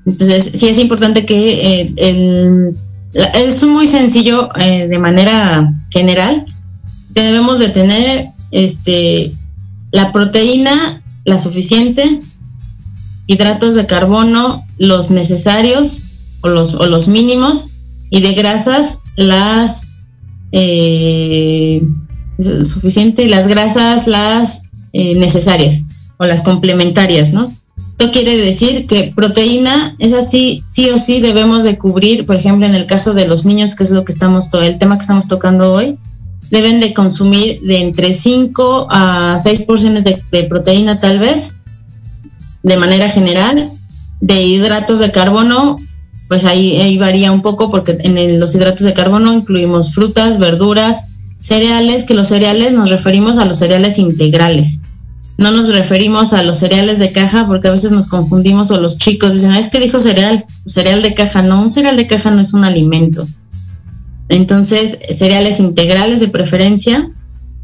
Entonces, 0.07 0.53
sí 0.55 0.69
es 0.69 0.79
importante 0.79 1.25
que 1.25 1.95
eh, 1.97 2.73
es 3.13 3.65
muy 3.65 3.87
sencillo 3.87 4.49
eh, 4.57 4.89
de 4.89 4.99
manera 4.99 5.73
general. 5.91 6.45
Debemos 7.11 7.59
de 7.59 7.69
tener 7.69 8.29
este, 8.51 9.33
la 9.91 10.13
proteína, 10.13 11.03
la 11.25 11.39
suficiente, 11.39 12.21
hidratos 13.27 13.75
de 13.75 13.87
carbono, 13.87 14.67
los 14.79 15.11
necesarios 15.11 16.03
o 16.41 16.49
los, 16.49 16.75
o 16.75 16.87
los 16.87 17.07
mínimos, 17.09 17.67
y 18.13 18.21
de 18.21 18.35
grasas 18.35 19.01
las 19.17 19.91
eh, 20.53 21.83
suficiente 22.39 23.27
las 23.27 23.49
grasas 23.49 24.07
las 24.07 24.65
eh, 24.93 25.15
necesarias 25.15 25.81
o 26.19 26.27
las 26.27 26.43
complementarias, 26.43 27.33
¿no? 27.33 27.51
Esto 27.79 28.13
quiere 28.13 28.37
decir 28.37 28.87
que 28.87 29.13
proteína 29.17 29.97
es 29.99 30.13
así, 30.13 30.63
sí 30.67 30.91
o 30.91 30.99
sí 30.99 31.23
debemos 31.23 31.65
de 31.65 31.79
cubrir, 31.79 32.27
por 32.27 32.37
ejemplo, 32.37 32.67
en 32.67 32.75
el 32.75 32.85
caso 32.85 33.15
de 33.15 33.27
los 33.27 33.47
niños, 33.47 33.75
que 33.75 33.85
es 33.85 33.91
lo 33.91 34.05
que 34.05 34.13
estamos, 34.13 34.53
el 34.53 34.79
tema 34.79 34.97
que 34.97 35.03
estamos 35.03 35.27
tocando 35.27 35.73
hoy, 35.73 35.99
deben 36.51 36.81
de 36.81 36.93
consumir 36.93 37.63
de 37.63 37.81
entre 37.81 38.13
5 38.13 38.89
a 38.91 39.39
6 39.39 39.63
porciones 39.63 40.05
de, 40.05 40.23
de 40.31 40.45
proteína 40.45 41.01
tal 41.01 41.19
vez, 41.19 41.55
de 42.63 42.77
manera 42.77 43.09
general, 43.09 43.71
de 44.21 44.43
hidratos 44.43 44.99
de 44.99 45.11
carbono 45.11 45.79
pues 46.33 46.47
ahí, 46.47 46.97
varía 46.97 47.31
un 47.31 47.43
poco 47.43 47.71
porque 47.71 47.99
en 48.01 48.41
los 48.41 48.55
hidratos 48.55 48.87
de 48.87 48.95
carbono 48.95 49.35
incluimos 49.35 49.93
frutas, 49.93 50.39
verduras, 50.39 51.09
cereales, 51.41 52.05
que 52.05 52.15
los 52.15 52.29
cereales 52.29 52.73
nos 52.73 52.89
referimos 52.89 53.37
a 53.37 53.45
los 53.45 53.59
cereales 53.59 53.99
integrales. 53.99 54.79
No 55.37 55.51
nos 55.51 55.69
referimos 55.69 56.33
a 56.33 56.43
los 56.43 56.57
cereales 56.57 56.99
de 56.99 57.13
caja 57.13 57.47
porque 57.47 57.69
a 57.69 57.73
veces 57.73 57.91
nos 57.91 58.07
confundimos 58.07 58.71
o 58.71 58.81
los 58.81 58.97
chicos 58.97 59.35
dicen, 59.35 59.53
es 59.53 59.69
que 59.69 59.79
dijo 59.79 60.01
cereal, 60.01 60.47
cereal 60.67 61.03
de 61.03 61.13
caja. 61.13 61.43
No, 61.43 61.63
un 61.63 61.71
cereal 61.71 61.99
de 61.99 62.07
caja 62.07 62.31
no 62.31 62.41
es 62.41 62.55
un 62.55 62.65
alimento. 62.65 63.29
Entonces, 64.31 65.01
cereales 65.11 65.61
integrales 65.61 66.21
de 66.21 66.29
preferencia. 66.29 67.11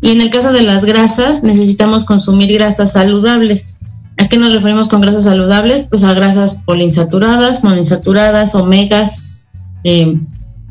Y 0.02 0.10
en 0.10 0.20
el 0.20 0.28
caso 0.28 0.52
de 0.52 0.60
las 0.60 0.84
grasas, 0.84 1.42
necesitamos 1.42 2.04
consumir 2.04 2.52
grasas 2.52 2.92
saludables. 2.92 3.76
¿A 4.18 4.28
qué 4.28 4.36
nos 4.36 4.52
referimos 4.52 4.88
con 4.88 5.00
grasas 5.00 5.24
saludables? 5.24 5.86
Pues 5.88 6.02
a 6.02 6.12
grasas 6.12 6.62
poliinsaturadas, 6.66 7.62
monoinsaturadas, 7.62 8.54
omegas. 8.56 9.20
Eh, 9.84 10.18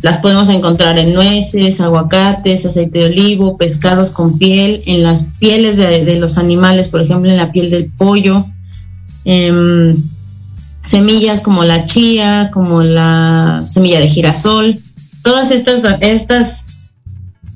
las 0.02 0.18
podemos 0.20 0.50
encontrar 0.50 1.00
en 1.00 1.14
nueces, 1.14 1.80
aguacates, 1.80 2.66
aceite 2.66 3.00
de 3.00 3.06
olivo, 3.06 3.58
pescados 3.58 4.12
con 4.12 4.38
piel, 4.38 4.84
en 4.86 5.02
las 5.02 5.26
pieles 5.40 5.78
de, 5.78 6.20
los 6.20 6.38
animales, 6.38 6.90
por 6.90 7.02
ejemplo, 7.02 7.32
en 7.32 7.38
la 7.38 7.52
piel 7.54 7.72
del 7.72 7.90
pollo. 7.92 8.46
Em, 9.24 10.04
semillas 10.86 11.42
como 11.42 11.64
la 11.64 11.86
chía, 11.86 12.52
como 12.54 12.82
la 12.82 13.64
semilla 13.66 14.00
de 14.00 14.10
girasol. 14.10 14.80
Todas 15.24 15.52
estas, 15.52 15.84
estas, 16.02 16.90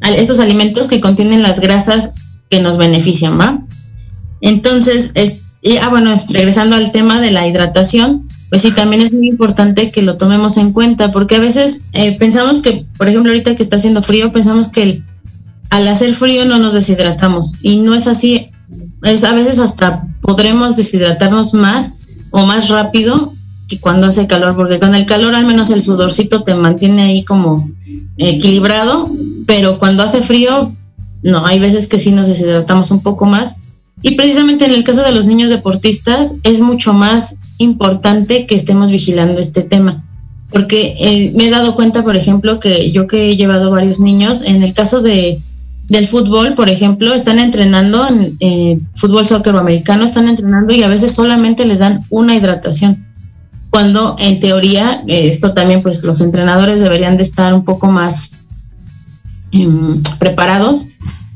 estos 0.01 0.39
alimentos 0.39 0.87
que 0.87 1.01
contienen 1.01 1.43
las 1.43 1.59
grasas 1.59 2.11
que 2.49 2.61
nos 2.61 2.77
benefician, 2.77 3.39
¿va? 3.39 3.61
Entonces, 4.41 5.11
es, 5.13 5.41
y, 5.61 5.77
ah, 5.77 5.89
bueno, 5.89 6.17
regresando 6.29 6.75
al 6.75 6.91
tema 6.91 7.21
de 7.21 7.31
la 7.31 7.47
hidratación, 7.47 8.27
pues 8.49 8.63
sí, 8.63 8.71
también 8.71 9.01
es 9.01 9.13
muy 9.13 9.27
importante 9.27 9.91
que 9.91 10.01
lo 10.01 10.17
tomemos 10.17 10.57
en 10.57 10.73
cuenta, 10.73 11.11
porque 11.11 11.35
a 11.35 11.39
veces 11.39 11.85
eh, 11.93 12.17
pensamos 12.17 12.61
que, 12.61 12.85
por 12.97 13.07
ejemplo, 13.07 13.31
ahorita 13.31 13.55
que 13.55 13.61
está 13.61 13.75
haciendo 13.75 14.01
frío, 14.01 14.31
pensamos 14.33 14.69
que 14.69 15.03
al 15.69 15.87
hacer 15.87 16.13
frío 16.15 16.45
no 16.45 16.57
nos 16.57 16.73
deshidratamos, 16.73 17.53
y 17.61 17.79
no 17.81 17.93
es 17.93 18.07
así. 18.07 18.49
Es, 19.03 19.23
a 19.23 19.33
veces 19.33 19.59
hasta 19.59 20.07
podremos 20.21 20.75
deshidratarnos 20.77 21.53
más 21.53 21.93
o 22.31 22.45
más 22.45 22.69
rápido 22.69 23.33
que 23.67 23.79
cuando 23.79 24.07
hace 24.07 24.27
calor, 24.27 24.55
porque 24.55 24.79
con 24.79 24.95
el 24.95 25.05
calor 25.05 25.35
al 25.35 25.45
menos 25.45 25.69
el 25.69 25.83
sudorcito 25.83 26.43
te 26.43 26.55
mantiene 26.55 27.03
ahí 27.03 27.23
como 27.23 27.69
equilibrado, 28.17 29.09
pero 29.45 29.77
cuando 29.77 30.03
hace 30.03 30.21
frío, 30.21 30.73
no, 31.23 31.45
hay 31.45 31.59
veces 31.59 31.87
que 31.87 31.99
sí 31.99 32.11
nos 32.11 32.27
deshidratamos 32.27 32.89
un 32.89 33.01
poco 33.01 33.25
más 33.25 33.55
y 34.01 34.15
precisamente 34.15 34.65
en 34.65 34.71
el 34.71 34.83
caso 34.83 35.03
de 35.03 35.11
los 35.11 35.25
niños 35.25 35.49
deportistas 35.49 36.35
es 36.43 36.61
mucho 36.61 36.93
más 36.93 37.37
importante 37.57 38.45
que 38.47 38.55
estemos 38.55 38.91
vigilando 38.91 39.39
este 39.39 39.61
tema, 39.61 40.03
porque 40.49 40.95
eh, 40.99 41.31
me 41.35 41.47
he 41.47 41.49
dado 41.49 41.75
cuenta, 41.75 42.03
por 42.03 42.15
ejemplo, 42.15 42.59
que 42.59 42.91
yo 42.91 43.07
que 43.07 43.29
he 43.29 43.35
llevado 43.35 43.69
varios 43.69 43.99
niños, 43.99 44.41
en 44.41 44.63
el 44.63 44.73
caso 44.73 45.01
de, 45.01 45.39
del 45.87 46.07
fútbol, 46.07 46.55
por 46.55 46.69
ejemplo, 46.69 47.13
están 47.13 47.37
entrenando 47.37 48.07
en 48.07 48.37
eh, 48.39 48.79
fútbol, 48.95 49.25
soccer 49.25 49.55
americano, 49.55 50.03
están 50.03 50.27
entrenando 50.27 50.73
y 50.73 50.83
a 50.83 50.89
veces 50.89 51.13
solamente 51.13 51.65
les 51.65 51.79
dan 51.79 52.01
una 52.09 52.35
hidratación, 52.35 53.05
cuando 53.69 54.15
en 54.17 54.39
teoría 54.39 55.03
eh, 55.07 55.29
esto 55.29 55.53
también 55.53 55.81
pues 55.83 56.03
los 56.03 56.21
entrenadores 56.21 56.79
deberían 56.79 57.17
de 57.17 57.23
estar 57.23 57.53
un 57.53 57.63
poco 57.63 57.87
más 57.87 58.31
em, 59.51 60.01
preparados 60.17 60.87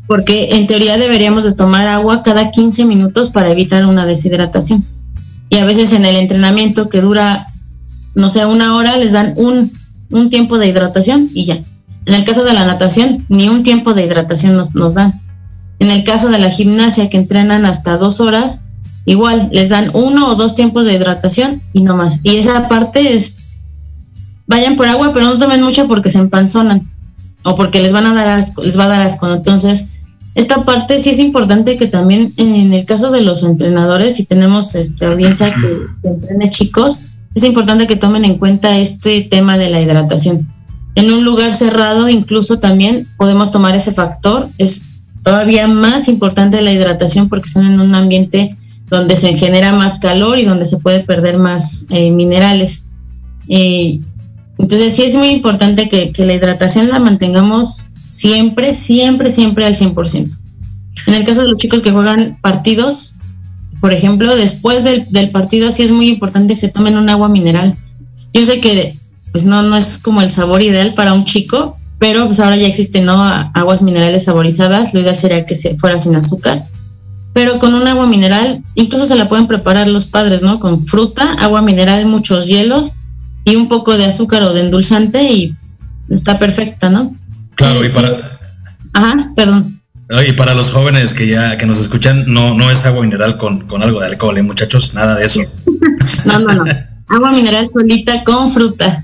porque 0.08 0.56
en 0.56 0.68
teoría 0.68 0.98
deberíamos 0.98 1.44
de 1.44 1.54
tomar 1.54 1.88
agua 1.88 2.24
cada 2.24 2.52
15 2.52 2.86
minutos 2.86 3.30
para 3.30 3.50
evitar 3.50 3.86
una 3.86 4.06
deshidratación. 4.06 4.84
Y 5.50 5.58
a 5.58 5.66
veces 5.66 5.94
en 5.94 6.06
el 6.06 6.16
entrenamiento 6.16 6.90
que 6.90 7.02
dura, 7.02 7.48
no 8.14 8.30
sé, 8.30 8.46
una 8.46 8.76
hora, 8.76 8.98
les 8.98 9.12
dan 9.12 9.34
un, 9.38 9.72
un 10.12 10.30
tiempo 10.30 10.58
de 10.58 10.68
hidratación 10.68 11.30
y 11.34 11.46
ya. 11.46 11.64
En 12.06 12.14
el 12.14 12.24
caso 12.24 12.44
de 12.44 12.54
la 12.54 12.66
natación, 12.66 13.26
ni 13.30 13.50
un 13.50 13.64
tiempo 13.64 13.94
de 13.94 14.06
hidratación 14.06 14.56
nos, 14.56 14.76
nos 14.76 14.94
dan. 14.94 15.14
En 15.80 15.90
el 15.90 16.04
caso 16.04 16.30
de 16.30 16.40
la 16.40 16.52
gimnasia, 16.52 17.10
que 17.10 17.18
entrenan 17.18 17.66
hasta 17.66 17.98
dos 17.98 18.20
horas, 18.20 18.62
igual 19.06 19.50
les 19.52 19.70
dan 19.70 19.90
uno 19.94 20.30
o 20.30 20.36
dos 20.36 20.56
tiempos 20.56 20.86
de 20.86 20.94
hidratación 20.94 21.62
y 21.74 21.82
no 21.82 21.98
más. 21.98 22.20
Y 22.24 22.38
esa 22.38 22.68
parte 22.68 23.16
es, 23.16 23.36
vayan 24.46 24.78
por 24.78 24.88
agua, 24.88 25.14
pero 25.14 25.26
no 25.26 25.38
tomen 25.38 25.64
mucho 25.64 25.88
porque 25.88 26.10
se 26.10 26.20
empanzonan 26.20 26.92
o 27.44 27.56
porque 27.56 27.82
les 27.82 27.94
van 27.94 28.06
a 28.08 28.14
dar 28.14 28.46
les 28.62 28.78
va 28.78 28.86
a 28.86 28.90
dar 28.90 29.02
asco. 29.02 29.32
Entonces, 29.34 29.86
esta 30.36 30.66
parte 30.66 31.02
sí 31.02 31.10
es 31.10 31.20
importante 31.20 31.78
que 31.78 31.88
también 31.88 32.34
en 32.38 32.74
el 32.74 32.86
caso 32.86 33.10
de 33.10 33.22
los 33.22 33.42
entrenadores, 33.44 34.18
si 34.18 34.26
tenemos 34.26 34.76
esta 34.76 35.08
audiencia 35.08 35.54
que, 35.54 36.10
entrene 36.10 36.50
chicos, 36.50 37.00
es 37.34 37.44
importante 37.44 37.88
que 37.88 37.96
tomen 37.96 38.26
en 38.26 38.38
cuenta 38.38 38.78
este 38.78 39.22
tema 39.22 39.58
de 39.58 39.70
la 39.70 39.82
hidratación. 39.82 40.48
En 40.96 41.12
un 41.12 41.26
lugar 41.26 41.54
cerrado 41.54 42.10
incluso 42.10 42.60
también 42.60 43.08
podemos 43.18 43.52
tomar 43.52 43.76
ese 43.76 43.94
factor. 43.94 44.48
Es 44.58 44.82
todavía 45.24 45.68
más 45.68 46.08
importante 46.08 46.62
la 46.62 46.72
hidratación 46.72 47.30
porque 47.30 47.48
están 47.48 47.66
en 47.66 47.80
un 47.80 47.96
ambiente 47.96 48.56
donde 48.88 49.16
se 49.16 49.36
genera 49.36 49.72
más 49.74 50.00
calor 50.00 50.38
y 50.38 50.46
donde 50.46 50.66
se 50.66 50.78
puede 50.78 51.00
perder 51.00 51.38
más 51.38 51.86
eh, 51.90 52.12
minerales. 52.12 52.84
Eh, 53.48 54.00
entonces 54.58 54.96
sí 54.96 55.04
es 55.04 55.16
muy 55.16 55.30
importante 55.30 55.90
que, 55.90 56.12
la 56.24 56.34
hidratación 56.34 56.90
la 56.90 57.00
mantengamos 57.00 57.86
siempre, 58.16 58.74
siempre, 58.74 59.30
siempre 59.30 59.66
al 59.66 59.76
100%. 59.76 60.40
En 61.08 61.14
el 61.14 61.26
caso 61.26 61.42
de 61.42 61.50
los 61.50 61.58
chicos 61.58 61.82
que 61.82 61.92
juegan 61.92 62.40
partidos, 62.42 63.16
por 63.82 63.92
ejemplo, 63.92 64.34
después 64.38 64.86
del, 64.86 65.32
partido 65.32 65.70
sí 65.70 65.84
es 65.84 65.92
muy 65.92 66.08
importante 66.08 66.54
que 66.54 66.60
se 66.60 66.70
tomen 66.70 66.98
un 66.98 67.10
agua 67.10 67.28
mineral. 67.28 67.76
Yo 68.34 68.46
sé 68.46 68.62
que 68.62 68.96
pues 69.34 69.44
no, 69.44 69.62
no 69.64 69.76
es 69.76 69.98
como 69.98 70.22
el 70.22 70.30
sabor 70.30 70.64
ideal 70.64 70.94
para 70.94 71.14
un 71.14 71.26
chico, 71.26 71.78
pero 72.00 72.26
pues 72.26 72.40
ahora 72.40 72.56
ya 72.56 72.68
existen 72.68 73.04
¿no? 73.04 73.22
aguas 73.54 73.82
minerales 73.82 74.24
saborizadas, 74.24 74.94
lo 74.94 75.02
ideal 75.02 75.18
sería 75.18 75.46
que 75.46 75.56
se 75.56 75.76
fuera 75.76 76.00
sin 76.00 76.16
azúcar, 76.16 76.66
pero 77.34 77.60
con 77.60 77.74
un 77.74 77.86
agua 77.86 78.08
mineral, 78.08 78.64
incluso 78.76 79.08
se 79.08 79.18
la 79.18 79.28
pueden 79.28 79.48
preparar 79.48 79.90
los 79.90 80.06
padres, 80.06 80.42
¿no? 80.42 80.62
Con 80.62 80.88
fruta, 80.88 81.34
agua 81.34 81.62
mineral, 81.62 82.06
muchos 82.06 82.48
hielos 82.48 82.94
y 83.44 83.58
un 83.58 83.68
poco 83.68 83.98
de 83.98 84.06
azúcar 84.06 84.44
o 84.44 84.54
de 84.54 84.62
endulzante 84.62 85.24
y 85.24 85.54
está 86.10 86.40
perfecta, 86.40 86.90
¿no? 86.90 87.14
Claro, 87.56 87.86
y 87.86 87.90
para... 87.90 88.18
Ajá, 88.94 89.32
perdón. 89.36 89.82
Y 90.28 90.34
para 90.34 90.54
los 90.54 90.72
jóvenes 90.72 91.14
que 91.14 91.28
ya 91.28 91.58
que 91.58 91.66
nos 91.66 91.80
escuchan, 91.80 92.26
no, 92.28 92.54
no 92.54 92.70
es 92.70 92.86
agua 92.86 93.02
mineral 93.02 93.38
con, 93.38 93.68
con 93.68 93.82
algo 93.82 94.00
de 94.00 94.08
alcohol, 94.08 94.38
¿eh, 94.38 94.44
muchachos? 94.44 94.94
Nada 94.94 95.16
de 95.16 95.26
eso. 95.26 95.42
no, 96.26 96.40
no, 96.40 96.54
no. 96.54 96.66
Agua 97.08 97.32
mineral 97.32 97.68
solita 97.72 98.24
con 98.24 98.50
fruta. 98.52 99.04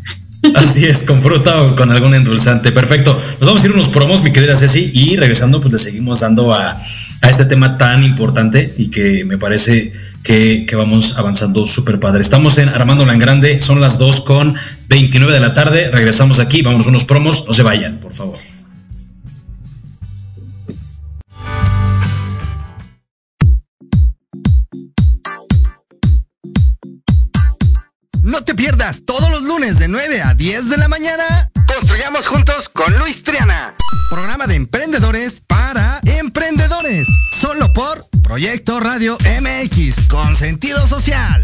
Así 0.56 0.86
es, 0.86 1.04
con 1.04 1.22
fruta 1.22 1.62
o 1.62 1.76
con 1.76 1.92
algún 1.92 2.16
endulzante. 2.16 2.72
Perfecto. 2.72 3.14
Nos 3.14 3.48
vamos 3.48 3.64
a 3.64 3.68
ir 3.68 3.74
unos 3.74 3.90
promos, 3.90 4.24
mi 4.24 4.32
querida 4.32 4.56
Ceci, 4.56 4.92
y 4.94 5.16
regresando, 5.18 5.62
pues 5.62 5.74
le 5.74 5.80
seguimos 5.80 6.22
dando 6.22 6.54
a, 6.54 6.82
este 7.22 7.46
tema 7.46 7.78
tan 7.78 8.04
importante 8.04 8.74
y 8.78 8.90
que 8.90 9.24
me 9.24 9.38
parece 9.38 9.94
que, 10.24 10.66
vamos 10.76 11.18
avanzando 11.18 11.68
súper 11.68 12.00
padre. 12.00 12.22
Estamos 12.22 12.58
en 12.58 12.70
Armando 12.70 13.06
Grande, 13.06 13.62
son 13.62 13.82
las 13.82 14.00
2 14.00 14.22
con 14.22 14.56
29 14.88 15.34
de 15.34 15.40
la 15.40 15.54
tarde. 15.54 15.92
Regresamos 15.92 16.40
aquí, 16.40 16.64
vamos 16.64 16.88
unos 16.88 17.04
promos, 17.04 17.46
no 17.48 17.54
se 17.54 17.64
vayan, 17.64 18.00
por 18.00 18.14
favor. 18.14 18.38
10 30.42 30.70
de 30.70 30.78
la 30.78 30.88
mañana. 30.88 31.52
Construyamos 31.68 32.26
juntos 32.26 32.68
con 32.68 32.92
Luis 32.98 33.22
Triana. 33.22 33.76
Programa 34.10 34.48
de 34.48 34.56
emprendedores 34.56 35.40
para 35.46 36.02
emprendedores. 36.04 37.08
Solo 37.40 37.72
por 37.74 38.04
Proyecto 38.24 38.80
Radio 38.80 39.20
MX 39.40 40.08
con 40.10 40.36
sentido 40.36 40.88
social. 40.88 41.44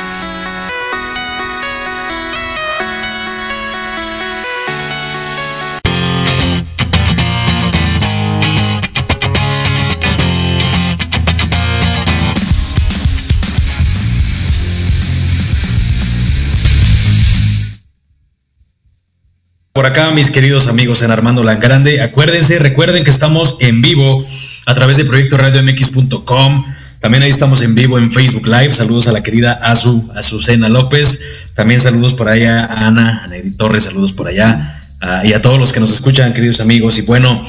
Por 19.73 19.85
acá, 19.85 20.11
mis 20.11 20.31
queridos 20.31 20.67
amigos 20.67 21.01
en 21.01 21.11
Armando 21.11 21.43
Grande, 21.43 22.01
acuérdense, 22.01 22.59
recuerden 22.59 23.05
que 23.05 23.09
estamos 23.09 23.55
en 23.61 23.81
vivo 23.81 24.21
a 24.65 24.73
través 24.73 24.97
de 24.97 25.05
proyecto 25.05 25.37
radiomx.com. 25.37 26.65
También 26.99 27.23
ahí 27.23 27.29
estamos 27.29 27.61
en 27.61 27.73
vivo 27.73 27.97
en 27.97 28.11
Facebook 28.11 28.47
Live. 28.47 28.71
Saludos 28.71 29.07
a 29.07 29.13
la 29.13 29.23
querida 29.23 29.53
Azu, 29.63 30.11
Azucena 30.13 30.67
López. 30.67 31.21
También 31.55 31.79
saludos 31.79 32.13
por 32.13 32.27
allá 32.27 32.65
a 32.65 32.87
Ana, 32.87 33.21
a 33.23 33.27
Neri 33.27 33.49
Torres, 33.51 33.85
saludos 33.85 34.11
por 34.11 34.27
allá. 34.27 34.83
y 35.23 35.31
a 35.31 35.41
todos 35.41 35.57
los 35.57 35.71
que 35.71 35.79
nos 35.79 35.93
escuchan, 35.93 36.33
queridos 36.33 36.59
amigos. 36.59 36.99
Y 36.99 37.03
bueno, 37.03 37.41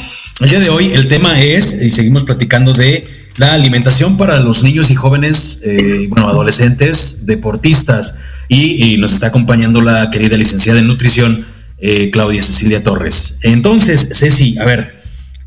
el 0.42 0.48
día 0.48 0.60
de 0.60 0.70
hoy 0.70 0.92
el 0.94 1.08
tema 1.08 1.40
es, 1.40 1.82
y 1.82 1.90
seguimos 1.90 2.22
platicando 2.22 2.72
de 2.72 3.04
la 3.36 3.52
alimentación 3.52 4.16
para 4.16 4.38
los 4.38 4.62
niños 4.62 4.92
y 4.92 4.94
jóvenes, 4.94 5.60
eh, 5.64 6.06
bueno, 6.08 6.28
adolescentes, 6.28 7.26
deportistas. 7.26 8.14
y 8.48 8.96
nos 8.98 9.12
está 9.14 9.28
acompañando 9.28 9.80
la 9.80 10.10
querida 10.10 10.36
licenciada 10.36 10.78
en 10.78 10.86
nutrición, 10.86 11.46
eh, 11.84 12.10
Claudia 12.12 12.40
Cecilia 12.40 12.82
Torres. 12.82 13.40
Entonces, 13.42 14.12
Ceci, 14.14 14.56
a 14.58 14.64
ver, 14.64 14.94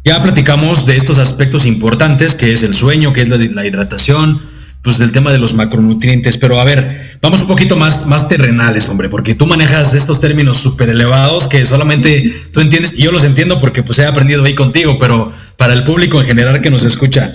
ya 0.03 0.21
platicamos 0.21 0.85
de 0.85 0.97
estos 0.97 1.17
aspectos 1.17 1.65
importantes, 1.65 2.35
que 2.35 2.51
es 2.51 2.61
el 2.61 2.73
sueño, 2.73 3.13
que 3.13 3.21
es 3.21 3.29
la, 3.29 3.65
hidratación, 3.65 4.41
pues 4.81 4.97
del 4.97 5.13
tema 5.13 5.31
de 5.31 5.39
los 5.39 5.53
macronutrientes, 5.53 6.37
pero 6.37 6.59
a 6.59 6.65
ver, 6.65 7.17
vamos 7.21 7.41
un 7.41 7.47
poquito 7.47 7.77
más, 7.77 8.07
más 8.07 8.27
terrenales, 8.27 8.89
hombre, 8.89 9.07
porque 9.07 9.33
tú 9.33 9.47
manejas 9.47 9.93
estos 9.93 10.19
términos 10.19 10.57
súper 10.57 10.89
elevados 10.89 11.47
que 11.47 11.65
solamente 11.65 12.31
tú 12.51 12.59
entiendes, 12.59 12.95
y 12.97 13.03
yo 13.03 13.13
los 13.13 13.23
entiendo 13.23 13.57
porque 13.57 13.81
pues 13.81 13.97
he 13.99 14.05
aprendido 14.05 14.43
ahí 14.43 14.55
contigo, 14.55 14.97
pero 14.99 15.31
para 15.55 15.73
el 15.73 15.85
público 15.85 16.19
en 16.19 16.27
general 16.27 16.59
que 16.59 16.69
nos 16.69 16.83
escucha, 16.83 17.33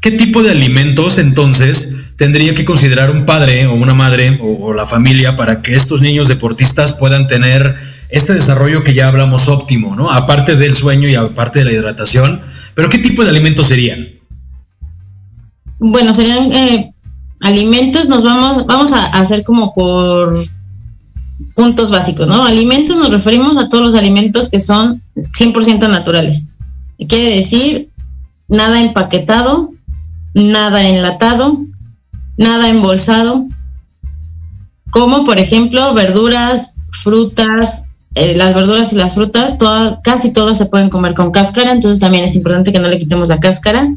¿qué 0.00 0.10
tipo 0.10 0.42
de 0.42 0.50
alimentos 0.50 1.18
entonces 1.18 1.98
tendría 2.16 2.52
que 2.54 2.64
considerar 2.64 3.12
un 3.12 3.26
padre 3.26 3.66
o 3.66 3.74
una 3.74 3.94
madre 3.94 4.38
o, 4.42 4.66
o 4.66 4.74
la 4.74 4.86
familia 4.86 5.36
para 5.36 5.62
que 5.62 5.74
estos 5.74 6.02
niños 6.02 6.26
deportistas 6.26 6.94
puedan 6.94 7.28
tener 7.28 7.76
este 8.10 8.34
desarrollo 8.34 8.82
que 8.82 8.94
ya 8.94 9.08
hablamos 9.08 9.48
óptimo, 9.48 9.96
¿no? 9.96 10.10
Aparte 10.10 10.56
del 10.56 10.74
sueño 10.74 11.08
y 11.08 11.14
aparte 11.14 11.60
de 11.60 11.64
la 11.66 11.72
hidratación, 11.72 12.40
pero 12.74 12.88
¿qué 12.88 12.98
tipo 12.98 13.22
de 13.22 13.30
alimentos 13.30 13.66
serían? 13.66 14.08
Bueno, 15.78 16.12
serían 16.12 16.52
eh, 16.52 16.94
alimentos, 17.40 18.08
nos 18.08 18.22
vamos, 18.24 18.66
vamos 18.66 18.92
a 18.92 19.06
hacer 19.06 19.44
como 19.44 19.72
por 19.72 20.44
puntos 21.54 21.90
básicos, 21.90 22.26
¿no? 22.26 22.44
Alimentos 22.44 22.96
nos 22.96 23.10
referimos 23.10 23.56
a 23.56 23.68
todos 23.68 23.84
los 23.84 23.94
alimentos 23.94 24.50
que 24.50 24.60
son 24.60 25.02
100% 25.14 25.88
naturales. 25.88 26.42
Quiere 27.08 27.36
decir, 27.36 27.90
nada 28.48 28.80
empaquetado, 28.80 29.72
nada 30.34 30.86
enlatado, 30.86 31.58
nada 32.36 32.68
embolsado, 32.68 33.46
como 34.90 35.24
por 35.24 35.38
ejemplo 35.38 35.94
verduras, 35.94 36.80
frutas, 36.90 37.84
eh, 38.16 38.36
las 38.36 38.54
verduras 38.54 38.92
y 38.92 38.96
las 38.96 39.14
frutas, 39.14 39.56
todas, 39.56 39.98
casi 40.02 40.32
todas 40.32 40.58
se 40.58 40.66
pueden 40.66 40.90
comer 40.90 41.14
con 41.14 41.30
cáscara, 41.30 41.70
entonces 41.70 42.00
también 42.00 42.24
es 42.24 42.34
importante 42.34 42.72
que 42.72 42.80
no 42.80 42.88
le 42.88 42.98
quitemos 42.98 43.28
la 43.28 43.38
cáscara. 43.38 43.88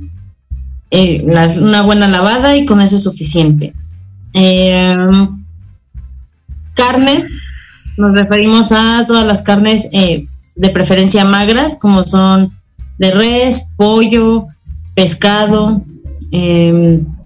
Eh, 0.91 1.25
una 1.59 1.81
buena 1.81 2.07
lavada 2.07 2.55
y 2.55 2.65
con 2.65 2.79
eso 2.79 2.97
es 2.97 3.03
suficiente. 3.03 3.73
Eh, 4.33 4.95
carnes, 6.75 7.25
nos 7.97 8.13
referimos 8.13 8.71
a 8.71 9.03
todas 9.07 9.25
las 9.25 9.41
carnes 9.41 9.89
de 9.91 10.69
preferencia 10.69 11.25
magras, 11.25 11.77
como 11.77 12.03
son 12.03 12.51
de 12.99 13.11
res, 13.11 13.71
pollo, 13.75 14.45
pescado, 14.93 15.83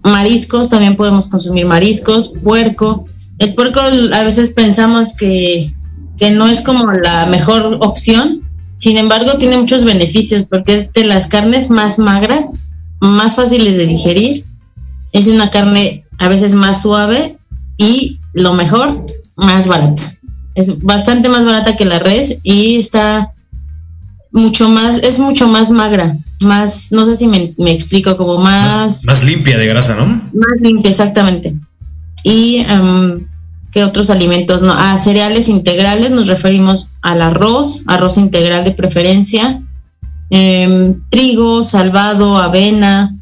mariscos, 0.02 0.70
también 0.70 0.96
podemos 0.96 1.28
consumir 1.28 1.66
mariscos, 1.66 2.32
puerco. 2.42 3.04
El 3.38 3.54
puerco 3.54 3.80
a 3.80 4.22
veces 4.22 4.50
pensamos 4.50 5.14
que 5.14 5.74
que 6.18 6.30
no 6.30 6.48
es 6.48 6.62
como 6.62 6.90
la 6.92 7.26
mejor 7.26 7.78
opción, 7.80 8.42
sin 8.76 8.96
embargo 8.96 9.38
tiene 9.38 9.56
muchos 9.56 9.84
beneficios 9.84 10.46
porque 10.48 10.74
es 10.74 10.92
de 10.92 11.04
las 11.04 11.26
carnes 11.26 11.70
más 11.70 11.98
magras, 11.98 12.54
más 13.00 13.36
fáciles 13.36 13.76
de 13.76 13.86
digerir, 13.86 14.44
es 15.12 15.28
una 15.28 15.50
carne 15.50 16.04
a 16.18 16.28
veces 16.28 16.54
más 16.54 16.82
suave 16.82 17.38
y 17.76 18.18
lo 18.32 18.54
mejor, 18.54 19.06
más 19.36 19.68
barata. 19.68 20.02
Es 20.54 20.80
bastante 20.82 21.28
más 21.28 21.44
barata 21.44 21.76
que 21.76 21.84
la 21.84 22.00
res 22.00 22.38
y 22.42 22.76
está 22.76 23.32
mucho 24.32 24.68
más, 24.68 24.98
es 24.98 25.18
mucho 25.18 25.48
más 25.48 25.70
magra, 25.70 26.16
más, 26.42 26.92
no 26.92 27.06
sé 27.06 27.14
si 27.14 27.26
me, 27.26 27.54
explico, 27.70 28.16
como 28.16 28.38
más... 28.38 29.04
Más 29.06 29.24
limpia 29.24 29.56
de 29.58 29.66
grasa, 29.66 29.94
¿no? 29.96 30.06
Más 30.06 30.60
limpia, 30.60 30.90
exactamente. 30.90 31.54
Y 32.24 32.64
¿Qué 33.78 33.84
otros 33.84 34.10
alimentos? 34.10 34.60
No, 34.60 34.72
a 34.72 34.98
cereales 34.98 35.48
integrales 35.48 36.10
nos 36.10 36.26
referimos 36.26 36.90
al 37.00 37.22
arroz, 37.22 37.84
arroz 37.86 38.18
integral 38.18 38.64
de 38.64 38.72
preferencia, 38.72 39.62
em, 40.30 41.00
trigo, 41.10 41.62
salvado, 41.62 42.38
avena, 42.38 43.16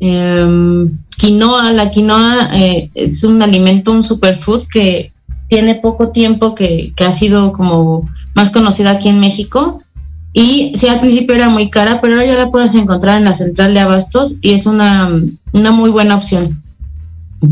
em, 0.00 0.90
quinoa. 1.16 1.70
La 1.70 1.92
quinoa 1.92 2.48
eh, 2.52 2.90
es 2.96 3.22
un 3.22 3.42
alimento, 3.42 3.92
un 3.92 4.02
superfood 4.02 4.64
que 4.72 5.12
tiene 5.48 5.76
poco 5.76 6.08
tiempo 6.08 6.56
que, 6.56 6.92
que 6.96 7.04
ha 7.04 7.12
sido 7.12 7.52
como 7.52 8.10
más 8.34 8.50
conocida 8.50 8.90
aquí 8.90 9.08
en 9.08 9.20
México. 9.20 9.84
Y 10.32 10.72
sí, 10.74 10.88
al 10.88 10.98
principio 10.98 11.36
era 11.36 11.48
muy 11.48 11.70
cara, 11.70 12.00
pero 12.00 12.14
ahora 12.14 12.26
ya 12.26 12.34
la 12.34 12.50
puedes 12.50 12.74
encontrar 12.74 13.18
en 13.18 13.24
la 13.26 13.34
central 13.34 13.72
de 13.72 13.78
abastos 13.78 14.38
y 14.40 14.50
es 14.50 14.66
una, 14.66 15.08
una 15.52 15.70
muy 15.70 15.90
buena 15.90 16.16
opción. 16.16 16.60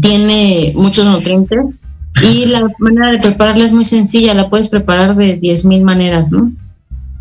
Tiene 0.01 0.73
muchos 0.75 1.07
nutrientes 1.07 1.80
y 2.23 2.47
la 2.47 2.69
manera 2.79 3.13
de 3.13 3.19
prepararla 3.19 3.65
es 3.65 3.73
muy 3.73 3.85
sencilla, 3.85 4.35
la 4.35 4.51
puedes 4.51 4.69
preparar 4.69 5.17
de 5.17 5.41
10.000 5.41 5.83
maneras, 5.83 6.31
¿no? 6.31 6.53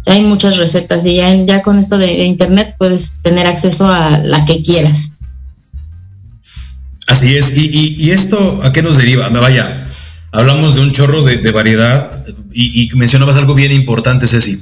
hay 0.06 0.24
muchas 0.24 0.58
recetas 0.58 1.06
y 1.06 1.16
ya, 1.16 1.34
ya 1.34 1.62
con 1.62 1.78
esto 1.78 1.98
de, 1.98 2.24
internet 2.26 2.76
puedes 2.78 3.22
tener 3.22 3.48
acceso 3.48 3.88
a 3.88 4.18
la 4.18 4.46
que 4.46 4.62
quieras. 4.62 5.12
Así 7.08 7.36
es, 7.36 7.54
y, 7.56 8.12
esto 8.12 8.62
a 8.64 8.72
qué 8.72 8.84
nos 8.84 8.98
deriva? 8.98 9.30
Me 9.30 9.40
vaya, 9.40 9.86
hablamos 10.32 10.76
de 10.76 10.82
un 10.82 10.92
chorro 10.92 11.24
de, 11.24 11.52
variedad 11.52 12.10
y, 12.52 12.90
mencionabas 12.96 13.38
algo 13.38 13.56
bien 13.56 13.72
importante, 13.72 14.28
Ceci. 14.28 14.62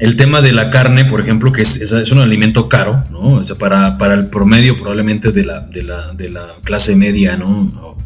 El 0.00 0.16
tema 0.16 0.42
de 0.42 0.52
la 0.52 0.70
carne, 0.70 1.04
por 1.04 1.20
ejemplo, 1.20 1.52
que 1.52 1.62
es, 1.62 1.80
es, 1.80 2.10
un 2.10 2.18
alimento 2.18 2.68
caro, 2.68 3.04
¿no? 3.12 3.34
O 3.34 3.44
sea, 3.44 3.56
para, 3.56 3.96
para 3.96 4.14
el 4.14 4.26
promedio 4.26 4.76
probablemente 4.76 5.30
de 5.30 5.44
la, 5.44 5.60
de 5.60 5.84
la, 5.84 6.12
de 6.14 6.30
la 6.30 6.44
clase 6.64 6.96
media, 6.96 7.36
¿no? 7.36 7.96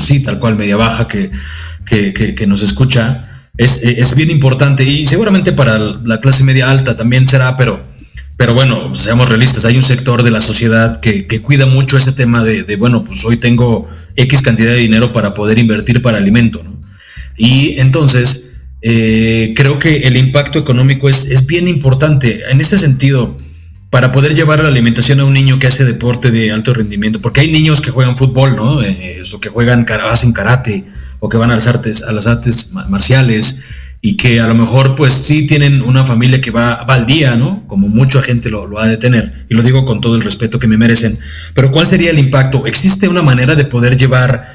Sí, 0.00 0.22
tal 0.22 0.38
cual, 0.38 0.56
media 0.56 0.76
baja 0.76 1.06
que, 1.08 1.30
que, 1.84 2.46
nos 2.46 2.62
escucha, 2.62 3.48
es, 3.56 4.14
bien 4.16 4.30
importante 4.30 4.84
y 4.84 5.04
seguramente 5.06 5.52
para 5.52 5.78
la 5.78 6.20
clase 6.20 6.44
media 6.44 6.70
alta 6.70 6.96
también 6.96 7.28
será, 7.28 7.56
pero, 7.56 7.84
pero 8.36 8.54
bueno, 8.54 8.94
seamos 8.94 9.28
realistas, 9.28 9.64
hay 9.64 9.76
un 9.76 9.82
sector 9.82 10.22
de 10.22 10.30
la 10.30 10.40
sociedad 10.40 11.00
que, 11.00 11.26
cuida 11.42 11.66
mucho 11.66 11.96
ese 11.96 12.12
tema 12.12 12.44
de, 12.44 12.76
bueno, 12.76 13.04
pues 13.04 13.24
hoy 13.24 13.36
tengo 13.36 13.88
X 14.16 14.42
cantidad 14.42 14.70
de 14.70 14.78
dinero 14.78 15.12
para 15.12 15.34
poder 15.34 15.58
invertir 15.58 16.02
para 16.02 16.18
alimento. 16.18 16.62
Y 17.36 17.78
entonces, 17.80 18.62
eh, 18.82 19.54
creo 19.56 19.78
que 19.78 19.98
el 19.98 20.16
impacto 20.16 20.58
económico 20.58 21.08
es, 21.08 21.26
es 21.26 21.46
bien 21.46 21.68
importante. 21.68 22.40
En 22.50 22.60
este 22.60 22.76
sentido, 22.76 23.36
para 23.90 24.12
poder 24.12 24.34
llevar 24.34 24.62
la 24.62 24.68
alimentación 24.68 25.18
a 25.20 25.24
un 25.24 25.34
niño 25.34 25.58
que 25.58 25.66
hace 25.66 25.84
deporte 25.84 26.30
de 26.30 26.52
alto 26.52 26.72
rendimiento, 26.72 27.20
porque 27.20 27.40
hay 27.40 27.50
niños 27.50 27.80
que 27.80 27.90
juegan 27.90 28.16
fútbol, 28.16 28.54
¿no? 28.56 28.82
Eh, 28.82 29.20
o 29.34 29.40
que 29.40 29.48
juegan, 29.48 29.84
hacen 30.08 30.32
karate, 30.32 30.84
o 31.18 31.28
que 31.28 31.36
van 31.36 31.50
a 31.50 31.54
las 31.54 31.66
artes, 31.66 32.04
a 32.04 32.12
las 32.12 32.28
artes 32.28 32.72
marciales, 32.88 33.62
y 34.00 34.16
que 34.16 34.40
a 34.40 34.46
lo 34.46 34.54
mejor 34.54 34.94
pues 34.94 35.12
sí 35.12 35.46
tienen 35.46 35.82
una 35.82 36.04
familia 36.04 36.40
que 36.40 36.52
va, 36.52 36.72
al 36.72 37.04
día, 37.04 37.36
¿no? 37.36 37.66
Como 37.66 37.88
mucha 37.88 38.22
gente 38.22 38.48
lo, 38.48 38.66
lo 38.66 38.78
ha 38.78 38.86
de 38.86 38.96
tener, 38.96 39.46
y 39.50 39.54
lo 39.54 39.62
digo 39.62 39.84
con 39.84 40.00
todo 40.00 40.14
el 40.14 40.22
respeto 40.22 40.60
que 40.60 40.68
me 40.68 40.78
merecen. 40.78 41.18
Pero 41.52 41.72
¿cuál 41.72 41.84
sería 41.84 42.10
el 42.10 42.18
impacto? 42.18 42.66
¿Existe 42.66 43.08
una 43.08 43.22
manera 43.22 43.56
de 43.56 43.64
poder 43.64 43.96
llevar 43.96 44.46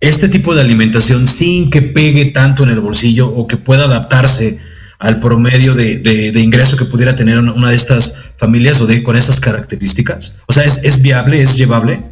este 0.00 0.28
tipo 0.28 0.54
de 0.54 0.62
alimentación 0.62 1.26
sin 1.26 1.70
que 1.70 1.82
pegue 1.82 2.26
tanto 2.26 2.62
en 2.62 2.70
el 2.70 2.80
bolsillo 2.80 3.28
o 3.28 3.46
que 3.46 3.56
pueda 3.56 3.84
adaptarse 3.84 4.60
al 4.98 5.20
promedio 5.20 5.74
de, 5.74 5.98
de, 5.98 6.40
ingreso 6.40 6.76
que 6.76 6.84
pudiera 6.84 7.14
tener 7.14 7.38
una 7.38 7.70
de 7.70 7.76
estas 7.76 8.27
familias 8.38 8.80
o 8.80 8.86
de 8.86 9.02
con 9.02 9.16
estas 9.16 9.40
características? 9.40 10.36
O 10.46 10.52
sea, 10.52 10.64
¿es, 10.64 10.84
¿es, 10.84 11.02
viable, 11.02 11.42
es 11.42 11.56
llevable? 11.56 12.02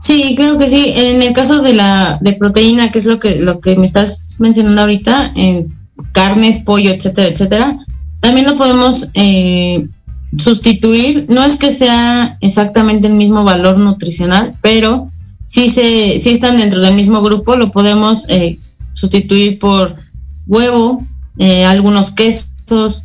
Sí, 0.00 0.34
creo 0.36 0.56
que 0.56 0.66
sí. 0.66 0.94
En 0.96 1.22
el 1.22 1.34
caso 1.34 1.62
de 1.62 1.74
la 1.74 2.18
de 2.20 2.32
proteína, 2.32 2.90
que 2.90 2.98
es 2.98 3.04
lo 3.04 3.20
que 3.20 3.36
lo 3.36 3.60
que 3.60 3.76
me 3.76 3.84
estás 3.84 4.34
mencionando 4.38 4.80
ahorita, 4.80 5.32
en 5.36 5.68
carnes, 6.12 6.60
pollo, 6.60 6.90
etcétera, 6.90 7.28
etcétera, 7.28 7.78
también 8.20 8.46
lo 8.46 8.56
podemos 8.56 9.10
eh, 9.14 9.86
sustituir. 10.38 11.26
No 11.28 11.44
es 11.44 11.56
que 11.56 11.70
sea 11.70 12.38
exactamente 12.40 13.08
el 13.08 13.14
mismo 13.14 13.44
valor 13.44 13.78
nutricional, 13.78 14.54
pero 14.62 15.10
si 15.46 15.68
se 15.68 16.18
si 16.18 16.30
están 16.30 16.56
dentro 16.56 16.80
del 16.80 16.94
mismo 16.94 17.20
grupo, 17.20 17.56
lo 17.56 17.70
podemos 17.70 18.24
eh, 18.30 18.58
sustituir 18.94 19.58
por 19.58 19.96
huevo, 20.46 21.06
eh, 21.38 21.64
algunos 21.64 22.10
quesos. 22.10 23.04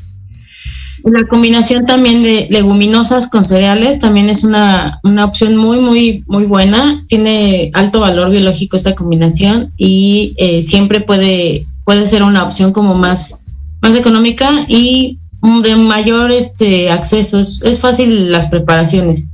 La 1.05 1.27
combinación 1.27 1.85
también 1.85 2.23
de 2.23 2.47
leguminosas 2.49 3.29
con 3.29 3.43
cereales 3.43 3.99
también 3.99 4.27
es 4.27 4.43
una, 4.43 4.99
opción 5.23 5.55
muy, 5.55 5.79
muy, 5.79 6.23
muy 6.25 6.45
buena. 6.45 7.05
Tiene 7.07 7.69
alto 7.75 7.99
valor 7.99 8.31
biológico 8.31 8.75
esta 8.75 8.95
combinación 8.95 9.71
y 9.77 10.33
eh, 10.37 10.63
siempre 10.63 11.01
puede, 11.01 11.67
puede 11.83 12.07
ser 12.07 12.23
una 12.23 12.43
opción 12.43 12.73
como 12.73 12.95
más, 12.95 13.43
más 13.83 13.95
económica 13.95 14.49
y 14.67 15.19
de 15.61 15.75
mayor 15.75 16.31
este 16.31 16.89
acceso. 16.89 17.37
Es, 17.37 17.79
fácil 17.79 18.31
las 18.31 18.47
preparaciones. 18.47 19.25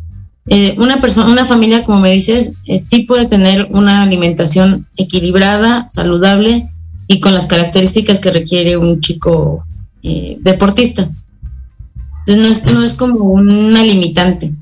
Eh, 0.48 0.76
una 0.78 1.00
persona, 1.00 1.32
una 1.32 1.46
familia, 1.46 1.86
como 1.86 2.02
me 2.02 2.12
dices, 2.12 2.52
sí 2.86 3.04
puede 3.04 3.28
tener 3.28 3.70
una 3.72 4.04
alimentación 4.04 4.88
equilibrada, 4.98 5.88
saludable 5.90 6.70
y 7.08 7.22
con 7.22 7.34
las 7.34 7.46
características 7.46 8.20
que 8.20 8.34
requiere 8.34 8.76
un 8.76 9.00
chico 9.00 9.64
eh, 10.04 10.36
deportista. 10.42 11.08
Entonces 12.28 12.44
no 12.44 12.50
es, 12.50 12.74
no 12.76 12.84
es 12.84 12.94
como 12.94 13.26
una 13.26 13.84
limitante. 13.84 14.54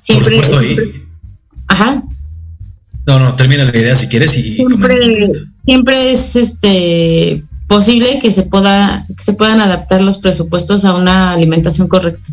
Siempre, 0.00 0.36
Por 0.36 0.44
supuesto. 0.44 0.82
Ajá. 1.68 2.02
No, 3.06 3.18
no, 3.18 3.34
termina 3.36 3.64
la 3.64 3.76
idea 3.76 3.94
si 3.94 4.08
quieres 4.08 4.36
y 4.36 4.56
siempre, 4.56 5.32
siempre 5.64 6.12
es 6.12 6.36
este 6.36 7.42
posible 7.66 8.18
que 8.20 8.30
se 8.30 8.42
pueda 8.42 9.06
que 9.08 9.22
se 9.22 9.32
puedan 9.32 9.60
adaptar 9.60 10.02
los 10.02 10.18
presupuestos 10.18 10.84
a 10.84 10.94
una 10.94 11.32
alimentación 11.32 11.88
correcta. 11.88 12.30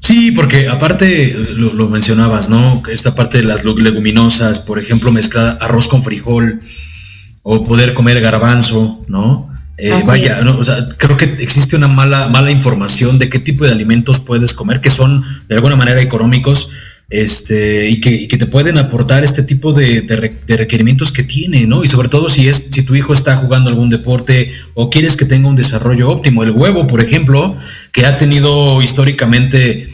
Sí, 0.00 0.30
porque 0.32 0.68
aparte 0.68 1.34
lo, 1.56 1.72
lo, 1.72 1.88
mencionabas, 1.88 2.48
¿no? 2.48 2.82
Esta 2.88 3.14
parte 3.14 3.38
de 3.38 3.44
las 3.44 3.64
leguminosas, 3.64 4.60
por 4.60 4.78
ejemplo, 4.78 5.10
mezclar 5.10 5.58
arroz 5.60 5.88
con 5.88 6.02
frijol, 6.02 6.60
o 7.42 7.62
poder 7.62 7.94
comer 7.94 8.20
garbanzo, 8.20 9.04
¿no? 9.06 9.48
Eh, 9.78 9.98
vaya, 10.06 10.40
o 10.58 10.64
sea, 10.64 10.88
creo 10.96 11.16
que 11.16 11.24
existe 11.40 11.76
una 11.76 11.88
mala, 11.88 12.28
mala 12.28 12.50
información 12.50 13.18
de 13.18 13.28
qué 13.28 13.38
tipo 13.38 13.64
de 13.64 13.72
alimentos 13.72 14.20
puedes 14.20 14.54
comer, 14.54 14.80
que 14.80 14.90
son 14.90 15.22
de 15.48 15.54
alguna 15.54 15.76
manera 15.76 16.00
económicos, 16.00 16.70
este, 17.08 17.88
y 17.88 18.00
que, 18.00 18.26
te 18.36 18.46
pueden 18.46 18.78
aportar 18.78 19.22
este 19.22 19.42
tipo 19.42 19.72
de, 19.72 20.06
requerimientos 20.48 21.12
que 21.12 21.22
tiene, 21.22 21.66
¿no? 21.66 21.84
Y 21.84 21.88
sobre 21.88 22.08
todo 22.08 22.28
si 22.28 22.48
es, 22.48 22.70
si 22.72 22.82
tu 22.82 22.94
hijo 22.94 23.12
está 23.12 23.36
jugando 23.36 23.70
algún 23.70 23.90
deporte 23.90 24.50
o 24.74 24.90
quieres 24.90 25.16
que 25.16 25.24
tenga 25.24 25.48
un 25.48 25.56
desarrollo 25.56 26.10
óptimo. 26.10 26.42
El 26.42 26.50
huevo, 26.50 26.86
por 26.86 27.00
ejemplo, 27.00 27.56
que 27.92 28.06
ha 28.06 28.18
tenido 28.18 28.82
históricamente 28.82 29.88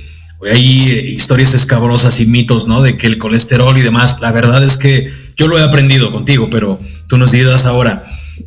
hay 0.50 0.90
eh, 0.90 1.10
historias 1.10 1.54
escabrosas 1.54 2.20
y 2.20 2.26
mitos, 2.26 2.66
¿no? 2.66 2.82
De 2.82 2.96
que 2.96 3.06
el 3.06 3.18
colesterol 3.18 3.76
y 3.76 3.82
demás, 3.82 4.20
la 4.20 4.32
verdad 4.32 4.62
es 4.62 4.76
que 4.76 5.10
yo 5.36 5.48
lo 5.48 5.58
he 5.58 5.62
aprendido 5.62 6.10
contigo, 6.10 6.48
pero 6.50 6.80
tú 7.06 7.18
nos 7.18 7.32
dirás 7.32 7.66
ahora, 7.66 8.02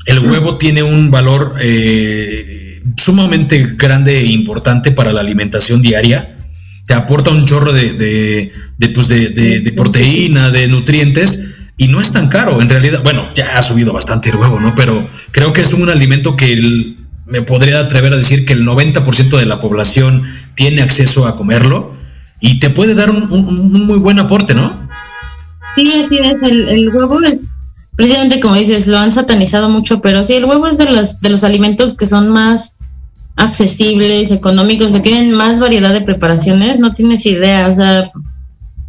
el 0.05 0.19
huevo 0.19 0.57
tiene 0.57 0.83
un 0.83 1.11
valor 1.11 1.55
eh, 1.61 2.81
sumamente 2.97 3.75
grande 3.75 4.19
e 4.19 4.25
importante 4.27 4.91
para 4.91 5.13
la 5.13 5.21
alimentación 5.21 5.81
diaria 5.81 6.35
te 6.85 6.93
aporta 6.93 7.31
un 7.31 7.45
chorro 7.45 7.73
de, 7.73 8.51
pues 8.93 9.07
de, 9.07 9.73
proteína, 9.75 10.51
de 10.51 10.67
nutrientes, 10.67 11.55
y 11.77 11.87
no 11.87 11.99
es 11.99 12.11
tan 12.11 12.29
caro. 12.29 12.61
En 12.61 12.69
realidad, 12.69 13.01
bueno, 13.03 13.27
ya 13.33 13.57
ha 13.57 13.61
subido 13.61 13.91
bastante 13.91 14.29
el 14.29 14.37
huevo, 14.37 14.59
¿no? 14.59 14.75
Pero 14.75 15.07
creo 15.31 15.51
que 15.51 15.61
es 15.61 15.73
un 15.73 15.89
alimento 15.89 16.37
que 16.37 16.95
me 17.25 17.41
podría 17.41 17.79
atrever 17.79 18.13
a 18.13 18.17
decir 18.17 18.45
que 18.45 18.53
el 18.53 18.65
90% 18.65 19.37
de 19.37 19.45
la 19.45 19.59
población 19.59 20.23
tiene 20.55 20.81
acceso 20.81 21.27
a 21.27 21.35
comerlo 21.35 21.93
y 22.39 22.59
te 22.59 22.69
puede 22.69 22.95
dar 22.95 23.09
un, 23.09 23.85
muy 23.85 23.99
buen 23.99 24.19
aporte, 24.19 24.53
¿no? 24.53 24.71
Sí, 25.75 25.91
así 25.93 26.17
es. 26.17 26.41
El, 26.43 26.89
huevo 26.89 27.21
es, 27.21 27.39
precisamente 27.95 28.39
como 28.39 28.55
dices, 28.55 28.87
lo 28.87 28.97
han 28.97 29.11
satanizado 29.11 29.69
mucho, 29.69 30.01
pero 30.01 30.23
sí, 30.23 30.33
el 30.33 30.45
huevo 30.45 30.67
es 30.67 30.77
de 30.77 30.85
los, 30.91 31.21
de 31.21 31.29
los 31.29 31.43
alimentos 31.43 31.95
que 31.95 32.05
son 32.05 32.29
más 32.29 32.77
accesibles, 33.35 34.31
económicos, 34.31 34.91
que 34.91 34.99
tienen 34.99 35.33
más 35.33 35.59
variedad 35.59 35.93
de 35.93 36.01
preparaciones, 36.01 36.79
no 36.79 36.93
tienes 36.93 37.25
idea, 37.25 37.67
o 37.67 37.75
sea, 37.75 38.11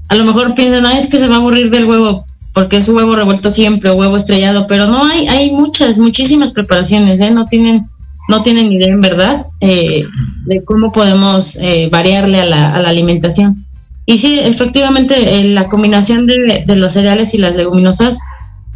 a 0.09 0.15
lo 0.15 0.25
mejor 0.25 0.55
piensan, 0.55 0.87
ah, 0.87 0.99
es 0.99 1.07
que 1.07 1.19
se 1.19 1.27
va 1.27 1.37
a 1.37 1.39
aburrir 1.39 1.71
del 1.71 1.85
huevo, 1.85 2.25
porque 2.53 2.77
es 2.77 2.89
huevo 2.89 3.17
revuelto 3.17 3.51
siempre 3.51 3.91
o 3.91 3.97
huevo 3.97 4.17
estrellado, 4.17 4.67
pero 4.69 4.87
no, 4.87 5.05
hay, 5.05 5.27
hay 5.27 5.51
muchas, 5.51 5.99
muchísimas 5.99 6.53
preparaciones, 6.53 7.21
¿eh? 7.21 7.31
no 7.31 7.47
tienen, 7.47 7.89
no 8.29 8.43
tienen 8.43 8.73
idea 8.73 8.89
en 8.89 9.01
verdad 9.01 9.47
eh, 9.61 10.05
de 10.47 10.65
cómo 10.65 10.93
podemos 10.93 11.57
eh, 11.57 11.89
variarle 11.91 12.41
a 12.41 12.45
la, 12.45 12.75
a 12.75 12.81
la 12.81 12.89
alimentación. 12.89 13.65
Y 14.07 14.19
sí, 14.19 14.39
efectivamente, 14.39 15.41
eh, 15.41 15.45
la 15.45 15.69
combinación 15.69 16.27
de, 16.27 16.65
de, 16.65 16.77
los 16.77 16.93
cereales 16.93 17.35
y 17.35 17.39
las 17.39 17.57
leguminosas 17.57 18.19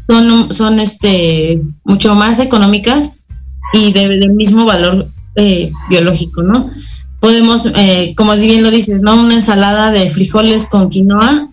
son, 0.09 0.53
son 0.53 0.81
este, 0.81 1.63
mucho 1.85 2.17
más 2.17 2.41
económicas 2.41 3.27
y 3.73 3.93
de, 3.93 4.29
mismo 4.29 4.65
valor 4.65 5.09
eh, 5.37 5.71
biológico, 5.89 6.43
¿no? 6.43 6.71
Podemos, 7.21 7.71
eh, 7.77 8.15
como 8.17 8.35
bien 8.37 8.63
lo 8.63 8.71
dices, 8.71 9.01
¿no? 9.01 9.15
Una 9.15 9.35
ensalada 9.35 9.93
de 9.93 10.09
frijoles 10.11 10.67
con 10.67 10.91
quinoa 10.91 11.49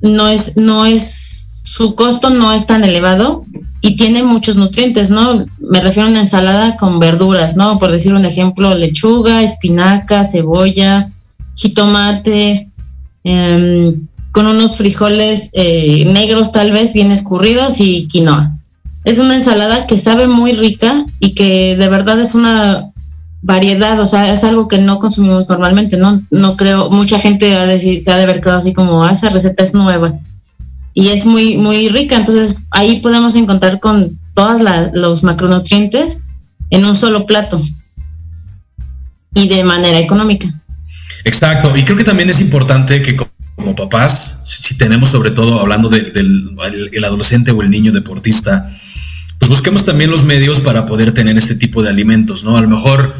no 0.00 0.28
es, 0.28 0.56
no 0.56 0.86
es, 0.86 1.62
su 1.64 1.94
costo 1.94 2.30
no 2.30 2.52
es 2.52 2.66
tan 2.66 2.84
elevado 2.84 3.44
y 3.84 3.96
tiene 3.96 4.22
muchos 4.22 4.56
nutrientes, 4.56 5.10
¿no? 5.10 5.44
Me 5.58 5.78
refiero 5.82 6.08
a 6.08 6.10
una 6.10 6.22
ensalada 6.22 6.74
con 6.78 6.98
verduras, 6.98 7.54
¿no? 7.54 7.78
Por 7.78 7.92
decir 7.92 8.14
un 8.14 8.24
ejemplo, 8.24 8.74
lechuga, 8.74 9.42
espinaca, 9.42 10.24
cebolla, 10.24 11.10
jitomate, 11.54 12.70
em, 13.24 14.06
con 14.32 14.46
unos 14.46 14.78
frijoles 14.78 15.50
eh, 15.52 16.06
negros 16.06 16.50
tal 16.50 16.72
vez 16.72 16.94
bien 16.94 17.10
escurridos 17.10 17.78
y 17.78 18.08
quinoa. 18.08 18.56
Es 19.04 19.18
una 19.18 19.34
ensalada 19.34 19.86
que 19.86 19.98
sabe 19.98 20.28
muy 20.28 20.52
rica 20.52 21.04
y 21.20 21.34
que 21.34 21.76
de 21.76 21.88
verdad 21.90 22.18
es 22.20 22.34
una 22.34 22.86
variedad, 23.42 24.00
o 24.00 24.06
sea, 24.06 24.32
es 24.32 24.44
algo 24.44 24.66
que 24.66 24.78
no 24.78 24.98
consumimos 24.98 25.50
normalmente, 25.50 25.98
¿no? 25.98 26.22
No 26.30 26.56
creo, 26.56 26.88
mucha 26.88 27.18
gente 27.18 27.54
ha 27.54 27.66
decir, 27.66 28.02
se 28.02 28.10
ha 28.10 28.16
de 28.16 28.22
haber 28.22 28.40
quedado 28.40 28.60
así 28.60 28.72
como, 28.72 29.04
ah, 29.04 29.12
esa 29.12 29.28
receta 29.28 29.62
es 29.62 29.74
nueva. 29.74 30.14
Y 30.94 31.08
es 31.08 31.26
muy, 31.26 31.56
muy 31.56 31.88
rica, 31.88 32.16
entonces 32.16 32.62
ahí 32.70 33.00
podemos 33.00 33.34
encontrar 33.34 33.80
con 33.80 34.18
todos 34.34 34.60
los 34.92 35.24
macronutrientes 35.24 36.20
en 36.70 36.84
un 36.84 36.96
solo 36.96 37.26
plato 37.26 37.60
y 39.34 39.48
de 39.48 39.64
manera 39.64 39.98
económica. 39.98 40.48
Exacto, 41.24 41.76
y 41.76 41.84
creo 41.84 41.96
que 41.96 42.04
también 42.04 42.30
es 42.30 42.40
importante 42.40 43.02
que 43.02 43.16
como 43.16 43.74
papás, 43.74 44.44
si 44.46 44.78
tenemos 44.78 45.10
sobre 45.10 45.30
todo 45.30 45.60
hablando 45.60 45.88
del 45.88 46.56
el 46.92 47.04
adolescente 47.04 47.50
o 47.50 47.62
el 47.62 47.70
niño 47.70 47.92
deportista, 47.92 48.70
pues 49.38 49.48
busquemos 49.48 49.84
también 49.84 50.10
los 50.10 50.24
medios 50.24 50.60
para 50.60 50.86
poder 50.86 51.12
tener 51.12 51.36
este 51.36 51.56
tipo 51.56 51.82
de 51.82 51.90
alimentos, 51.90 52.44
¿no? 52.44 52.56
A 52.56 52.62
lo 52.62 52.68
mejor 52.68 53.14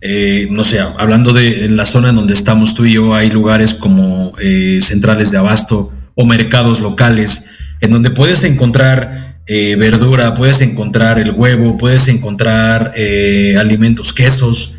eh, 0.00 0.48
no 0.50 0.62
sé, 0.62 0.78
hablando 0.78 1.32
de 1.32 1.64
en 1.64 1.76
la 1.76 1.86
zona 1.86 2.10
en 2.10 2.16
donde 2.16 2.34
estamos 2.34 2.74
tú 2.74 2.84
y 2.84 2.94
yo, 2.94 3.14
hay 3.14 3.30
lugares 3.30 3.74
como 3.74 4.32
eh, 4.38 4.78
centrales 4.82 5.30
de 5.30 5.38
abasto 5.38 5.92
o 6.16 6.26
mercados 6.26 6.80
locales 6.80 7.50
en 7.80 7.92
donde 7.92 8.10
puedes 8.10 8.42
encontrar 8.42 9.38
eh, 9.46 9.76
verdura, 9.76 10.34
puedes 10.34 10.60
encontrar 10.60 11.20
el 11.20 11.30
huevo, 11.30 11.78
puedes 11.78 12.08
encontrar 12.08 12.92
alimentos, 13.56 14.12
quesos, 14.12 14.74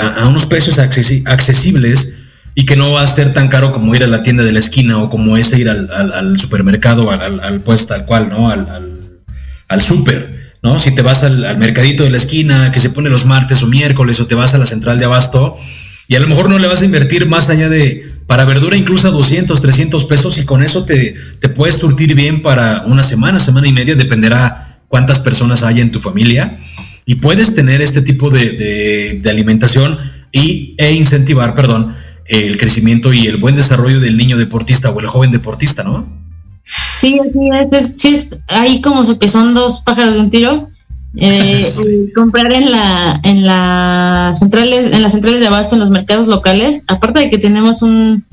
a, 0.00 0.26
unos 0.26 0.46
precios 0.46 0.78
accesibles 0.78 2.16
y 2.54 2.64
que 2.64 2.76
no 2.76 2.92
va 2.92 3.02
a 3.02 3.06
ser 3.06 3.32
tan 3.32 3.48
caro 3.48 3.72
como 3.72 3.94
ir 3.94 4.02
a 4.02 4.06
la 4.06 4.22
tienda 4.22 4.44
de 4.44 4.52
la 4.52 4.60
esquina 4.60 4.98
o 4.98 5.10
como 5.10 5.36
es 5.36 5.52
ir 5.58 5.68
al, 5.68 6.38
supermercado, 6.38 7.10
al, 7.10 7.40
al, 7.40 7.60
pues 7.60 7.86
tal 7.86 8.06
cual, 8.06 8.30
¿no? 8.30 8.50
Al, 8.50 8.68
al, 8.70 9.22
al 9.68 9.82
súper. 9.82 10.42
¿no? 10.62 10.78
Si 10.78 10.94
te 10.94 11.02
vas 11.02 11.24
al, 11.24 11.58
mercadito 11.58 12.04
de 12.04 12.10
la 12.10 12.16
esquina 12.16 12.70
que 12.70 12.80
se 12.80 12.90
pone 12.90 13.10
los 13.10 13.26
martes 13.26 13.62
o 13.62 13.66
miércoles 13.66 14.20
o 14.20 14.26
te 14.26 14.34
vas 14.34 14.54
a 14.54 14.58
la 14.58 14.66
central 14.66 14.98
de 14.98 15.06
abasto 15.06 15.56
y 16.08 16.14
a 16.14 16.20
lo 16.20 16.28
mejor 16.28 16.48
no 16.48 16.58
le 16.58 16.68
vas 16.68 16.82
a 16.82 16.84
invertir 16.84 17.26
más 17.26 17.50
allá 17.50 17.68
de, 17.68 18.11
para 18.26 18.44
verdura 18.44 18.76
incluso 18.76 19.08
a 19.08 19.10
200, 19.10 19.60
300 19.60 20.04
pesos 20.04 20.38
y 20.38 20.44
con 20.44 20.62
eso 20.62 20.84
te, 20.84 21.14
te 21.40 21.48
puedes 21.48 21.78
surtir 21.78 22.14
bien 22.14 22.42
para 22.42 22.82
una 22.86 23.02
semana, 23.02 23.38
semana 23.38 23.68
y 23.68 23.72
media, 23.72 23.94
dependerá 23.94 24.80
cuántas 24.88 25.18
personas 25.18 25.62
haya 25.62 25.82
en 25.82 25.90
tu 25.90 25.98
familia 25.98 26.58
y 27.06 27.16
puedes 27.16 27.54
tener 27.54 27.80
este 27.80 28.02
tipo 28.02 28.30
de, 28.30 29.20
de, 29.22 29.30
alimentación 29.30 29.98
y, 30.30 30.74
e 30.78 30.92
incentivar, 30.92 31.54
perdón, 31.54 31.96
el 32.26 32.56
crecimiento 32.56 33.12
y 33.12 33.26
el 33.26 33.38
buen 33.38 33.56
desarrollo 33.56 34.00
del 34.00 34.16
niño 34.16 34.36
deportista 34.36 34.90
o 34.90 35.00
el 35.00 35.06
joven 35.06 35.30
deportista, 35.30 35.82
¿no? 35.82 36.06
Sí, 36.98 37.18
es, 37.72 37.94
sí 37.96 38.14
es 38.14 38.38
ahí 38.48 38.80
como 38.80 39.18
que 39.18 39.28
son 39.28 39.54
dos 39.54 39.80
pájaros 39.80 40.14
de 40.14 40.20
un 40.20 40.30
tiro. 40.30 40.70
Eh, 41.14 41.62
comprar 42.14 42.52
en 42.54 42.70
la 42.70 43.20
en 43.22 43.44
las 43.44 44.38
centrales 44.38 44.86
en 44.86 45.02
las 45.02 45.12
centrales 45.12 45.40
de 45.40 45.46
abasto 45.46 45.74
en 45.74 45.80
los 45.80 45.90
mercados 45.90 46.26
locales 46.26 46.84
aparte 46.86 47.20
de 47.20 47.28
que 47.28 47.36
tenemos 47.36 47.82
un, 47.82 48.24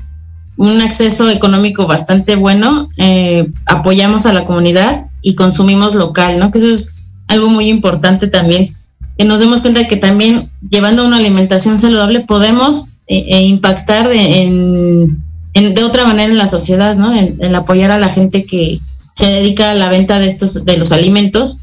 un 0.56 0.80
acceso 0.80 1.30
económico 1.30 1.88
bastante 1.88 2.38
bueno 2.38 2.90
eh, 2.96 3.52
apoyamos 3.66 4.26
a 4.26 4.32
la 4.32 4.46
comunidad 4.46 5.08
y 5.22 5.36
consumimos 5.36 5.94
local 5.94 6.40
no 6.40 6.52
que 6.52 6.60
eso 6.60 6.70
es 6.70 6.96
algo 7.28 7.50
muy 7.50 7.70
importante 7.70 8.28
también 8.28 8.74
que 9.18 9.26
nos 9.26 9.42
demos 9.42 9.60
cuenta 9.60 9.82
de 9.82 9.88
que 9.88 9.98
también 9.98 10.50
llevando 10.70 11.06
una 11.06 11.18
alimentación 11.18 11.80
saludable 11.80 12.22
podemos 12.22 12.92
eh, 13.08 13.42
impactar 13.42 14.10
en 14.14 15.18
de 15.54 15.84
otra 15.84 16.06
manera 16.06 16.32
en 16.32 16.38
la 16.38 16.48
sociedad, 16.48 16.96
¿no? 16.96 17.16
En, 17.16 17.56
apoyar 17.56 17.92
a 17.92 18.00
la 18.00 18.10
gente 18.10 18.46
que 18.46 18.80
se 19.16 19.26
dedica 19.26 19.72
a 19.72 19.76
la 19.76 19.90
venta 19.90 20.20
de 20.20 20.28
estos, 20.28 20.66
de 20.66 20.78
los 20.78 20.92
alimentos. 20.92 21.62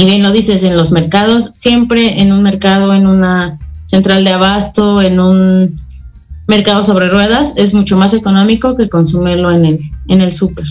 Y 0.00 0.06
bien 0.06 0.22
lo 0.22 0.32
dices, 0.32 0.62
en 0.62 0.78
los 0.78 0.92
mercados, 0.92 1.50
siempre 1.52 2.22
en 2.22 2.32
un 2.32 2.42
mercado, 2.42 2.94
en 2.94 3.06
una 3.06 3.58
central 3.84 4.24
de 4.24 4.30
abasto, 4.30 5.02
en 5.02 5.20
un 5.20 5.78
mercado 6.46 6.82
sobre 6.82 7.10
ruedas, 7.10 7.52
es 7.56 7.74
mucho 7.74 7.98
más 7.98 8.14
económico 8.14 8.78
que 8.78 8.88
consumirlo 8.88 9.52
en 9.52 9.66
el, 9.66 9.80
en 10.08 10.22
el 10.22 10.32
súper. 10.32 10.64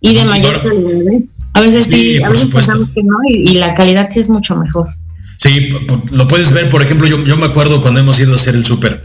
Y 0.00 0.14
de 0.14 0.26
mayor 0.26 0.60
calidad. 0.60 1.00
¿eh? 1.10 1.24
A 1.54 1.62
veces 1.62 1.84
sí, 1.84 2.22
a 2.22 2.28
veces 2.28 2.50
pensamos 2.50 2.90
que 2.90 3.02
no, 3.02 3.16
y, 3.26 3.54
la 3.54 3.72
calidad 3.72 4.08
sí 4.10 4.20
es 4.20 4.28
mucho 4.28 4.54
mejor. 4.56 4.88
Sí, 5.38 5.70
lo 6.12 6.28
puedes 6.28 6.52
ver, 6.52 6.68
por 6.68 6.82
ejemplo, 6.82 7.08
yo, 7.08 7.24
yo 7.24 7.38
me 7.38 7.46
acuerdo 7.46 7.80
cuando 7.80 8.00
hemos 8.00 8.20
ido 8.20 8.32
a 8.32 8.34
hacer 8.34 8.54
el 8.54 8.64
súper 8.64 9.02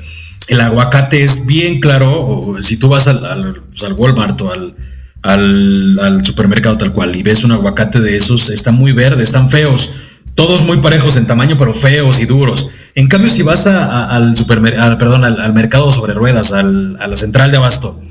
el 0.48 0.60
aguacate 0.60 1.24
es 1.24 1.46
bien 1.46 1.80
claro, 1.80 2.56
si 2.60 2.76
tú 2.76 2.90
vas 2.90 3.08
al, 3.08 3.64
pues, 3.70 3.84
al, 3.84 3.94
Walmart 3.94 4.42
o 4.42 4.52
al, 4.52 4.76
al, 5.24 6.22
supermercado 6.24 6.78
tal 6.78 6.94
cual 6.94 7.16
y 7.16 7.24
ves 7.24 7.44
un 7.44 7.52
aguacate 7.52 8.00
de 8.00 8.16
esos, 8.16 8.50
están 8.50 8.76
muy 8.76 8.92
verdes, 8.92 9.30
están 9.30 9.50
feos, 9.50 9.96
todos 10.36 10.64
muy 10.64 10.78
parejos 10.78 11.18
en 11.18 11.28
tamaño, 11.28 11.58
pero 11.58 11.74
feos 11.74 12.20
y 12.20 12.26
duros. 12.26 12.70
En 12.96 13.08
cambio, 13.08 13.30
si 13.30 13.44
vas 13.44 13.68
al 13.68 14.36
supermercado, 14.36 14.98
perdón, 14.98 15.24
al, 15.24 15.54
mercado 15.54 15.92
sobre 15.92 16.14
ruedas, 16.14 16.52
a 16.52 16.64
la 16.64 17.16
central 17.16 17.52
de 17.52 17.58
abasto, 17.58 18.02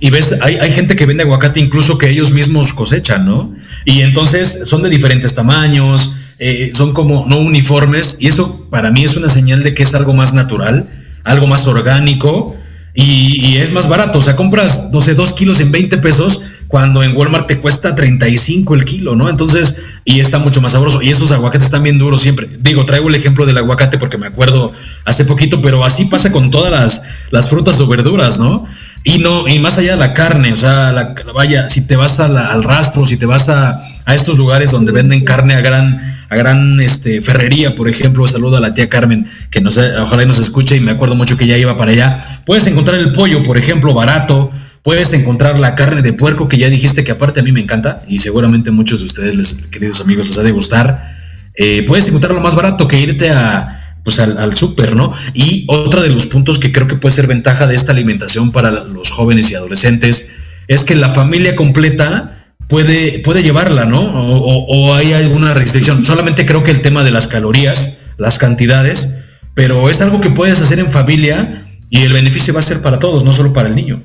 y 0.00 0.10
ves, 0.10 0.38
hay, 0.42 0.56
hay, 0.56 0.70
gente 0.70 0.94
que 0.94 1.06
vende 1.06 1.24
aguacate 1.24 1.58
incluso 1.58 1.98
que 1.98 2.08
ellos 2.08 2.30
mismos 2.30 2.72
cosechan, 2.72 3.26
¿no? 3.26 3.52
Y 3.84 4.02
entonces 4.02 4.62
son 4.64 4.82
de 4.82 4.90
diferentes 4.90 5.34
tamaños, 5.34 6.18
eh, 6.38 6.70
son 6.72 6.92
como 6.92 7.26
no 7.28 7.38
uniformes, 7.38 8.18
y 8.20 8.28
eso 8.28 8.68
para 8.70 8.92
mí 8.92 9.02
es 9.02 9.16
una 9.16 9.28
señal 9.28 9.64
de 9.64 9.74
que 9.74 9.82
es 9.82 9.94
algo 9.96 10.12
más 10.12 10.34
natural 10.34 10.88
algo 11.28 11.46
más 11.46 11.66
orgánico 11.66 12.56
y, 12.94 13.56
es 13.56 13.72
más 13.72 13.88
barato. 13.88 14.18
O 14.18 14.22
sea, 14.22 14.36
compras, 14.36 14.90
12 14.90 15.14
2 15.14 15.32
kilos 15.34 15.60
en 15.60 15.70
20 15.72 15.98
pesos 15.98 16.42
cuando 16.68 17.02
en 17.02 17.16
Walmart 17.16 17.46
te 17.46 17.58
cuesta 17.58 17.94
35 17.94 18.74
el 18.74 18.84
kilo, 18.84 19.16
¿no? 19.16 19.30
Entonces, 19.30 19.80
y 20.04 20.20
está 20.20 20.38
mucho 20.38 20.60
más 20.60 20.72
sabroso. 20.72 21.00
Y 21.00 21.08
esos 21.08 21.32
aguacates 21.32 21.66
están 21.66 21.82
bien 21.82 21.98
duros 21.98 22.20
siempre. 22.20 22.48
Digo, 22.60 22.84
traigo 22.84 23.08
el 23.08 23.14
ejemplo 23.14 23.46
del 23.46 23.56
aguacate 23.56 23.98
porque 23.98 24.18
me 24.18 24.26
acuerdo 24.26 24.72
hace 25.04 25.24
poquito, 25.24 25.62
pero 25.62 25.84
así 25.84 26.06
pasa 26.06 26.30
con 26.30 26.50
todas 26.50 26.70
las, 26.70 27.04
las 27.30 27.48
frutas 27.48 27.80
o 27.80 27.86
verduras, 27.86 28.38
¿no? 28.38 28.66
Y 29.04 29.18
no, 29.18 29.46
y 29.48 29.58
más 29.58 29.78
allá 29.78 29.92
de 29.92 29.98
la 29.98 30.12
carne, 30.12 30.52
o 30.52 30.56
sea, 30.56 30.92
la, 30.92 31.14
vaya, 31.34 31.68
si 31.68 31.86
te 31.86 31.96
vas 31.96 32.20
al 32.20 32.62
rastro, 32.62 33.06
si 33.06 33.16
te 33.16 33.26
vas 33.26 33.48
a, 33.48 33.80
a, 34.04 34.14
estos 34.14 34.36
lugares 34.36 34.70
donde 34.70 34.92
venden 34.92 35.24
carne 35.24 35.54
a 35.54 35.60
gran, 35.60 36.00
a 36.28 36.36
gran 36.36 36.80
este, 36.80 37.20
ferrería, 37.20 37.74
por 37.74 37.88
ejemplo, 37.88 38.26
saludo 38.26 38.56
a 38.56 38.60
la 38.60 38.74
tía 38.74 38.88
Carmen, 38.88 39.30
que 39.50 39.62
ojalá 40.00 40.24
nos 40.24 40.38
escuche 40.38 40.76
y 40.76 40.80
me 40.80 40.90
acuerdo 40.90 41.14
mucho 41.14 41.36
que 41.36 41.46
ya 41.46 41.56
iba 41.56 41.76
para 41.78 41.92
allá. 41.92 42.20
Puedes 42.44 42.66
encontrar 42.66 42.98
el 42.98 43.12
pollo, 43.12 43.42
por 43.42 43.56
ejemplo, 43.56 43.94
barato, 43.94 44.50
puedes 44.82 45.12
encontrar 45.12 45.58
la 45.58 45.74
carne 45.74 46.02
de 46.02 46.12
puerco, 46.12 46.48
que 46.48 46.58
ya 46.58 46.68
dijiste 46.68 47.04
que 47.04 47.12
aparte 47.12 47.40
a 47.40 47.42
mí 47.42 47.52
me 47.52 47.60
encanta, 47.60 48.02
y 48.08 48.18
seguramente 48.18 48.70
muchos 48.70 49.00
de 49.00 49.06
ustedes, 49.06 49.34
les, 49.36 49.66
queridos 49.68 50.00
amigos, 50.00 50.26
les 50.26 50.38
ha 50.38 50.42
de 50.42 50.52
gustar. 50.52 51.16
Eh, 51.54 51.84
puedes 51.86 52.06
encontrarlo 52.08 52.40
más 52.40 52.54
barato 52.54 52.86
que 52.86 53.00
irte 53.00 53.30
a 53.30 53.77
pues 54.08 54.20
al, 54.20 54.38
al 54.38 54.56
súper, 54.56 54.96
¿no? 54.96 55.12
Y 55.34 55.66
otro 55.68 56.00
de 56.00 56.08
los 56.08 56.24
puntos 56.24 56.58
que 56.58 56.72
creo 56.72 56.88
que 56.88 56.96
puede 56.96 57.14
ser 57.14 57.26
ventaja 57.26 57.66
de 57.66 57.74
esta 57.74 57.92
alimentación 57.92 58.52
para 58.52 58.70
los 58.70 59.10
jóvenes 59.10 59.50
y 59.50 59.54
adolescentes 59.54 60.36
es 60.66 60.82
que 60.82 60.96
la 60.96 61.10
familia 61.10 61.54
completa 61.54 62.54
puede, 62.68 63.18
puede 63.18 63.42
llevarla, 63.42 63.84
¿no? 63.84 64.00
O, 64.00 64.94
hay 64.94 65.12
alguna 65.12 65.52
restricción. 65.52 66.06
Solamente 66.06 66.46
creo 66.46 66.64
que 66.64 66.70
el 66.70 66.80
tema 66.80 67.04
de 67.04 67.10
las 67.10 67.26
calorías, 67.26 68.06
las 68.16 68.38
cantidades, 68.38 69.24
pero 69.52 69.90
es 69.90 70.00
algo 70.00 70.22
que 70.22 70.30
puedes 70.30 70.58
hacer 70.58 70.78
en 70.78 70.90
familia 70.90 71.66
y 71.90 71.98
el 71.98 72.14
beneficio 72.14 72.54
va 72.54 72.60
a 72.60 72.62
ser 72.62 72.80
para 72.80 72.98
todos, 72.98 73.24
no 73.24 73.34
solo 73.34 73.52
para 73.52 73.68
el 73.68 73.74
niño. 73.74 74.02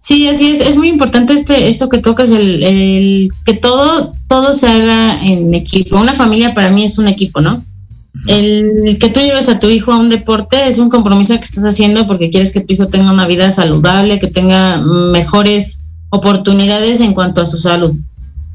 Sí, 0.00 0.26
así 0.26 0.52
es. 0.52 0.62
Es 0.62 0.78
muy 0.78 0.88
importante 0.88 1.34
este, 1.34 1.68
esto 1.68 1.90
que 1.90 1.98
tocas, 1.98 2.32
el, 2.32 2.64
el 2.64 3.30
que 3.44 3.52
todo, 3.52 4.14
todo 4.26 4.54
se 4.54 4.68
haga 4.68 5.22
en 5.22 5.52
equipo. 5.52 6.00
Una 6.00 6.14
familia 6.14 6.54
para 6.54 6.70
mí 6.70 6.84
es 6.84 6.96
un 6.96 7.08
equipo, 7.08 7.42
¿no? 7.42 7.62
El 8.28 8.98
que 9.00 9.08
tú 9.08 9.20
lleves 9.20 9.48
a 9.48 9.58
tu 9.58 9.70
hijo 9.70 9.90
a 9.90 9.98
un 9.98 10.10
deporte 10.10 10.68
es 10.68 10.76
un 10.76 10.90
compromiso 10.90 11.34
que 11.36 11.44
estás 11.44 11.64
haciendo 11.64 12.06
porque 12.06 12.28
quieres 12.28 12.52
que 12.52 12.60
tu 12.60 12.74
hijo 12.74 12.88
tenga 12.88 13.10
una 13.10 13.26
vida 13.26 13.50
saludable, 13.50 14.18
que 14.18 14.26
tenga 14.26 14.76
mejores 14.76 15.84
oportunidades 16.10 17.00
en 17.00 17.14
cuanto 17.14 17.40
a 17.40 17.46
su 17.46 17.56
salud. 17.56 17.90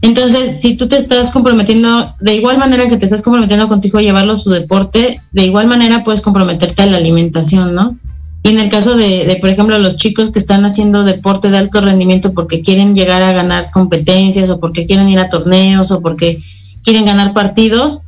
Entonces, 0.03 0.61
si 0.61 0.78
tú 0.78 0.88
te 0.88 0.95
estás 0.95 1.32
comprometiendo, 1.32 2.13
de 2.19 2.36
igual 2.36 2.59
manera 2.59 2.88
que 2.88 2.97
te 2.97 3.05
estás 3.05 3.24
comprometiendo 3.24 3.67
con 3.67 3.82
tu 3.82 3.88
hijo 3.88 3.97
a 3.97 4.03
llevarlo 4.03 4.34
a 4.34 4.36
su 4.36 4.51
deporte, 4.51 5.19
de 5.32 5.43
igual 5.43 5.65
manera 5.65 6.03
puedes 6.03 6.21
comprometerte 6.21 6.84
a 6.84 6.86
la 6.86 6.97
alimentación, 6.97 7.74
¿no? 7.74 7.97
Y 8.43 8.49
en 8.49 8.59
el 8.59 8.69
caso 8.69 8.95
de, 8.95 9.26
de, 9.26 9.38
por 9.38 9.49
ejemplo, 9.49 9.80
los 9.80 9.95
chicos 9.95 10.30
que 10.30 10.38
están 10.38 10.65
haciendo 10.65 11.03
deporte 11.03 11.49
de 11.49 11.57
alto 11.57 11.82
rendimiento 11.82 12.34
porque 12.34 12.61
quieren 12.61 12.93
llegar 12.93 13.24
a 13.24 13.32
ganar 13.32 13.71
competencias 13.71 14.51
o 14.51 14.59
porque 14.59 14.86
quieren 14.86 15.09
ir 15.09 15.17
a 15.17 15.30
torneos 15.30 15.89
o 15.89 16.01
porque 16.01 16.39
quieren 16.84 17.05
ganar 17.05 17.34
partidos, 17.34 18.01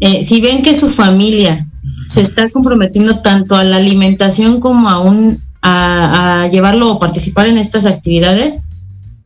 eh, 0.00 0.22
si 0.22 0.40
ven 0.40 0.62
que 0.62 0.74
su 0.74 0.88
familia 0.88 1.66
se 2.06 2.20
está 2.20 2.50
comprometiendo 2.50 3.20
tanto 3.20 3.56
a 3.56 3.64
la 3.64 3.76
alimentación 3.76 4.60
como 4.60 4.88
a, 4.88 5.00
un, 5.00 5.40
a, 5.62 6.48
llevarlo 6.50 6.90
o 6.92 6.98
participar 6.98 7.46
en 7.46 7.58
estas 7.58 7.86
actividades, 7.86 8.60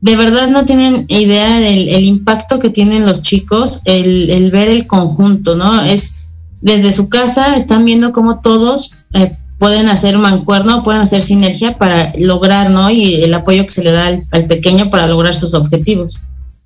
de 0.01 0.17
verdad 0.17 0.49
no 0.49 0.65
tienen 0.65 1.05
idea 1.09 1.59
del 1.59 2.05
impacto 2.05 2.59
que 2.59 2.71
tienen 2.71 3.05
los 3.05 3.23
chicos 3.23 3.83
el, 3.85 4.51
ver 4.51 4.69
el 4.69 4.87
conjunto, 4.87 5.57
¿no? 5.57 5.83
Es 5.83 6.15
desde 6.63 6.93
su 6.93 7.09
casa 7.09 7.57
están 7.57 7.85
viendo 7.85 8.13
cómo 8.13 8.41
todos 8.41 8.93
eh, 9.13 9.37
pueden 9.59 9.89
hacer 9.89 10.17
mancuerno, 10.17 10.83
pueden 10.83 11.03
hacer 11.03 11.21
sinergia 11.21 11.77
para 11.77 12.15
lograr, 12.19 12.71
¿no? 12.71 12.91
Y 12.91 13.23
el 13.23 13.35
apoyo 13.35 13.65
que 13.65 13.71
se 13.71 13.85
le 13.85 13.93
da 13.93 14.07
al 14.31 14.47
pequeño 14.47 14.89
para 14.89 15.07
lograr 15.07 15.35
sus 15.35 15.53
objetivos, 15.53 16.19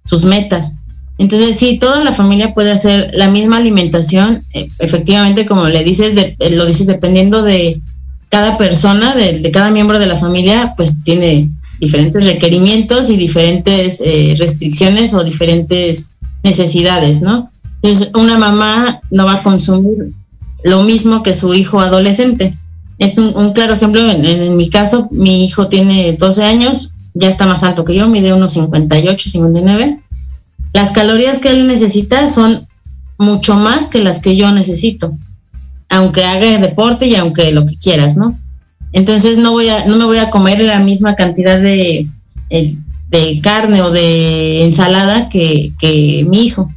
sus 0.05 0.25
metas. 0.25 0.75
Entonces, 1.17 1.57
sí, 1.57 1.79
toda 1.79 2.03
la 2.03 2.13
familia 2.13 2.55
puede 2.55 2.73
hacer 2.73 3.11
la 3.15 3.29
misma 3.29 3.59
alimentación, 3.59 4.45
eh, 4.53 4.69
efectivamente, 4.79 5.47
como 5.47 5.69
le 5.69 5.85
dices, 5.85 6.13
eh, 6.17 6.51
lo 6.51 6.67
dices, 6.67 6.87
dependiendo 6.87 7.43
de 7.43 7.81
cada 8.31 8.59
persona, 8.59 9.15
de, 9.15 9.49
cada 9.53 9.71
miembro 9.71 10.01
de 10.01 10.07
la 10.07 10.17
familia, 10.17 10.75
pues 10.77 11.05
tiene 11.05 11.51
diferentes 11.79 12.25
requerimientos 12.25 13.11
y 13.11 13.17
diferentes 13.17 14.01
eh, 14.05 14.35
restricciones 14.39 15.15
o 15.15 15.23
diferentes 15.23 16.17
necesidades, 16.43 17.23
¿no? 17.23 17.51
Entonces, 17.81 18.11
una 18.15 18.37
mamá 18.37 19.01
no 19.11 19.27
va 19.27 19.35
a 19.35 19.43
consumir 19.43 20.13
lo 20.65 20.83
mismo 20.83 21.23
que 21.23 21.35
su 21.35 21.55
hijo 21.55 21.79
adolescente. 21.79 22.55
Es 22.99 23.19
un, 23.19 23.53
claro 23.53 23.75
ejemplo, 23.75 24.01
en, 24.01 24.25
en, 24.25 24.57
mi 24.57 24.69
caso, 24.69 25.09
mi 25.13 25.45
hijo 25.45 25.69
tiene 25.69 26.15
12 26.15 26.45
años, 26.45 26.95
ya 27.13 27.29
está 27.29 27.47
más 27.47 27.63
alto 27.63 27.85
que 27.85 27.95
yo, 27.95 28.09
mide 28.09 28.33
unos 28.33 28.53
58, 28.53 29.31
59 29.31 30.01
las 30.75 30.91
calorías 30.91 31.39
que 31.39 31.51
él 31.51 31.67
necesita 31.67 32.29
son 32.29 32.67
mucho 33.17 33.55
más 33.55 33.87
que 33.87 34.01
las 34.01 34.19
que 34.19 34.37
yo 34.37 34.53
necesito, 34.53 35.17
aunque 35.89 36.25
haga 36.25 36.59
deporte 36.59 37.07
y 37.07 37.15
aunque 37.15 37.53
lo 37.53 37.65
que 37.65 37.79
quieras, 37.79 38.17
¿no? 38.17 38.39
Entonces 38.93 39.39
no 39.39 39.53
voy 39.53 39.69
a, 39.69 39.87
no 39.87 39.97
me 39.97 40.05
voy 40.05 40.19
a 40.19 40.31
comer 40.31 40.61
la 40.61 40.81
misma 40.81 41.15
cantidad 41.15 41.61
de, 41.61 42.09
eh, 42.51 42.77
de 43.09 43.41
carne 43.41 43.83
o 43.83 43.91
de 43.93 44.65
ensalada 44.65 45.29
que, 45.29 45.73
que 45.79 46.27
mi 46.29 46.45
hijo. 46.45 46.73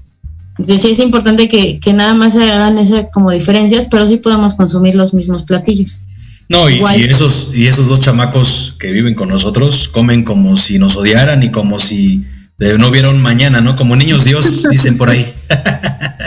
Entonces 0.51 0.81
sí 0.81 0.91
es 0.91 0.99
importante 0.99 1.47
que, 1.47 1.79
que, 1.79 1.93
nada 1.93 2.13
más 2.13 2.33
se 2.33 2.51
hagan 2.51 2.77
esas 2.77 3.07
como 3.11 3.31
diferencias, 3.31 3.87
pero 3.89 4.07
sí 4.07 4.17
podemos 4.17 4.53
consumir 4.53 4.95
los 4.95 5.13
mismos 5.15 5.43
platillos. 5.43 6.01
No, 6.49 6.69
y, 6.69 6.81
y, 6.97 7.03
esos, 7.03 7.51
y 7.53 7.67
esos 7.67 7.87
dos 7.87 7.99
chamacos 7.99 8.75
que 8.79 8.91
viven 8.91 9.15
con 9.15 9.29
nosotros 9.29 9.87
comen 9.89 10.23
como 10.23 10.55
si 10.55 10.79
nos 10.79 10.95
odiaran 10.95 11.41
y 11.43 11.51
como 11.51 11.77
si 11.77 12.25
no 12.59 12.91
vieron 12.91 13.21
mañana, 13.21 13.61
¿no? 13.61 13.75
Como 13.75 13.95
niños 13.95 14.25
Dios, 14.25 14.67
dicen 14.69 14.97
por 14.97 15.09
ahí. 15.09 15.25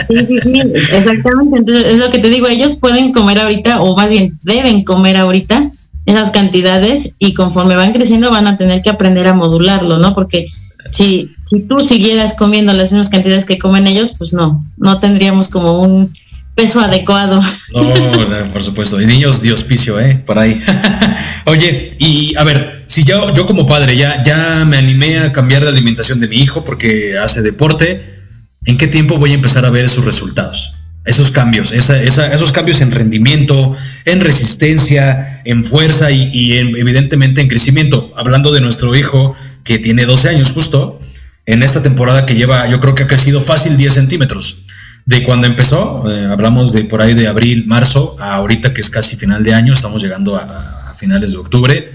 Sí, 0.07 0.17
sí, 0.27 0.37
sí, 0.39 0.59
exactamente. 0.93 1.57
Entonces, 1.57 1.85
es 1.93 1.99
lo 1.99 2.09
que 2.09 2.19
te 2.19 2.29
digo, 2.29 2.47
ellos 2.47 2.75
pueden 2.75 3.11
comer 3.11 3.39
ahorita, 3.39 3.81
o 3.81 3.95
más 3.95 4.11
bien 4.11 4.37
deben 4.43 4.83
comer 4.83 5.17
ahorita 5.17 5.71
esas 6.05 6.31
cantidades 6.31 7.15
y 7.19 7.33
conforme 7.33 7.75
van 7.75 7.93
creciendo 7.93 8.31
van 8.31 8.47
a 8.47 8.57
tener 8.57 8.81
que 8.81 8.89
aprender 8.89 9.27
a 9.27 9.33
modularlo, 9.33 9.99
¿no? 9.99 10.13
Porque 10.13 10.45
si, 10.91 11.29
si 11.49 11.61
tú 11.61 11.79
siguieras 11.79 12.35
comiendo 12.35 12.73
las 12.73 12.91
mismas 12.91 13.09
cantidades 13.09 13.45
que 13.45 13.59
comen 13.59 13.87
ellos, 13.87 14.15
pues 14.17 14.33
no, 14.33 14.65
no 14.77 14.99
tendríamos 14.99 15.49
como 15.49 15.81
un 15.81 16.13
peso 16.55 16.81
adecuado. 16.81 17.41
No, 17.73 18.45
por 18.51 18.63
supuesto. 18.63 19.01
Y 19.01 19.05
niños 19.05 19.41
de 19.41 19.51
¿eh? 19.51 20.23
Por 20.25 20.39
ahí. 20.39 20.59
Oye, 21.45 21.95
y 21.99 22.35
a 22.37 22.43
ver, 22.43 22.83
si 22.87 23.03
yo, 23.03 23.33
yo 23.33 23.45
como 23.45 23.65
padre 23.65 23.95
ya, 23.95 24.21
ya 24.23 24.65
me 24.65 24.77
animé 24.77 25.19
a 25.19 25.31
cambiar 25.31 25.63
la 25.63 25.69
alimentación 25.69 26.19
de 26.19 26.27
mi 26.27 26.37
hijo 26.37 26.63
porque 26.65 27.17
hace 27.17 27.41
deporte, 27.41 28.21
¿en 28.65 28.77
qué 28.77 28.87
tiempo 28.87 29.17
voy 29.17 29.31
a 29.31 29.35
empezar 29.35 29.65
a 29.65 29.69
ver 29.69 29.85
esos 29.85 30.05
resultados? 30.05 30.75
Esos 31.03 31.31
cambios, 31.31 31.71
esos 31.71 32.51
cambios 32.51 32.79
en 32.81 32.91
rendimiento, 32.91 33.75
en 34.05 34.21
resistencia, 34.21 35.41
en 35.45 35.65
fuerza 35.65 36.11
y, 36.11 36.53
evidentemente 36.53 37.41
en 37.41 37.47
crecimiento. 37.47 38.13
Hablando 38.15 38.51
de 38.51 38.61
nuestro 38.61 38.95
hijo 38.95 39.35
que 39.63 39.79
tiene 39.79 40.05
12 40.05 40.29
años 40.29 40.51
justo, 40.51 40.99
en 41.47 41.63
esta 41.63 41.81
temporada 41.81 42.27
que 42.27 42.35
lleva, 42.35 42.67
yo 42.69 42.79
creo 42.79 42.93
que 42.93 43.03
ha 43.03 43.07
crecido 43.07 43.41
fácil 43.41 43.77
10 43.77 43.93
centímetros 43.93 44.59
de 45.05 45.23
cuando 45.23 45.47
empezó, 45.47 46.09
eh, 46.09 46.27
hablamos 46.31 46.73
de 46.73 46.85
por 46.85 47.01
ahí 47.01 47.13
de 47.13 47.27
abril, 47.27 47.65
marzo, 47.67 48.15
a 48.19 48.35
ahorita 48.35 48.73
que 48.73 48.81
es 48.81 48.89
casi 48.89 49.15
final 49.15 49.43
de 49.43 49.53
año, 49.53 49.73
estamos 49.73 50.01
llegando 50.01 50.35
a, 50.35 50.77
finales 50.95 51.31
de 51.31 51.37
octubre, 51.39 51.91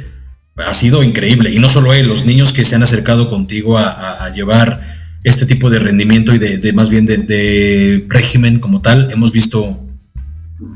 ha 0.57 0.75
sido 0.75 1.05
increíble. 1.05 1.53
Y 1.53 1.61
no 1.61 1.69
solo 1.69 1.95
él, 1.95 2.09
los 2.09 2.25
niños 2.27 2.53
que 2.53 2.65
se 2.65 2.75
han 2.75 2.83
acercado 2.83 3.29
contigo 3.29 3.79
a, 3.79 4.29
llevar 4.35 4.85
este 5.23 5.47
tipo 5.47 5.71
de 5.71 5.79
rendimiento 5.79 6.35
y 6.35 6.39
de, 6.39 6.73
más 6.73 6.91
bien 6.91 7.07
de, 7.07 8.05
régimen 8.09 8.59
como 8.59 8.83
tal, 8.83 9.09
hemos 9.13 9.31
visto 9.31 9.81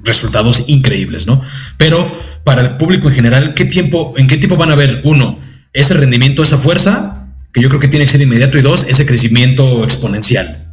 resultados 0.04 0.68
increíbles, 0.68 1.26
¿no? 1.26 1.42
Pero 1.76 2.08
para 2.44 2.62
el 2.62 2.76
público 2.76 3.08
en 3.08 3.16
general, 3.16 3.54
¿qué 3.54 3.64
tiempo, 3.64 4.14
¿en 4.16 4.28
qué 4.28 4.36
tiempo 4.36 4.56
van 4.56 4.70
a 4.70 4.76
ver, 4.76 5.00
uno, 5.02 5.40
ese 5.72 5.94
rendimiento, 5.94 6.44
esa 6.44 6.56
fuerza, 6.56 7.28
que 7.52 7.60
yo 7.60 7.68
creo 7.68 7.80
que 7.80 7.88
tiene 7.88 8.04
que 8.04 8.12
ser 8.12 8.20
inmediato, 8.20 8.58
y 8.58 8.62
dos, 8.62 8.86
ese 8.88 9.06
crecimiento 9.06 9.82
exponencial? 9.82 10.69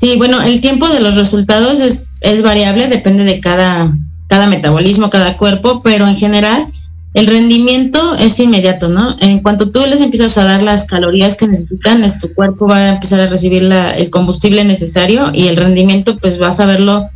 Sí, 0.00 0.16
bueno, 0.16 0.42
el 0.42 0.60
tiempo 0.60 0.88
de 0.88 1.00
los 1.00 1.16
resultados 1.16 1.80
es, 1.80 2.12
es 2.20 2.42
variable, 2.42 2.88
depende 2.88 3.24
de 3.24 3.40
cada, 3.40 3.96
cada 4.28 4.46
metabolismo, 4.46 5.10
cada 5.10 5.36
cuerpo, 5.36 5.80
pero 5.82 6.06
en 6.06 6.16
general 6.16 6.66
el 7.14 7.26
rendimiento 7.26 8.14
es 8.16 8.38
inmediato, 8.40 8.90
¿no? 8.90 9.16
En 9.20 9.40
cuanto 9.40 9.70
tú 9.70 9.80
les 9.86 10.02
empiezas 10.02 10.36
a 10.36 10.44
dar 10.44 10.62
las 10.62 10.84
calorías 10.84 11.34
que 11.34 11.48
necesitan, 11.48 12.04
es, 12.04 12.20
tu 12.20 12.34
cuerpo 12.34 12.68
va 12.68 12.76
a 12.76 12.92
empezar 12.94 13.20
a 13.20 13.26
recibir 13.26 13.62
el 13.62 14.10
combustible 14.10 14.64
necesario 14.64 15.30
y 15.32 15.48
el 15.48 15.56
rendimiento 15.56 16.18
pues 16.18 16.38
vas 16.38 16.60
a 16.60 16.66
verlo 16.66 17.08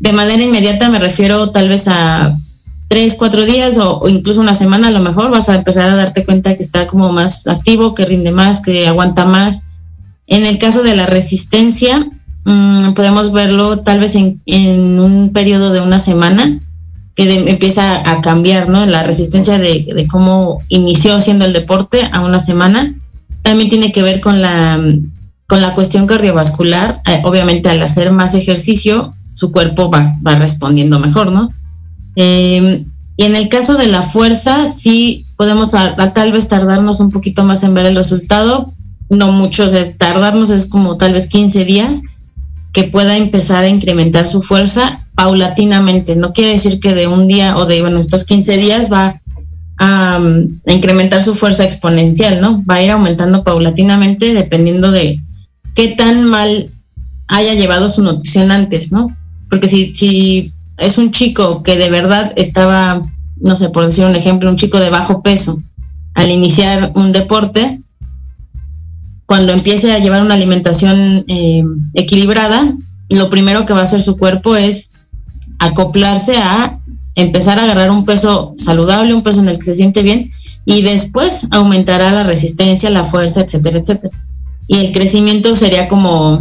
de 0.00 0.12
manera 0.12 0.42
inmediata, 0.42 0.90
me 0.90 0.98
refiero 0.98 1.50
tal 1.50 1.68
vez 1.68 1.86
a 1.86 2.36
tres, 2.88 3.14
cuatro 3.16 3.46
días 3.46 3.78
o, 3.78 4.00
o, 4.00 4.08
incluso 4.08 4.40
una 4.40 4.54
semana 4.54 4.88
a 4.88 4.90
lo 4.90 4.98
mejor, 4.98 5.30
vas 5.30 5.48
a 5.48 5.54
empezar 5.54 5.88
a 5.88 5.94
darte 5.94 6.24
cuenta 6.24 6.56
que 6.56 6.62
está 6.64 6.88
como 6.88 7.12
más 7.12 7.46
activo, 7.46 7.94
que 7.94 8.06
rinde 8.06 8.32
más, 8.32 8.58
que 8.58 8.88
aguanta 8.88 9.24
más. 9.24 9.62
En 10.26 10.44
el 10.44 10.58
caso 10.58 10.82
de 10.82 10.96
la 10.96 11.06
resistencia, 11.06 12.08
Mm, 12.44 12.92
podemos 12.92 13.32
verlo 13.32 13.80
tal 13.80 14.00
vez 14.00 14.14
en, 14.14 15.00
un 15.00 15.30
periodo 15.32 15.72
de 15.72 15.80
una 15.80 15.98
semana 15.98 16.60
que 17.14 17.32
empieza 17.48 18.10
a 18.10 18.20
cambiar, 18.20 18.68
¿no? 18.68 18.84
La 18.86 19.02
resistencia 19.02 19.58
de, 19.58 20.06
cómo 20.10 20.60
inició 20.68 21.14
haciendo 21.14 21.44
el 21.44 21.52
deporte 21.52 22.08
a 22.12 22.20
una 22.20 22.40
semana. 22.40 22.94
También 23.42 23.70
tiene 23.70 23.92
que 23.92 24.02
ver 24.02 24.20
con 24.20 24.42
la, 24.42 24.80
con 25.46 25.60
la 25.60 25.74
cuestión 25.74 26.06
cardiovascular. 26.06 27.00
Eh, 27.06 27.22
obviamente 27.24 27.68
al 27.68 27.82
hacer 27.82 28.10
más 28.10 28.34
ejercicio, 28.34 29.14
su 29.32 29.52
cuerpo 29.52 29.90
va, 29.90 30.16
va 30.26 30.34
respondiendo 30.34 30.98
mejor, 30.98 31.30
¿no? 31.32 31.52
Em, 32.16 32.86
Y 33.16 33.24
en 33.24 33.36
el 33.36 33.48
caso 33.48 33.76
de 33.76 33.86
la 33.86 34.02
fuerza, 34.02 34.66
sí 34.66 35.24
podemos 35.36 35.70
tal 35.70 36.32
vez 36.32 36.48
tardarnos 36.48 36.98
un 36.98 37.10
poquito 37.10 37.44
más 37.44 37.62
en 37.62 37.74
ver 37.74 37.86
el 37.86 37.96
resultado, 37.96 38.72
no 39.08 39.30
mucho, 39.30 39.66
tardarnos 39.96 40.50
es 40.50 40.66
como 40.66 40.96
tal 40.96 41.12
vez 41.12 41.28
15 41.28 41.64
días, 41.64 42.00
que 42.74 42.84
pueda 42.84 43.16
empezar 43.16 43.64
a 43.64 43.68
incrementar 43.68 44.26
su 44.26 44.42
fuerza 44.42 45.06
paulatinamente. 45.14 46.16
No 46.16 46.32
quiere 46.32 46.50
decir 46.50 46.80
que 46.80 46.92
de 46.92 47.06
un 47.06 47.28
día 47.28 47.56
o 47.56 47.66
de, 47.66 47.80
bueno, 47.80 48.00
estos 48.00 48.24
15 48.24 48.56
días 48.58 48.92
va 48.92 49.22
a, 49.78 50.16
a 50.16 50.72
incrementar 50.72 51.22
su 51.22 51.36
fuerza 51.36 51.64
exponencial, 51.64 52.40
¿no? 52.40 52.64
Va 52.68 52.74
a 52.74 52.82
ir 52.82 52.90
aumentando 52.90 53.44
paulatinamente 53.44 54.34
dependiendo 54.34 54.90
de 54.90 55.20
qué 55.76 55.88
tan 55.88 56.24
mal 56.24 56.68
haya 57.28 57.54
llevado 57.54 57.88
su 57.88 58.02
nutrición 58.02 58.50
antes, 58.50 58.90
¿no? 58.90 59.16
Porque 59.48 59.68
si, 59.68 59.94
si 59.94 60.52
es 60.76 60.98
un 60.98 61.12
chico 61.12 61.62
que 61.62 61.76
de 61.76 61.90
verdad 61.90 62.32
estaba, 62.34 63.02
no 63.36 63.54
sé, 63.54 63.70
por 63.70 63.86
decir 63.86 64.04
un 64.04 64.16
ejemplo, 64.16 64.50
un 64.50 64.56
chico 64.56 64.80
de 64.80 64.90
bajo 64.90 65.22
peso, 65.22 65.62
al 66.14 66.28
iniciar 66.28 66.90
un 66.96 67.12
deporte, 67.12 67.83
cuando 69.26 69.52
empiece 69.52 69.92
a 69.92 69.98
llevar 69.98 70.22
una 70.22 70.34
alimentación 70.34 71.24
eh, 71.28 71.64
equilibrada, 71.94 72.74
lo 73.08 73.30
primero 73.30 73.66
que 73.66 73.72
va 73.72 73.80
a 73.80 73.84
hacer 73.84 74.02
su 74.02 74.16
cuerpo 74.16 74.56
es 74.56 74.92
acoplarse 75.58 76.36
a 76.36 76.78
empezar 77.14 77.58
a 77.58 77.64
agarrar 77.64 77.90
un 77.90 78.04
peso 78.04 78.54
saludable, 78.58 79.14
un 79.14 79.22
peso 79.22 79.40
en 79.40 79.48
el 79.48 79.56
que 79.56 79.64
se 79.64 79.74
siente 79.74 80.02
bien, 80.02 80.30
y 80.64 80.82
después 80.82 81.46
aumentará 81.50 82.10
la 82.12 82.22
resistencia, 82.22 82.90
la 82.90 83.04
fuerza, 83.04 83.42
etcétera, 83.42 83.78
etcétera. 83.78 84.16
Y 84.66 84.78
el 84.78 84.92
crecimiento 84.92 85.56
sería 85.56 85.88
como 85.88 86.40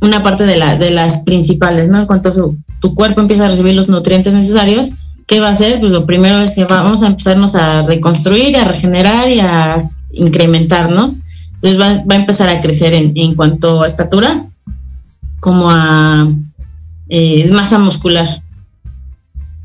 una 0.00 0.22
parte 0.22 0.44
de, 0.44 0.56
la, 0.56 0.76
de 0.76 0.90
las 0.90 1.22
principales, 1.22 1.88
¿no? 1.88 2.00
En 2.00 2.06
cuanto 2.06 2.28
a 2.28 2.32
su, 2.32 2.56
tu 2.80 2.94
cuerpo 2.94 3.20
empieza 3.20 3.46
a 3.46 3.48
recibir 3.48 3.74
los 3.74 3.88
nutrientes 3.88 4.34
necesarios, 4.34 4.90
¿qué 5.26 5.38
va 5.40 5.48
a 5.48 5.52
hacer? 5.52 5.78
Pues 5.78 5.92
lo 5.92 6.04
primero 6.04 6.40
es 6.40 6.56
que 6.56 6.64
vamos 6.64 7.02
a 7.02 7.06
empezarnos 7.06 7.54
a 7.54 7.82
reconstruir, 7.82 8.56
a 8.56 8.64
regenerar 8.64 9.28
y 9.30 9.38
a 9.40 9.88
incrementar, 10.12 10.90
¿no? 10.90 11.14
Entonces 11.62 11.80
va, 11.80 12.14
a 12.14 12.18
empezar 12.18 12.48
a 12.48 12.60
crecer 12.60 12.92
en, 12.92 13.34
cuanto 13.36 13.82
a 13.82 13.86
estatura, 13.86 14.46
como 15.38 15.70
a 15.70 16.28
eh, 17.08 17.48
masa 17.52 17.78
muscular. 17.78 18.26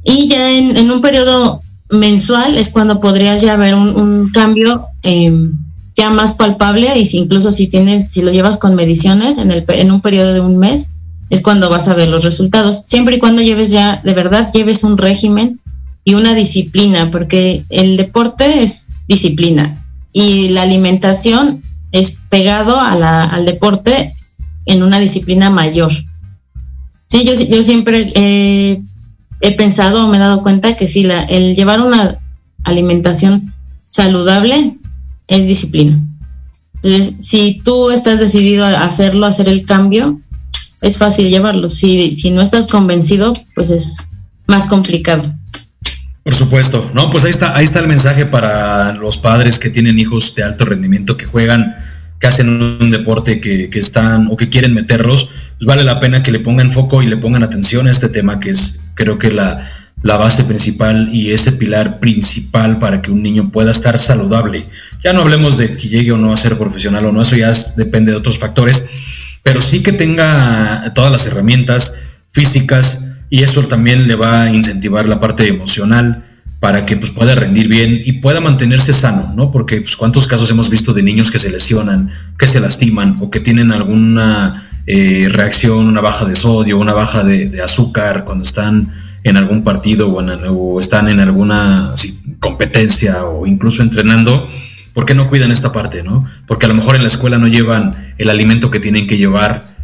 Y 0.03 0.27
ya 0.27 0.51
en, 0.51 0.91
un 0.91 1.01
periodo 1.01 1.61
mensual 1.89 2.55
es 2.55 2.69
cuando 2.69 2.99
podrías 2.99 3.41
ya 3.41 3.55
ver 3.57 3.73
un, 3.73 4.29
cambio 4.31 4.85
em, 5.01 5.53
ya 5.95 6.11
más 6.11 6.33
palpable 6.33 6.99
y 6.99 7.07
si 7.07 7.17
incluso 7.17 7.51
si 7.51 7.67
tienes, 7.67 8.11
si 8.11 8.21
lo 8.21 8.31
llevas 8.31 8.57
con 8.57 8.75
mediciones 8.75 9.39
en, 9.39 9.49
el, 9.49 9.65
en 9.67 9.91
un 9.91 10.01
periodo 10.01 10.33
de 10.33 10.41
un 10.41 10.59
mes, 10.59 10.85
es 11.31 11.41
cuando 11.41 11.69
vas 11.69 11.87
a 11.87 11.95
ver 11.95 12.09
los 12.09 12.23
resultados. 12.23 12.83
Siempre 12.85 13.15
y 13.15 13.19
cuando 13.19 13.41
lleves 13.41 13.71
ya, 13.71 14.01
de 14.03 14.13
verdad, 14.13 14.51
lleves 14.53 14.83
un 14.83 14.99
régimen 14.99 15.59
y 16.03 16.13
una 16.13 16.35
disciplina, 16.35 17.09
porque 17.09 17.65
el 17.69 17.97
deporte 17.97 18.61
es 18.61 18.89
disciplina 19.07 19.83
y 20.13 20.49
la 20.49 20.61
alimentación 20.61 21.63
es 21.91 22.19
pegado 22.29 22.79
a 22.79 22.95
la, 22.95 23.23
al 23.23 23.45
deporte 23.45 24.13
en 24.65 24.83
una 24.83 24.99
disciplina 24.99 25.49
mayor. 25.49 25.91
Sí, 27.07 27.25
yo, 27.25 27.33
yo 27.33 27.63
siempre 27.63 28.11
he 29.41 29.51
pensado 29.55 30.07
me 30.07 30.17
he 30.17 30.19
dado 30.19 30.43
cuenta 30.43 30.75
que 30.75 30.87
sí, 30.87 31.03
la, 31.03 31.23
el 31.23 31.55
llevar 31.55 31.79
una 31.79 32.17
alimentación 32.63 33.53
saludable 33.87 34.77
es 35.27 35.47
disciplina. 35.47 36.01
Entonces, 36.75 37.15
si 37.25 37.59
tú 37.63 37.89
estás 37.89 38.19
decidido 38.19 38.65
a 38.65 38.83
hacerlo, 38.83 39.25
a 39.25 39.29
hacer 39.29 39.49
el 39.49 39.65
cambio, 39.65 40.21
es 40.81 40.97
fácil 40.97 41.29
llevarlo. 41.29 41.69
Si, 41.69 42.15
si 42.15 42.29
no 42.29 42.41
estás 42.41 42.67
convencido, 42.67 43.33
pues 43.55 43.71
es 43.71 43.95
más 44.45 44.67
complicado. 44.67 45.33
Por 46.27 46.35
supuesto, 46.35 46.91
no, 46.93 47.09
pues 47.09 47.23
ahí 47.23 47.29
está, 47.29 47.55
ahí 47.55 47.63
está 47.63 47.79
el 47.79 47.87
mensaje 47.87 48.25
para 48.25 48.91
los 48.95 49.17
padres 49.17 49.57
que 49.57 49.69
tienen 49.69 49.97
hijos 49.97 50.35
de 50.35 50.43
alto 50.43 50.65
rendimiento, 50.65 51.15
que 51.15 51.23
juegan, 51.23 51.77
que 52.19 52.27
hacen 52.27 52.49
un 52.49 52.91
deporte, 52.91 53.39
que, 53.39 53.69
que 53.69 53.79
están 53.79 54.27
o 54.29 54.35
que 54.35 54.49
quieren 54.49 54.73
meterlos, 54.73 55.29
pues 55.57 55.65
vale 55.65 55.85
la 55.85 56.01
pena 56.01 56.23
que 56.23 56.33
le 56.33 56.41
pongan 56.41 56.73
foco 56.73 57.01
y 57.01 57.07
le 57.07 57.15
pongan 57.15 57.43
atención 57.43 57.87
a 57.87 57.91
este 57.91 58.09
tema, 58.09 58.41
que 58.41 58.49
es 58.49 58.91
creo 58.95 59.17
que 59.17 59.31
la, 59.31 59.71
la 60.03 60.17
base 60.17 60.43
principal 60.43 61.07
y 61.13 61.31
ese 61.31 61.53
pilar 61.53 62.01
principal 62.01 62.77
para 62.77 63.01
que 63.01 63.09
un 63.09 63.23
niño 63.23 63.49
pueda 63.49 63.71
estar 63.71 63.97
saludable. 63.97 64.67
Ya 65.01 65.13
no 65.13 65.21
hablemos 65.21 65.57
de 65.57 65.73
si 65.73 65.87
llegue 65.87 66.11
o 66.11 66.17
no 66.17 66.33
a 66.33 66.35
ser 66.35 66.57
profesional 66.57 67.05
o 67.05 67.13
no, 67.13 67.21
eso 67.21 67.37
ya 67.37 67.53
depende 67.77 68.11
de 68.11 68.17
otros 68.17 68.37
factores, 68.37 69.39
pero 69.43 69.61
sí 69.61 69.81
que 69.81 69.93
tenga 69.93 70.91
todas 70.93 71.09
las 71.09 71.25
herramientas 71.25 72.01
físicas 72.33 73.06
y 73.29 73.43
eso 73.43 73.63
también 73.63 74.07
le 74.07 74.15
va 74.15 74.43
a 74.43 74.49
incentivar 74.49 75.07
la 75.07 75.19
parte 75.19 75.47
emocional 75.47 76.23
para 76.59 76.85
que 76.85 76.97
pues, 76.97 77.11
pueda 77.11 77.35
rendir 77.35 77.67
bien 77.67 78.01
y 78.03 78.13
pueda 78.13 78.41
mantenerse 78.41 78.93
sano, 78.93 79.33
¿no? 79.35 79.51
Porque 79.51 79.81
pues, 79.81 79.95
cuántos 79.95 80.27
casos 80.27 80.49
hemos 80.49 80.69
visto 80.69 80.93
de 80.93 81.03
niños 81.03 81.29
que 81.29 81.39
se 81.39 81.51
lesionan, 81.51 82.11
que 82.37 82.47
se 82.47 82.59
lastiman 82.59 83.17
o 83.21 83.29
que 83.29 83.39
tienen 83.39 83.71
alguna 83.71 84.67
eh, 84.87 85.27
reacción, 85.29 85.87
una 85.87 86.01
baja 86.01 86.25
de 86.25 86.35
sodio, 86.35 86.79
una 86.79 86.93
baja 86.93 87.23
de, 87.23 87.61
azúcar 87.61 88.25
cuando 88.25 88.43
están 88.43 88.93
en 89.23 89.37
algún 89.37 89.63
partido 89.63 90.09
o, 90.09 90.19
o 90.19 90.79
están 90.79 91.09
en 91.09 91.19
alguna 91.19 91.93
competencia 92.39 93.25
o 93.25 93.45
incluso 93.45 93.83
entrenando, 93.83 94.47
¿por 94.93 95.05
qué 95.05 95.13
no 95.13 95.27
cuidan 95.29 95.51
esta 95.51 95.71
parte, 95.71 96.01
no? 96.01 96.25
Porque 96.47 96.65
a 96.65 96.69
lo 96.69 96.75
mejor 96.75 96.95
en 96.95 97.03
la 97.03 97.09
escuela 97.09 97.37
no 97.37 97.47
llevan 97.47 98.13
el 98.17 98.29
alimento 98.29 98.71
que 98.71 98.79
tienen 98.79 99.05
que 99.05 99.17
llevar 99.17 99.76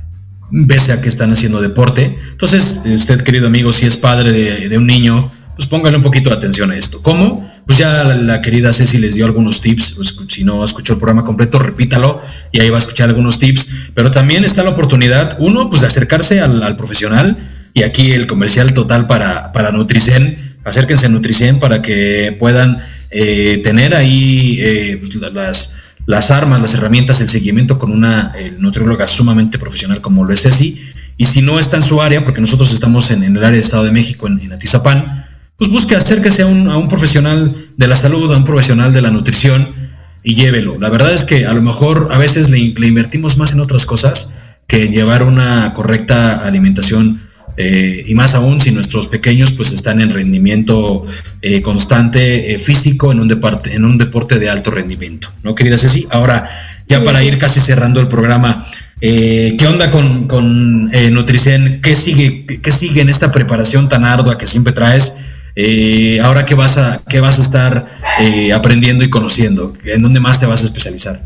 pese 0.68 0.94
a 0.94 1.02
que 1.02 1.10
están 1.10 1.32
haciendo 1.32 1.62
deporte. 1.62 2.20
Entonces, 2.32 2.84
usted, 2.86 3.22
querido 3.22 3.48
amigo, 3.48 3.74
si 3.74 3.86
es 3.86 3.98
padre 3.98 4.32
de, 4.32 4.78
un 4.78 4.86
niño, 4.86 5.32
pues 5.56 5.68
póngale 5.68 5.98
un 5.98 6.04
poquito 6.04 6.30
de 6.30 6.36
atención 6.36 6.72
a 6.72 6.78
esto. 6.78 7.02
¿Cómo? 7.02 7.50
Pues 7.66 7.78
ya 7.78 8.04
la, 8.04 8.42
querida 8.42 8.74
Ceci 8.74 8.98
les 8.98 9.16
dio 9.16 9.26
algunos 9.26 9.62
tips. 9.62 9.94
Pues, 9.94 10.18
si 10.30 10.44
no 10.44 10.64
escuchó 10.64 10.94
el 10.94 11.00
programa 11.00 11.26
completo, 11.26 11.60
repítalo 11.60 12.22
y 12.52 12.62
ahí 12.62 12.70
va 12.70 12.78
a 12.78 12.80
escuchar 12.80 13.10
algunos 13.10 13.40
tips. 13.40 13.92
Pero 13.94 14.12
también 14.12 14.44
está 14.44 14.64
la 14.64 14.72
oportunidad, 14.72 15.38
uno, 15.40 15.70
pues 15.70 15.82
de 15.82 15.88
acercarse 15.88 16.42
al, 16.42 16.76
profesional. 16.78 17.38
Y 17.74 17.84
aquí 17.84 18.12
el 18.12 18.28
comercial 18.28 18.74
total 18.74 19.08
para, 19.08 19.52
para 19.52 19.72
Nutricen. 19.72 20.58
Acérquense 20.64 21.08
a 21.08 21.10
Nutricen 21.10 21.60
para 21.60 21.82
que 21.82 22.36
puedan 22.40 22.82
eh, 23.10 23.62
tener 23.64 23.96
ahí 23.96 24.60
eh, 24.62 24.98
pues, 25.00 25.16
las 25.34 25.84
las 26.06 26.32
armas, 26.32 26.62
las 26.62 26.74
herramientas, 26.74 27.22
el 27.22 27.30
seguimiento 27.30 27.80
con 27.80 27.92
una 27.92 28.34
nutrióloga 28.58 29.08
sumamente 29.08 29.58
profesional 29.58 30.02
como 30.02 30.26
lo 30.26 30.34
es 30.34 30.42
Ceci. 30.42 30.82
Y 31.18 31.26
si 31.26 31.42
no 31.42 31.60
está 31.60 31.78
en 31.78 31.84
su 31.84 32.02
área, 32.02 32.24
porque 32.24 32.42
nosotros 32.42 32.74
estamos 32.74 33.12
en, 33.12 33.24
el 33.24 33.38
área 33.38 33.52
de 33.52 33.60
Estado 33.60 33.84
de 33.86 33.92
México, 33.92 34.28
en, 34.28 34.52
Atizapán, 34.52 35.28
pues 35.58 35.70
busque 35.70 35.96
acérquese 35.96 36.42
a 36.42 36.48
un, 36.48 36.70
a 36.70 36.78
un 36.78 36.88
profesional 36.88 37.68
de 37.78 37.88
la 37.88 37.96
salud, 37.96 38.32
a 38.34 38.38
un 38.38 38.44
profesional 38.44 38.92
de 38.92 39.02
la 39.02 39.12
nutrición 39.12 39.68
y 40.24 40.36
llévelo. 40.36 40.80
La 40.80 40.90
verdad 40.90 41.14
es 41.14 41.26
que 41.26 41.46
a 41.46 41.54
lo 41.54 41.62
mejor 41.62 42.10
a 42.12 42.18
veces 42.18 42.50
le, 42.50 42.74
le 42.78 42.88
invertimos 42.88 43.38
más 43.38 43.54
en 43.54 43.60
otras 43.60 43.86
cosas 43.86 44.36
que 44.68 44.86
en 44.86 44.94
llevar 44.94 45.24
una 45.24 45.74
correcta 45.74 46.38
alimentación 46.46 47.22
eh, 47.56 48.06
y 48.08 48.16
más 48.16 48.34
aún 48.34 48.60
si 48.60 48.72
nuestros 48.72 49.08
pequeños 49.08 49.52
pues 49.52 49.72
están 49.72 50.02
en 50.02 50.10
rendimiento 50.10 51.06
eh, 51.42 51.62
constante 51.62 52.56
eh, 52.56 52.60
físico 52.60 53.12
en 53.12 53.20
un, 53.20 53.28
deporte, 53.28 53.76
en 53.76 53.86
un 53.86 53.98
deporte 54.00 54.40
de 54.40 54.50
alto 54.50 54.72
rendimiento, 54.72 55.30
¿no, 55.44 55.54
querida 55.54 55.78
Ceci? 55.78 56.08
Ahora, 56.10 56.50
ya 56.88 57.04
para 57.04 57.24
ir 57.24 57.38
casi 57.38 57.60
cerrando 57.60 58.02
el 58.02 58.08
programa, 58.08 58.66
¿qué 59.00 59.66
onda 59.70 59.90
con, 59.90 60.28
con 60.28 60.92
Nutricen? 61.12 61.82
¿Qué 61.82 61.96
sigue, 61.96 62.46
¿Qué 62.46 62.72
sigue 62.72 63.02
en 63.02 63.10
esta 63.10 63.32
preparación 63.32 63.88
tan 63.88 64.04
ardua 64.04 64.38
que 64.38 64.48
siempre 64.48 64.74
traes? 64.74 65.20
ahora 66.24 66.46
qué 66.46 66.56
vas 66.56 66.78
a 66.78 67.02
qué 67.08 67.20
vas 67.20 67.40
a 67.40 67.44
estar 67.44 67.88
aprendiendo 68.54 69.04
y 69.04 69.10
conociendo, 69.10 69.74
¿en 69.86 70.02
dónde 70.02 70.20
más 70.20 70.40
te 70.40 70.46
vas 70.46 70.62
a 70.62 70.66
especializar? 70.66 71.22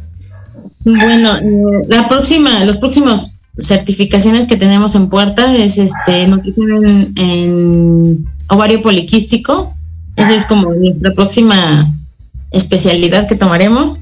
Bueno, 0.83 1.39
la 1.87 2.07
próxima, 2.07 2.63
los 2.63 2.77
próximos 2.77 3.36
certificaciones 3.59 4.45
que 4.45 4.57
tenemos 4.57 4.95
en 4.95 5.09
puerta 5.09 5.55
es 5.55 5.77
este 5.77 6.27
nutrición 6.27 7.13
en, 7.15 8.27
ovario 8.49 8.81
poliquístico. 8.81 9.73
Esa 10.15 10.33
es 10.33 10.45
como 10.45 10.73
nuestra 10.73 11.13
próxima 11.13 11.93
especialidad 12.51 13.27
que 13.27 13.35
tomaremos. 13.35 13.99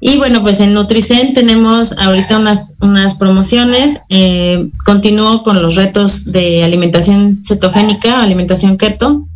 Y 0.00 0.16
bueno, 0.18 0.42
pues 0.42 0.60
en 0.60 0.74
Nutricen 0.74 1.34
tenemos 1.34 1.92
ahorita 1.98 2.38
unas, 2.38 2.76
unas 2.80 3.16
promociones. 3.16 3.98
Eh, 4.08 4.70
continúo 4.84 5.42
con 5.42 5.60
los 5.60 5.74
retos 5.74 6.30
de 6.30 6.62
alimentación 6.62 7.42
cetogénica, 7.44 8.22
alimentación 8.22 8.78
keto, 8.78 9.26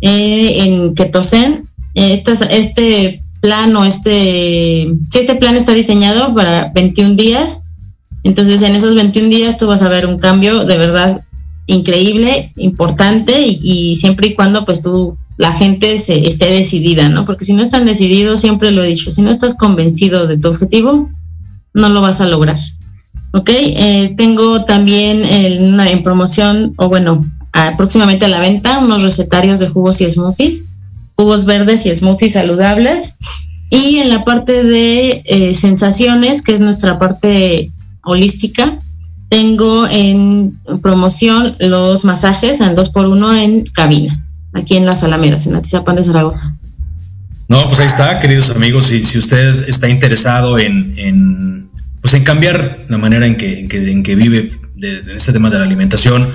eh, 0.00 0.64
en 0.64 0.94
Ketosen. 0.94 1.68
este, 1.94 2.32
este 2.50 3.22
plan 3.40 3.76
o 3.76 3.84
este, 3.84 4.88
si 5.10 5.18
este 5.18 5.34
plan 5.36 5.56
está 5.56 5.72
diseñado 5.72 6.34
para 6.34 6.72
21 6.74 7.14
días, 7.14 7.65
entonces, 8.26 8.62
en 8.62 8.74
esos 8.74 8.94
21 8.94 9.28
días 9.28 9.56
tú 9.56 9.66
vas 9.66 9.82
a 9.82 9.88
ver 9.88 10.06
un 10.06 10.18
cambio 10.18 10.64
de 10.64 10.76
verdad 10.76 11.24
increíble, 11.66 12.52
importante 12.56 13.40
y, 13.40 13.96
siempre 13.96 14.28
y 14.28 14.34
cuando 14.34 14.64
pues 14.64 14.82
tú, 14.82 15.16
la 15.36 15.52
gente 15.52 15.98
se 15.98 16.26
esté 16.26 16.46
decidida, 16.46 17.08
¿no? 17.08 17.24
Porque 17.24 17.44
si 17.44 17.52
no 17.52 17.62
están 17.62 17.86
decididos, 17.86 18.40
siempre 18.40 18.72
lo 18.72 18.82
he 18.82 18.88
dicho, 18.88 19.10
si 19.10 19.22
no 19.22 19.30
estás 19.30 19.54
convencido 19.54 20.26
de 20.26 20.38
tu 20.38 20.48
objetivo, 20.48 21.10
no 21.74 21.88
lo 21.88 22.00
vas 22.00 22.20
a 22.20 22.26
lograr. 22.26 22.58
¿Ok? 23.32 23.50
Eh, 23.52 24.14
tengo 24.16 24.64
también 24.64 25.24
en, 25.24 26.02
promoción, 26.02 26.74
o 26.78 26.88
bueno, 26.88 27.30
próximamente 27.76 28.24
a 28.24 28.28
la 28.28 28.40
venta, 28.40 28.78
unos 28.78 29.02
recetarios 29.02 29.60
de 29.60 29.68
jugos 29.68 30.00
y 30.00 30.10
smoothies 30.10 30.64
jugos 31.16 31.46
verdes 31.46 31.86
y 31.86 31.94
smoothies 31.94 32.34
saludables. 32.34 33.16
Y 33.70 33.96
en 33.96 34.10
la 34.10 34.24
parte 34.24 34.62
de 34.62 35.22
eh, 35.24 35.54
sensaciones, 35.54 36.42
que 36.42 36.52
es 36.52 36.60
nuestra 36.60 36.98
parte 36.98 37.72
holística, 38.06 38.78
tengo 39.28 39.86
en 39.88 40.58
promoción 40.82 41.56
los 41.58 42.04
masajes 42.04 42.60
en 42.60 42.74
dos 42.74 42.90
por 42.90 43.06
uno 43.06 43.34
en 43.34 43.64
cabina, 43.66 44.24
aquí 44.54 44.76
en 44.76 44.86
las 44.86 45.02
Alamedas, 45.02 45.46
en 45.46 45.56
Atizapán 45.56 45.96
de 45.96 46.04
Zaragoza. 46.04 46.56
No, 47.48 47.66
pues 47.68 47.80
ahí 47.80 47.86
está, 47.86 48.18
queridos 48.20 48.50
amigos. 48.50 48.84
Si, 48.86 49.02
si 49.02 49.18
usted 49.18 49.68
está 49.68 49.88
interesado 49.88 50.58
en, 50.58 51.68
pues 52.00 52.14
en 52.14 52.24
cambiar 52.24 52.86
la 52.88 52.98
manera 52.98 53.26
en 53.26 53.36
que, 53.36 53.68
en 53.70 54.02
que, 54.02 54.14
vive 54.14 54.50
de, 54.74 55.02
este 55.14 55.32
tema 55.32 55.50
de 55.50 55.58
la 55.58 55.64
alimentación, 55.64 56.28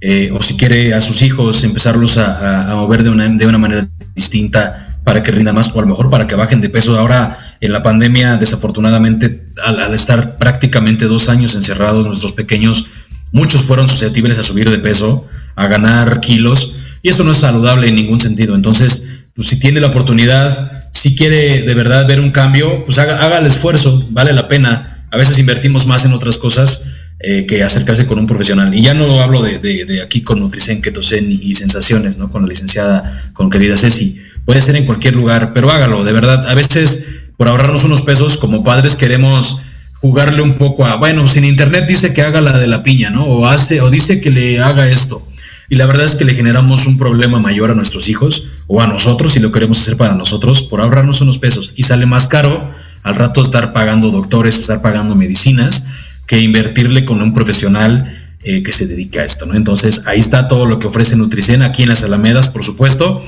eh, 0.00 0.30
o 0.32 0.42
si 0.42 0.56
quiere 0.56 0.94
a 0.94 1.00
sus 1.00 1.22
hijos 1.22 1.64
empezarlos 1.64 2.18
a, 2.18 2.72
mover 2.74 3.02
de 3.02 3.46
una 3.46 3.58
manera 3.58 3.88
distinta 4.14 4.85
para 5.06 5.22
que 5.22 5.30
rindan 5.30 5.54
más, 5.54 5.70
o 5.72 5.78
a 5.78 5.82
lo 5.82 5.86
mejor 5.86 6.10
para 6.10 6.26
que 6.26 6.34
bajen 6.34 6.60
de 6.60 6.68
peso. 6.68 6.98
Ahora, 6.98 7.38
en 7.60 7.72
la 7.72 7.80
pandemia, 7.80 8.38
desafortunadamente, 8.38 9.46
al, 9.64 9.94
estar 9.94 10.36
prácticamente 10.36 11.04
dos 11.04 11.28
años 11.28 11.54
encerrados, 11.54 12.08
nuestros 12.08 12.32
pequeños, 12.32 12.86
muchos 13.30 13.60
fueron 13.62 13.88
susceptibles 13.88 14.36
a 14.36 14.42
subir 14.42 14.68
de 14.68 14.80
peso, 14.80 15.28
a 15.54 15.68
ganar 15.68 16.18
kilos, 16.18 16.74
y 17.02 17.10
eso 17.10 17.22
no 17.22 17.30
es 17.30 17.36
saludable 17.36 17.86
en 17.86 17.94
ningún 17.94 18.18
sentido. 18.18 18.56
Entonces, 18.56 19.20
pues 19.36 19.46
si 19.46 19.60
tiene 19.60 19.80
la 19.80 19.86
oportunidad, 19.86 20.90
si 20.90 21.14
quiere 21.14 21.62
de 21.62 21.74
verdad 21.74 22.08
ver 22.08 22.18
un 22.18 22.32
cambio, 22.32 22.84
pues 22.84 22.98
haga, 22.98 23.38
el 23.38 23.46
esfuerzo, 23.46 24.08
vale 24.10 24.32
la 24.32 24.48
pena. 24.48 25.06
A 25.12 25.16
veces 25.16 25.38
invertimos 25.38 25.86
más 25.86 26.04
en 26.04 26.14
otras 26.14 26.36
cosas 26.36 26.86
eh, 27.20 27.46
que 27.46 27.62
acercarse 27.62 28.08
con 28.08 28.18
un 28.18 28.26
profesional. 28.26 28.74
Y 28.74 28.82
ya 28.82 28.94
no 28.94 29.22
hablo 29.22 29.40
de, 29.40 29.60
de, 29.60 30.02
aquí 30.02 30.22
con 30.22 30.40
Nutricen, 30.40 30.82
Ketosen 30.82 31.30
y, 31.30 31.54
Sensaciones, 31.54 32.18
¿no? 32.18 32.32
Con 32.32 32.42
la 32.42 32.48
licenciada, 32.48 33.30
con 33.34 33.50
querida 33.50 33.76
Ceci. 33.76 34.25
Puede 34.46 34.62
ser 34.62 34.76
en 34.76 34.86
cualquier 34.86 35.14
lugar, 35.14 35.52
pero 35.52 35.70
hágalo, 35.70 36.02
de 36.04 36.14
verdad. 36.14 36.46
A 36.46 36.54
veces, 36.54 37.24
por 37.36 37.48
ahorrarnos 37.48 37.84
unos 37.84 38.00
pesos, 38.00 38.38
como 38.38 38.64
padres 38.64 38.94
queremos 38.94 39.60
jugarle 40.00 40.40
un 40.40 40.54
poco 40.54 40.86
a, 40.86 40.96
bueno, 40.96 41.28
si 41.28 41.40
en 41.40 41.44
internet 41.44 41.84
dice 41.86 42.14
que 42.14 42.22
haga 42.22 42.40
la 42.40 42.58
de 42.58 42.66
la 42.66 42.82
piña, 42.82 43.10
¿no? 43.10 43.26
O 43.26 43.46
hace, 43.46 43.82
o 43.82 43.90
dice 43.90 44.22
que 44.22 44.30
le 44.30 44.60
haga 44.60 44.88
esto 44.88 45.22
y 45.68 45.76
la 45.76 45.86
verdad 45.86 46.04
es 46.04 46.14
que 46.14 46.24
le 46.24 46.34
generamos 46.34 46.86
un 46.86 46.96
problema 46.96 47.40
mayor 47.40 47.70
a 47.70 47.74
nuestros 47.74 48.08
hijos 48.08 48.50
o 48.66 48.80
a 48.80 48.86
nosotros 48.86 49.32
si 49.32 49.40
lo 49.40 49.52
queremos 49.52 49.80
hacer 49.80 49.96
para 49.96 50.14
nosotros 50.14 50.62
por 50.62 50.80
ahorrarnos 50.80 51.20
unos 51.20 51.38
pesos 51.38 51.72
y 51.76 51.82
sale 51.82 52.06
más 52.06 52.28
caro 52.28 52.70
al 53.02 53.14
rato 53.14 53.40
estar 53.40 53.72
pagando 53.72 54.10
doctores, 54.10 54.58
estar 54.58 54.82
pagando 54.82 55.14
medicinas 55.14 55.86
que 56.26 56.40
invertirle 56.40 57.04
con 57.04 57.22
un 57.22 57.32
profesional 57.32 58.12
eh, 58.42 58.62
que 58.62 58.72
se 58.72 58.86
dedica 58.86 59.20
a 59.20 59.24
esto, 59.24 59.46
¿no? 59.46 59.54
Entonces 59.54 60.06
ahí 60.06 60.18
está 60.18 60.48
todo 60.48 60.66
lo 60.66 60.78
que 60.78 60.86
ofrece 60.86 61.16
Nutricen 61.16 61.62
aquí 61.62 61.82
en 61.82 61.88
las 61.88 62.04
Alamedas, 62.04 62.48
por 62.48 62.64
supuesto. 62.64 63.22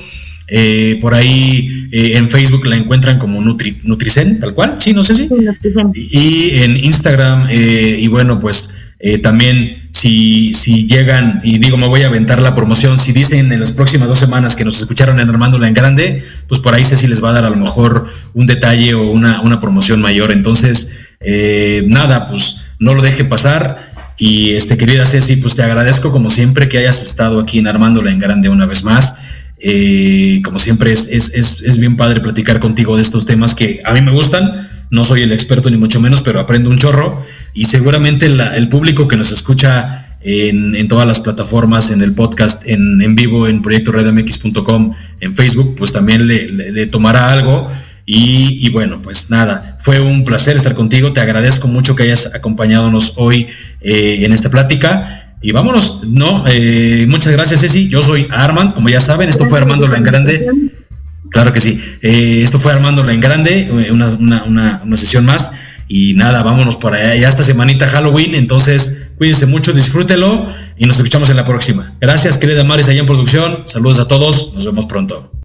Eh, 0.49 0.97
por 1.01 1.13
ahí 1.13 1.87
eh, 1.91 2.17
en 2.17 2.29
Facebook 2.29 2.65
la 2.65 2.75
encuentran 2.75 3.19
como 3.19 3.41
Nutri, 3.41 3.77
Nutricen, 3.83 4.39
tal 4.39 4.53
cual, 4.53 4.75
sí, 4.79 4.93
no 4.93 5.03
sé 5.03 5.15
si. 5.15 5.29
y 5.95 6.49
en 6.63 6.77
Instagram, 6.77 7.47
y 7.51 8.07
bueno, 8.07 8.39
pues 8.39 8.75
también 9.21 9.89
si, 9.91 10.53
si 10.53 10.87
llegan 10.87 11.41
y 11.43 11.57
digo, 11.57 11.77
me 11.77 11.87
voy 11.87 12.03
a 12.03 12.07
aventar 12.07 12.41
la 12.41 12.55
promoción, 12.55 12.99
si 12.99 13.11
dicen 13.11 13.51
en 13.51 13.59
las 13.59 13.71
próximas 13.71 14.07
dos 14.07 14.19
semanas 14.19 14.55
que 14.55 14.65
nos 14.65 14.79
escucharon 14.79 15.19
en 15.19 15.29
Armándola 15.29 15.67
en 15.67 15.73
Grande, 15.73 16.23
pues 16.47 16.61
por 16.61 16.73
ahí 16.73 16.85
sé 16.85 16.95
si 16.95 17.07
les 17.07 17.23
va 17.23 17.29
a 17.29 17.33
dar 17.33 17.45
a 17.45 17.49
lo 17.49 17.55
mejor 17.55 18.07
un 18.33 18.45
detalle 18.45 18.93
o 18.93 19.09
una, 19.09 19.41
una 19.41 19.59
promoción 19.59 20.01
mayor. 20.01 20.31
Entonces, 20.31 21.09
eh, 21.19 21.83
nada, 21.87 22.27
pues 22.27 22.65
no 22.79 22.93
lo 22.93 23.01
deje 23.01 23.25
pasar. 23.25 23.93
Y 24.17 24.51
este, 24.51 24.77
querida 24.77 25.05
Ceci, 25.05 25.37
pues 25.37 25.55
te 25.55 25.63
agradezco 25.63 26.11
como 26.11 26.29
siempre 26.29 26.69
que 26.69 26.77
hayas 26.77 27.01
estado 27.01 27.39
aquí 27.39 27.59
en 27.59 27.67
Armándola 27.67 28.11
en 28.11 28.19
Grande 28.19 28.49
una 28.49 28.65
vez 28.65 28.83
más. 28.83 29.17
Eh, 29.61 30.41
como 30.43 30.57
siempre 30.57 30.91
es, 30.91 31.09
es, 31.09 31.33
es, 31.33 31.63
es 31.63 31.79
bien 31.79 31.97
padre 31.97 32.21
platicar 32.21 32.59
contigo 32.59 32.95
de 32.95 33.01
estos 33.01 33.25
temas 33.25 33.53
que 33.53 33.81
a 33.83 33.93
mí 33.93 34.01
me 34.01 34.11
gustan 34.11 34.69
no 34.91 35.03
soy 35.03 35.21
el 35.21 35.31
experto 35.31 35.69
ni 35.69 35.77
mucho 35.77 35.99
menos, 35.99 36.21
pero 36.21 36.39
aprendo 36.39 36.69
un 36.69 36.77
chorro 36.77 37.23
y 37.53 37.65
seguramente 37.65 38.25
el 38.25 38.69
público 38.69 39.07
que 39.07 39.17
nos 39.17 39.31
escucha 39.31 40.17
en, 40.21 40.87
todas 40.87 41.07
las 41.07 41.19
plataformas, 41.19 41.91
en 41.91 42.01
el 42.01 42.13
podcast, 42.13 42.67
en, 42.67 43.01
en 43.01 43.15
vivo, 43.15 43.47
en 43.47 43.61
proyectoradiomx.com, 43.61 44.93
en 45.21 45.35
Facebook, 45.35 45.75
pues 45.77 45.91
también 45.91 46.27
le, 46.27 46.87
tomará 46.87 47.31
algo. 47.31 47.69
Y, 48.11 48.67
bueno, 48.69 48.99
pues 49.03 49.29
nada, 49.29 49.77
fue 49.79 50.01
un 50.01 50.23
placer 50.23 50.55
estar 50.55 50.73
contigo. 50.73 51.13
Te 51.13 51.21
agradezco 51.21 51.67
mucho 51.67 51.95
que 51.95 52.03
hayas 52.03 52.33
acompañadonos 52.33 53.13
hoy 53.17 53.45
eh, 53.81 54.25
en 54.25 54.33
esta 54.33 54.49
plática. 54.49 55.28
Y 55.41 55.51
vámonos, 55.51 56.01
¿no? 56.07 56.43
Eh, 56.47 57.05
muchas 57.07 57.33
gracias, 57.33 57.61
Ceci. 57.61 57.87
Yo 57.87 58.01
soy 58.01 58.27
Armand, 58.29 58.73
como 58.73 58.89
ya 58.89 58.99
saben, 58.99 59.29
esto 59.29 59.45
fue 59.45 59.59
Armando 59.59 59.93
en 59.93 60.03
Grande. 60.03 60.47
Claro 61.29 61.53
que 61.53 61.59
sí. 61.59 61.79
Eh, 62.01 62.41
esto 62.43 62.59
fue 62.59 62.73
Armándola 62.73 63.13
en 63.13 63.21
Grande, 63.21 63.61
eh, 63.61 63.91
una, 63.91 64.07
una, 64.07 64.43
una, 64.83 64.97
sesión 64.97 65.25
más. 65.25 65.53
Y 65.87 66.13
nada, 66.15 66.43
vámonos 66.43 66.75
por 66.75 66.93
allá. 66.93 67.15
Ya 67.15 67.29
esta 67.29 67.43
semanita 67.43 67.87
Halloween, 67.87 68.35
entonces 68.35 69.11
cuídense 69.17 69.45
mucho, 69.45 69.73
disfrútelo 69.73 70.47
y 70.77 70.85
nos 70.85 70.97
escuchamos 70.97 71.29
en 71.29 71.37
la 71.37 71.45
próxima. 71.45 71.93
Gracias, 71.99 72.37
querida 72.37 72.63
Maris, 72.63 72.87
allá 72.87 72.99
en 72.99 73.05
producción. 73.05 73.63
Saludos 73.65 73.99
a 73.99 74.07
todos, 74.07 74.53
nos 74.53 74.65
vemos 74.65 74.85
pronto. 74.85 75.38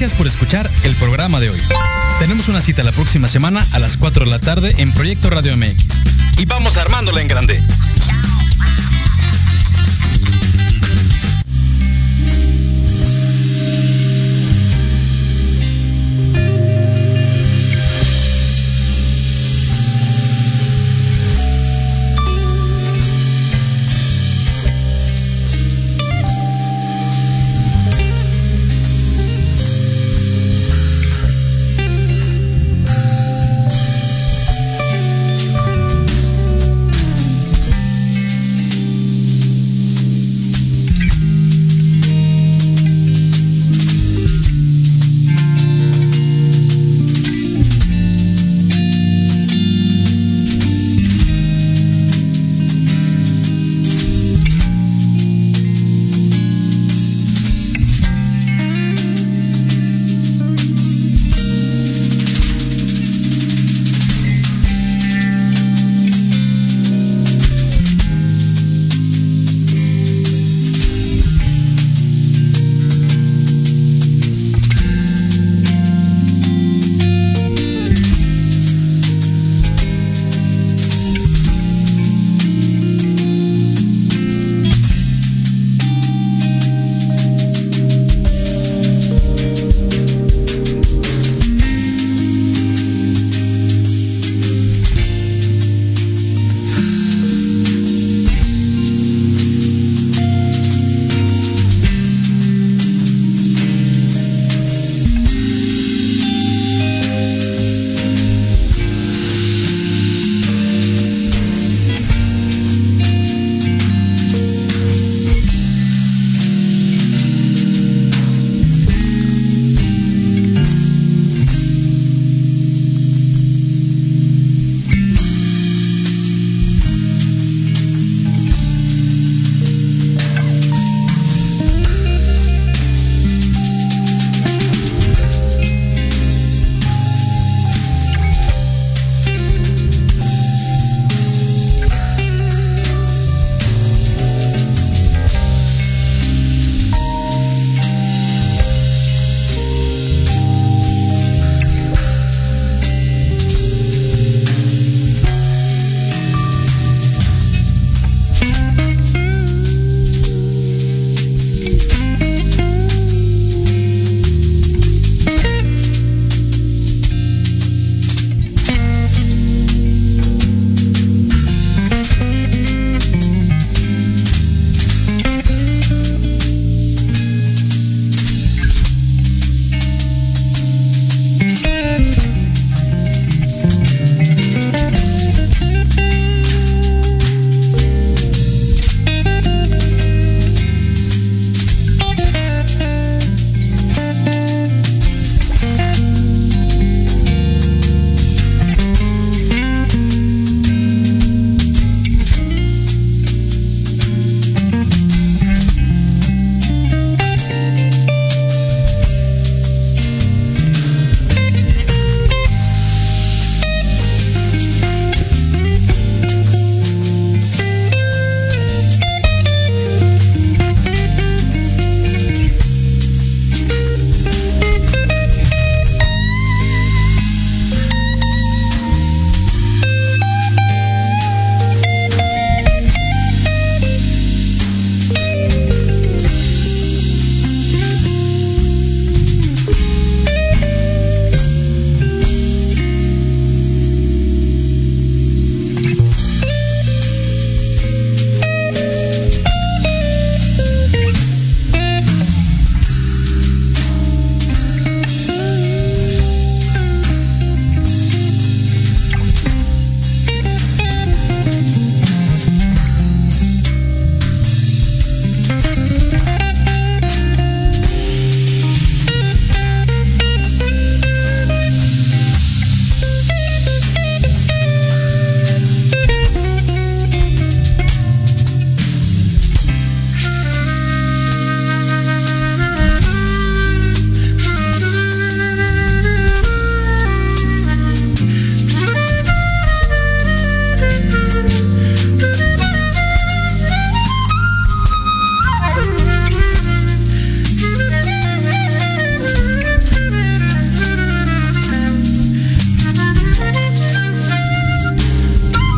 Gracias 0.00 0.16
por 0.16 0.26
escuchar 0.26 0.70
el 0.82 0.96
programa 0.96 1.40
de 1.40 1.50
hoy. 1.50 1.60
Tenemos 2.20 2.48
una 2.48 2.62
cita 2.62 2.82
la 2.82 2.90
próxima 2.90 3.28
semana 3.28 3.62
a 3.74 3.78
las 3.78 3.98
4 3.98 4.24
de 4.24 4.30
la 4.30 4.38
tarde 4.38 4.74
en 4.78 4.94
Proyecto 4.94 5.28
Radio 5.28 5.54
MX. 5.58 6.38
Y 6.38 6.46
vamos 6.46 6.78
armándola 6.78 7.20
en 7.20 7.28
grande. 7.28 7.62